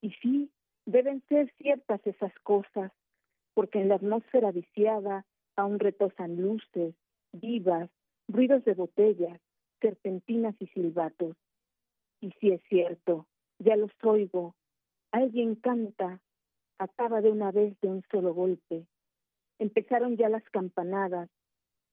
[0.01, 0.51] Y sí,
[0.85, 2.91] deben ser ciertas esas cosas,
[3.53, 6.95] porque en la atmósfera viciada aún retosan luces,
[7.31, 7.89] vivas,
[8.27, 9.39] ruidos de botellas,
[9.79, 11.37] serpentinas y silbatos.
[12.21, 13.27] Y si es cierto,
[13.59, 14.55] ya los oigo,
[15.11, 16.21] Alguien canta,
[16.77, 18.85] acaba de una vez de un solo golpe.
[19.57, 21.29] Empezaron ya las campanadas.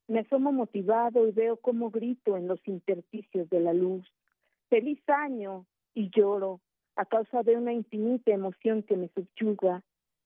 [0.06, 4.06] Me asomo motivado y veo cómo grito en los intersticios de la luz.
[4.68, 5.66] ¡Feliz año!
[5.94, 6.60] Y lloro
[6.94, 9.82] a causa de una infinita emoción que me subyuga,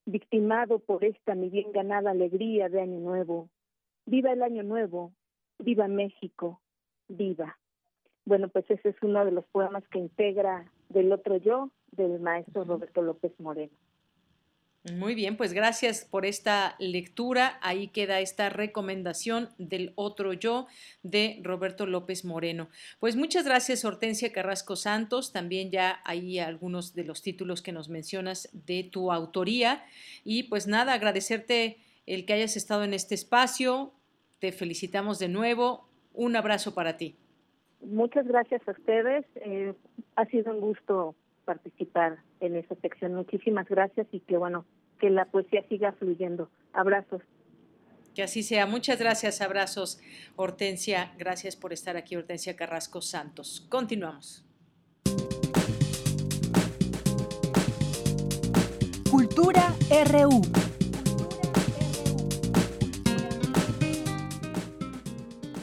[0.06, 3.48] victimado por esta mi bien ganada alegría de Año Nuevo.
[4.06, 5.12] ¡Viva el Año Nuevo!
[5.58, 6.60] ¡Viva México!
[7.08, 7.58] ¡Viva!
[8.24, 12.64] Bueno, pues ese es uno de los poemas que integra del otro yo del maestro
[12.64, 13.72] Roberto López Moreno.
[14.94, 17.58] Muy bien, pues gracias por esta lectura.
[17.60, 20.68] Ahí queda esta recomendación del otro yo
[21.02, 22.70] de Roberto López Moreno.
[22.98, 25.32] Pues muchas gracias, Hortensia Carrasco Santos.
[25.32, 29.84] También ya hay algunos de los títulos que nos mencionas de tu autoría.
[30.24, 31.76] Y pues nada, agradecerte
[32.06, 33.92] el que hayas estado en este espacio.
[34.38, 35.90] Te felicitamos de nuevo.
[36.14, 37.16] Un abrazo para ti.
[37.82, 39.24] Muchas gracias a ustedes.
[39.36, 39.74] Eh,
[40.16, 43.14] ha sido un gusto participar en esa sección.
[43.14, 44.64] Muchísimas gracias y que bueno,
[44.98, 46.50] que la poesía siga fluyendo.
[46.72, 47.22] Abrazos.
[48.14, 48.66] Que así sea.
[48.66, 50.00] Muchas gracias, abrazos,
[50.36, 51.12] Hortensia.
[51.18, 53.66] Gracias por estar aquí, Hortensia Carrasco Santos.
[53.68, 54.44] Continuamos.
[59.10, 59.74] Cultura
[60.10, 60.69] RU.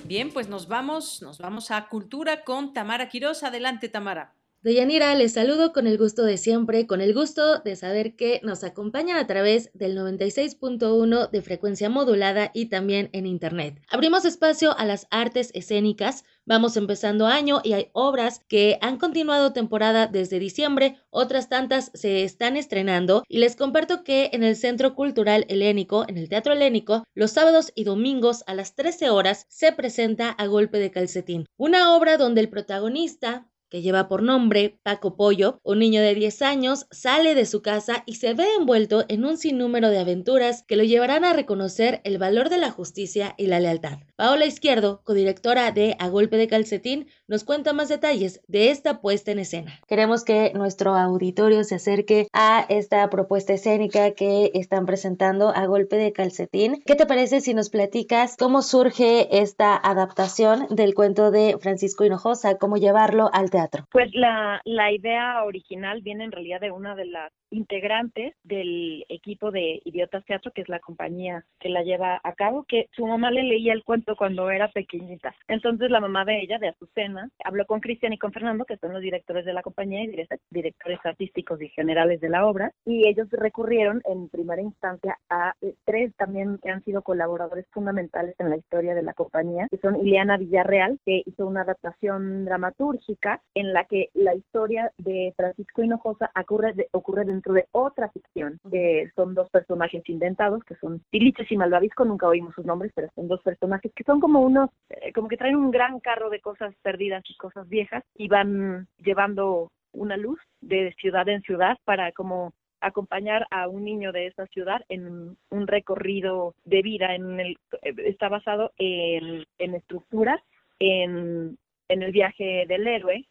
[0.08, 3.44] Bien, pues nos vamos, nos vamos a Cultura con Tamara Quiroz.
[3.44, 4.34] Adelante, Tamara.
[4.68, 8.66] Deyanira, les saludo con el gusto de siempre, con el gusto de saber que nos
[8.66, 13.82] acompañan a través del 96.1 de frecuencia modulada y también en Internet.
[13.90, 19.54] Abrimos espacio a las artes escénicas, vamos empezando año y hay obras que han continuado
[19.54, 24.96] temporada desde diciembre, otras tantas se están estrenando y les comparto que en el Centro
[24.96, 29.72] Cultural Helénico, en el Teatro Helénico, los sábados y domingos a las 13 horas se
[29.72, 35.16] presenta A Golpe de Calcetín, una obra donde el protagonista, que lleva por nombre Paco
[35.16, 39.26] Pollo, un niño de 10 años, sale de su casa y se ve envuelto en
[39.26, 43.48] un sinnúmero de aventuras que lo llevarán a reconocer el valor de la justicia y
[43.48, 44.00] la lealtad.
[44.16, 49.32] Paola Izquierdo, codirectora de A Golpe de Calcetín, nos cuenta más detalles de esta puesta
[49.32, 49.80] en escena.
[49.88, 55.98] Queremos que nuestro auditorio se acerque a esta propuesta escénica que están presentando A Golpe
[55.98, 56.82] de Calcetín.
[56.86, 62.58] ¿Qué te parece si nos platicas cómo surge esta adaptación del cuento de Francisco Hinojosa,
[62.58, 63.86] cómo llevarlo al teatro?
[63.92, 69.52] Pues la, la idea original viene en realidad de una de las integrantes del equipo
[69.52, 73.32] de Idiotas Teatro, que es la compañía que la lleva a cabo, que su mamá
[73.32, 75.36] le leía el cuento cuando era pequeñita.
[75.48, 78.94] Entonces la mamá de ella, de Azucena, habló con Cristian y con Fernando, que son
[78.94, 83.28] los directores de la compañía y directores artísticos y generales de la obra, y ellos
[83.32, 88.58] recurrieron en primera instancia a eh, tres también que han sido colaboradores fundamentales en la
[88.58, 93.86] historia de la compañía, que son Ileana Villarreal, que hizo una adaptación dramatúrgica en la
[93.86, 99.50] que la historia de Francisco Hinojosa ocurre, ocurre dentro de otra ficción, que son dos
[99.52, 103.92] personajes inventados, que son Tiliches y Malvavisco, nunca oímos sus nombres, pero son dos personajes
[103.96, 107.36] que son como unos, eh, como que traen un gran carro de cosas perdidas y
[107.36, 113.68] cosas viejas y van llevando una luz de ciudad en ciudad para como acompañar a
[113.68, 119.46] un niño de esa ciudad en un recorrido de vida en el está basado en,
[119.58, 120.40] en estructuras
[120.80, 121.58] en
[121.90, 123.26] en el viaje del héroe,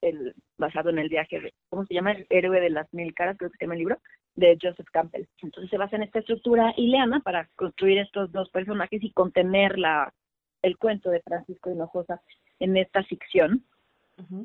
[0.00, 2.12] el, basado en el viaje, de, ¿cómo se llama?
[2.12, 3.98] El héroe de las mil caras, creo que se llama el libro,
[4.34, 5.26] de Joseph Campbell.
[5.42, 10.12] Entonces se basa en esta estructura ileana para construir estos dos personajes y contener la,
[10.62, 12.20] el cuento de Francisco Hinojosa
[12.58, 13.64] en esta ficción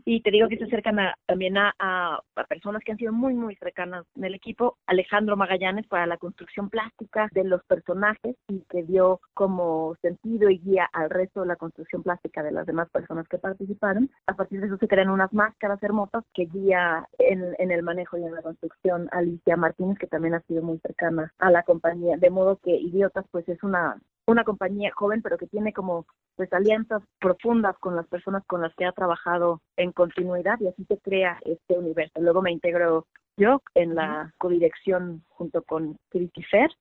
[0.06, 3.56] y te digo que se acercan también a, a, personas que han sido muy, muy
[3.56, 4.78] cercanas en el equipo.
[4.86, 10.60] Alejandro Magallanes para la construcción plástica de los personajes y que dio como sentido y
[10.60, 14.10] guía al resto de la construcción plástica de las demás personas que participaron.
[14.28, 18.18] A partir de eso se crean unas máscaras hermosas que guía en, en el manejo
[18.18, 22.18] y en la construcción Alicia Martínez, que también ha sido muy cercana a la compañía.
[22.18, 26.52] De modo que Idiotas pues es una una compañía joven, pero que tiene como pues
[26.54, 30.98] alianzas profundas con las personas con las que ha trabajado en continuidad y así se
[31.00, 32.20] crea este universo.
[32.22, 33.08] Luego me integro
[33.38, 36.72] yo en la codirección junto con Cristi Fer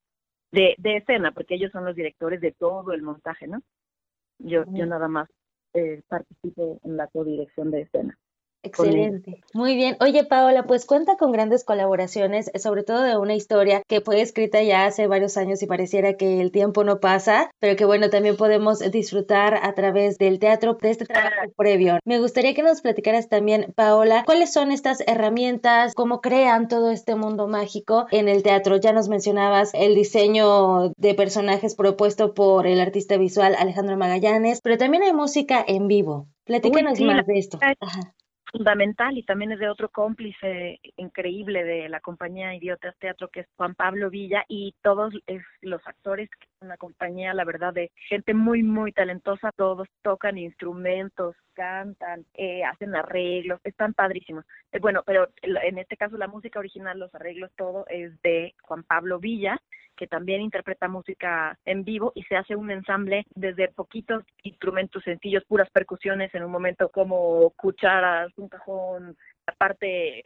[0.53, 3.63] de, de escena, porque ellos son los directores de todo el montaje, ¿no?
[4.39, 5.29] Yo, yo nada más
[5.75, 8.19] eh, participo en la codirección de escena.
[8.63, 9.41] Excelente.
[9.55, 9.97] Muy bien.
[10.01, 14.63] Oye, Paola, pues cuenta con grandes colaboraciones, sobre todo de una historia que fue escrita
[14.63, 18.37] ya hace varios años y pareciera que el tiempo no pasa, pero que bueno, también
[18.37, 21.99] podemos disfrutar a través del teatro de este trabajo previo.
[22.05, 27.15] Me gustaría que nos platicaras también, Paola, cuáles son estas herramientas, cómo crean todo este
[27.15, 28.77] mundo mágico en el teatro.
[28.77, 34.77] Ya nos mencionabas el diseño de personajes propuesto por el artista visual Alejandro Magallanes, pero
[34.77, 36.27] también hay música en vivo.
[36.45, 37.59] Platícanos más de esto.
[37.81, 38.15] Ajá
[38.53, 43.47] fundamental y también es de otro cómplice increíble de la compañía Idiotas Teatro que es
[43.57, 45.15] Juan Pablo Villa y todos
[45.61, 46.29] los actores
[46.61, 49.51] una compañía la verdad de gente muy muy talentosa.
[49.57, 54.45] Todos tocan instrumentos cantan eh, hacen arreglos están padrísimos.
[54.73, 58.83] Eh, bueno pero en este caso la música original los arreglos todo es de Juan
[58.85, 59.61] Pablo Villa
[59.97, 65.45] que también interpreta música en vivo y se hace un ensamble desde poquitos instrumentos sencillos,
[65.45, 69.17] puras percusiones en un momento como cucharas, un cajón,
[69.47, 70.25] la parte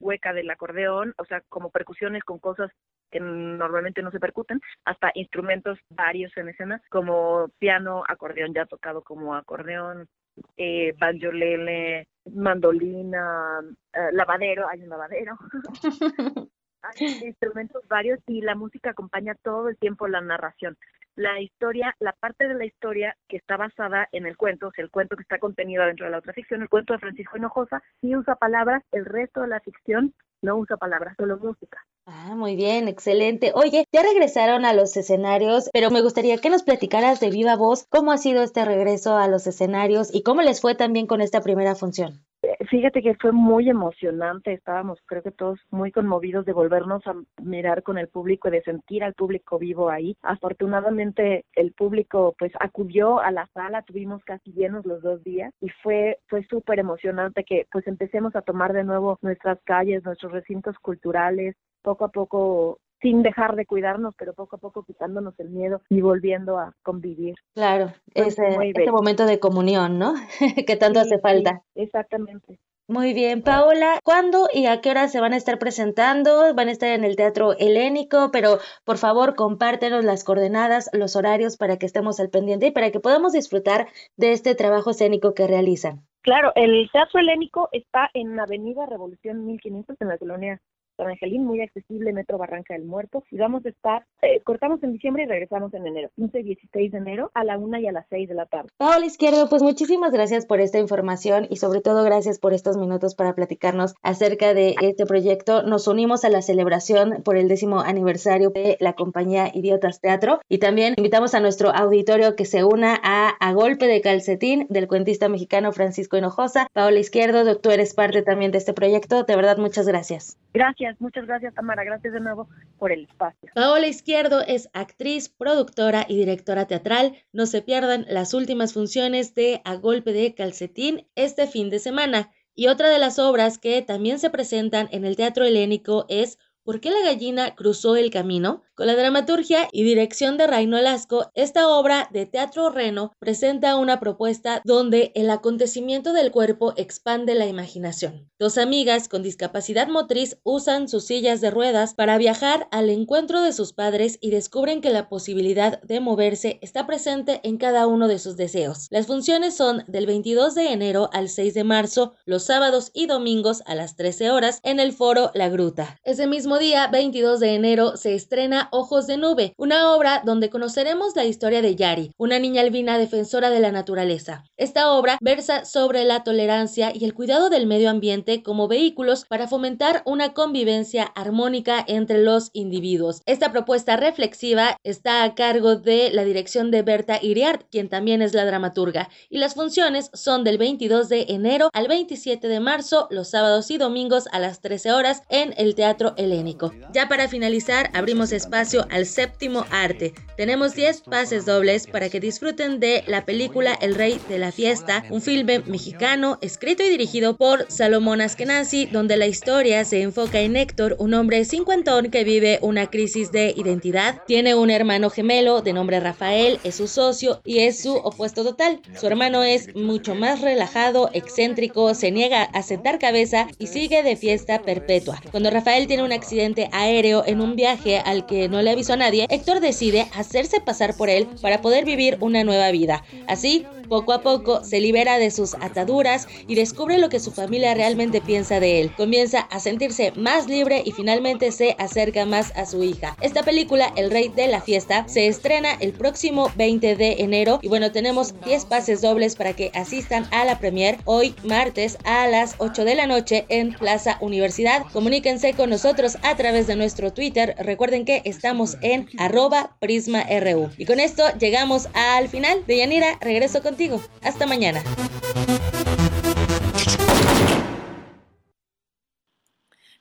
[0.00, 2.70] hueca del acordeón, o sea, como percusiones con cosas
[3.10, 9.02] que normalmente no se percuten, hasta instrumentos varios en escena, como piano, acordeón ya tocado
[9.02, 10.08] como acordeón,
[10.56, 13.60] eh, banjolele, mandolina,
[13.92, 15.36] eh, lavadero, hay un lavadero.
[16.82, 20.76] hay instrumentos varios y la música acompaña todo el tiempo la narración.
[21.16, 24.84] La historia, la parte de la historia que está basada en el cuento, o sea,
[24.84, 27.82] el cuento que está contenido dentro de la otra ficción, el cuento de Francisco Hinojosa,
[28.00, 31.78] sí usa palabras, el resto de la ficción no usa palabras, solo música.
[32.06, 33.52] Ah, muy bien, excelente.
[33.54, 37.86] Oye, ya regresaron a los escenarios, pero me gustaría que nos platicaras de viva voz
[37.88, 41.40] cómo ha sido este regreso a los escenarios y cómo les fue también con esta
[41.40, 42.24] primera función.
[42.68, 47.82] Fíjate que fue muy emocionante, estábamos creo que todos muy conmovidos de volvernos a mirar
[47.82, 50.16] con el público y de sentir al público vivo ahí.
[50.22, 55.68] Afortunadamente el público pues acudió a la sala, tuvimos casi llenos los dos días y
[55.82, 60.78] fue fue súper emocionante que pues empecemos a tomar de nuevo nuestras calles, nuestros recintos
[60.78, 65.82] culturales, poco a poco sin dejar de cuidarnos, pero poco a poco quitándonos el miedo
[65.88, 67.34] y volviendo a convivir.
[67.54, 70.14] Claro, ese, ese, momento de comunión, ¿no?
[70.66, 71.62] que tanto hace falta.
[71.74, 72.58] exactamente.
[72.90, 76.52] Muy bien, Paola, ¿cuándo y a qué hora se van a estar presentando?
[76.56, 81.56] Van a estar en el Teatro Helénico, pero por favor compártenos las coordenadas, los horarios
[81.56, 83.86] para que estemos al pendiente y para que podamos disfrutar
[84.16, 86.04] de este trabajo escénico que realizan.
[86.22, 90.60] Claro, el Teatro Helénico está en Avenida Revolución 1500 en la colonia
[91.00, 93.24] San Angelín, muy accesible, Metro Barranca del Muerto.
[93.30, 96.92] Y vamos a estar, eh, cortamos en diciembre y regresamos en enero, 15 y 16
[96.92, 98.68] de enero a la 1 y a las 6 de la tarde.
[98.76, 103.14] Paola Izquierdo, pues muchísimas gracias por esta información y sobre todo gracias por estos minutos
[103.14, 105.62] para platicarnos acerca de este proyecto.
[105.62, 110.58] Nos unimos a la celebración por el décimo aniversario de la compañía Idiotas Teatro y
[110.58, 115.30] también invitamos a nuestro auditorio que se una a A Golpe de Calcetín del cuentista
[115.30, 116.66] mexicano Francisco Hinojosa.
[116.74, 119.24] Paola Izquierdo, tú eres parte también de este proyecto.
[119.24, 120.36] De verdad, muchas gracias.
[120.52, 120.89] Gracias.
[120.90, 122.48] Gracias, muchas gracias Tamara, gracias de nuevo
[122.78, 123.50] por el espacio.
[123.54, 127.14] Paola Izquierdo es actriz, productora y directora teatral.
[127.32, 132.30] No se pierdan las últimas funciones de A Golpe de Calcetín este fin de semana.
[132.54, 136.80] Y otra de las obras que también se presentan en el Teatro Helénico es ¿Por
[136.80, 138.62] qué la gallina cruzó el camino?
[138.80, 144.00] Con la dramaturgia y dirección de Raino Lasco, esta obra de teatro reno presenta una
[144.00, 148.30] propuesta donde el acontecimiento del cuerpo expande la imaginación.
[148.38, 153.52] Dos amigas con discapacidad motriz usan sus sillas de ruedas para viajar al encuentro de
[153.52, 158.18] sus padres y descubren que la posibilidad de moverse está presente en cada uno de
[158.18, 158.86] sus deseos.
[158.88, 163.62] Las funciones son del 22 de enero al 6 de marzo, los sábados y domingos
[163.66, 165.98] a las 13 horas en el foro La Gruta.
[166.02, 171.16] Ese mismo día, 22 de enero, se estrena Ojos de Nube, una obra donde conoceremos
[171.16, 174.44] la historia de Yari, una niña albina defensora de la naturaleza.
[174.56, 179.48] Esta obra versa sobre la tolerancia y el cuidado del medio ambiente como vehículos para
[179.48, 183.22] fomentar una convivencia armónica entre los individuos.
[183.26, 188.34] Esta propuesta reflexiva está a cargo de la dirección de Berta Iriart, quien también es
[188.34, 193.30] la dramaturga, y las funciones son del 22 de enero al 27 de marzo, los
[193.30, 196.72] sábados y domingos a las 13 horas en el Teatro Helénico.
[196.92, 198.59] Ya para finalizar, abrimos espacio
[198.90, 200.12] al séptimo arte.
[200.36, 205.02] Tenemos 10 pases dobles para que disfruten de la película El Rey de la Fiesta,
[205.08, 210.56] un filme mexicano escrito y dirigido por Salomón Askenazi, donde la historia se enfoca en
[210.56, 214.22] Héctor, un hombre cincuentón que vive una crisis de identidad.
[214.26, 218.82] Tiene un hermano gemelo de nombre Rafael, es su socio y es su opuesto total.
[218.98, 224.16] Su hermano es mucho más relajado, excéntrico, se niega a sentar cabeza y sigue de
[224.16, 225.20] fiesta perpetua.
[225.30, 228.96] Cuando Rafael tiene un accidente aéreo en un viaje al que no le avisó a
[228.96, 233.04] nadie, Héctor decide hacerse pasar por él para poder vivir una nueva vida.
[233.26, 237.74] Así, poco a poco se libera de sus ataduras y descubre lo que su familia
[237.74, 238.92] realmente piensa de él.
[238.96, 243.16] Comienza a sentirse más libre y finalmente se acerca más a su hija.
[243.20, 247.68] Esta película, El Rey de la Fiesta, se estrena el próximo 20 de enero y
[247.68, 252.54] bueno, tenemos 10 pases dobles para que asistan a la premier hoy martes a las
[252.58, 254.84] 8 de la noche en Plaza Universidad.
[254.92, 257.56] Comuníquense con nosotros a través de nuestro Twitter.
[257.58, 260.70] Recuerden que estamos en arroba prisma.ru.
[260.78, 262.64] Y con esto llegamos al final.
[262.68, 263.79] De Yanira, regreso contigo
[264.22, 264.82] hasta mañana.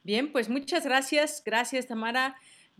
[0.03, 1.41] Bien, pues muchas gracias.
[1.45, 2.35] Gracias, Tamara,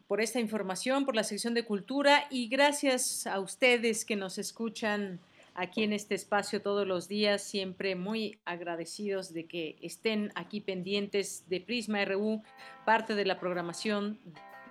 [0.07, 5.21] por esta información, por la sección de cultura y gracias a ustedes que nos escuchan
[5.55, 11.45] aquí en este espacio todos los días, siempre muy agradecidos de que estén aquí pendientes
[11.47, 12.43] de Prisma RU,
[12.85, 14.19] parte de la programación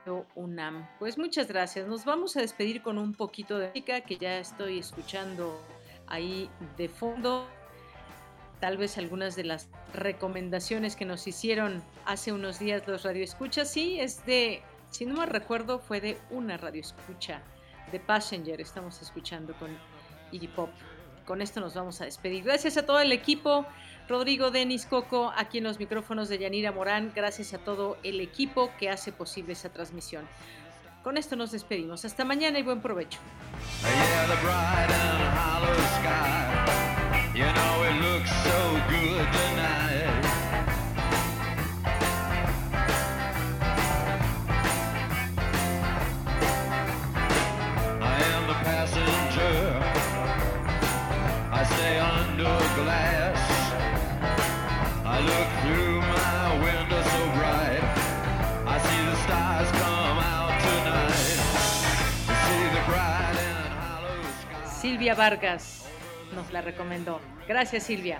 [0.05, 0.89] de UNAM.
[0.99, 1.87] Pues muchas gracias.
[1.87, 5.59] Nos vamos a despedir con un poquito de música que ya estoy escuchando
[6.09, 7.47] ahí de fondo.
[8.61, 14.01] Tal vez algunas de las recomendaciones que nos hicieron hace unos días los radioescuchas, sí,
[14.01, 17.41] es de, si no me recuerdo, fue de una radioescucha,
[17.93, 19.71] de Passenger, estamos escuchando con
[20.33, 20.71] Iggy Pop.
[21.25, 22.43] Con esto nos vamos a despedir.
[22.45, 23.67] Gracias a todo el equipo,
[24.09, 28.71] Rodrigo, Denis, Coco, aquí en los micrófonos de Yanira Morán, gracias a todo el equipo
[28.79, 30.27] que hace posible esa transmisión.
[31.09, 32.05] Con esto nos despedimos.
[32.05, 33.19] Hasta mañana y buen provecho.
[64.99, 65.85] Silvia Vargas
[66.35, 67.21] nos la recomendó.
[67.47, 68.19] Gracias Silvia.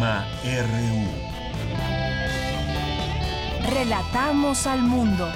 [0.00, 1.04] RU.
[3.70, 5.30] Relatamos al mundo.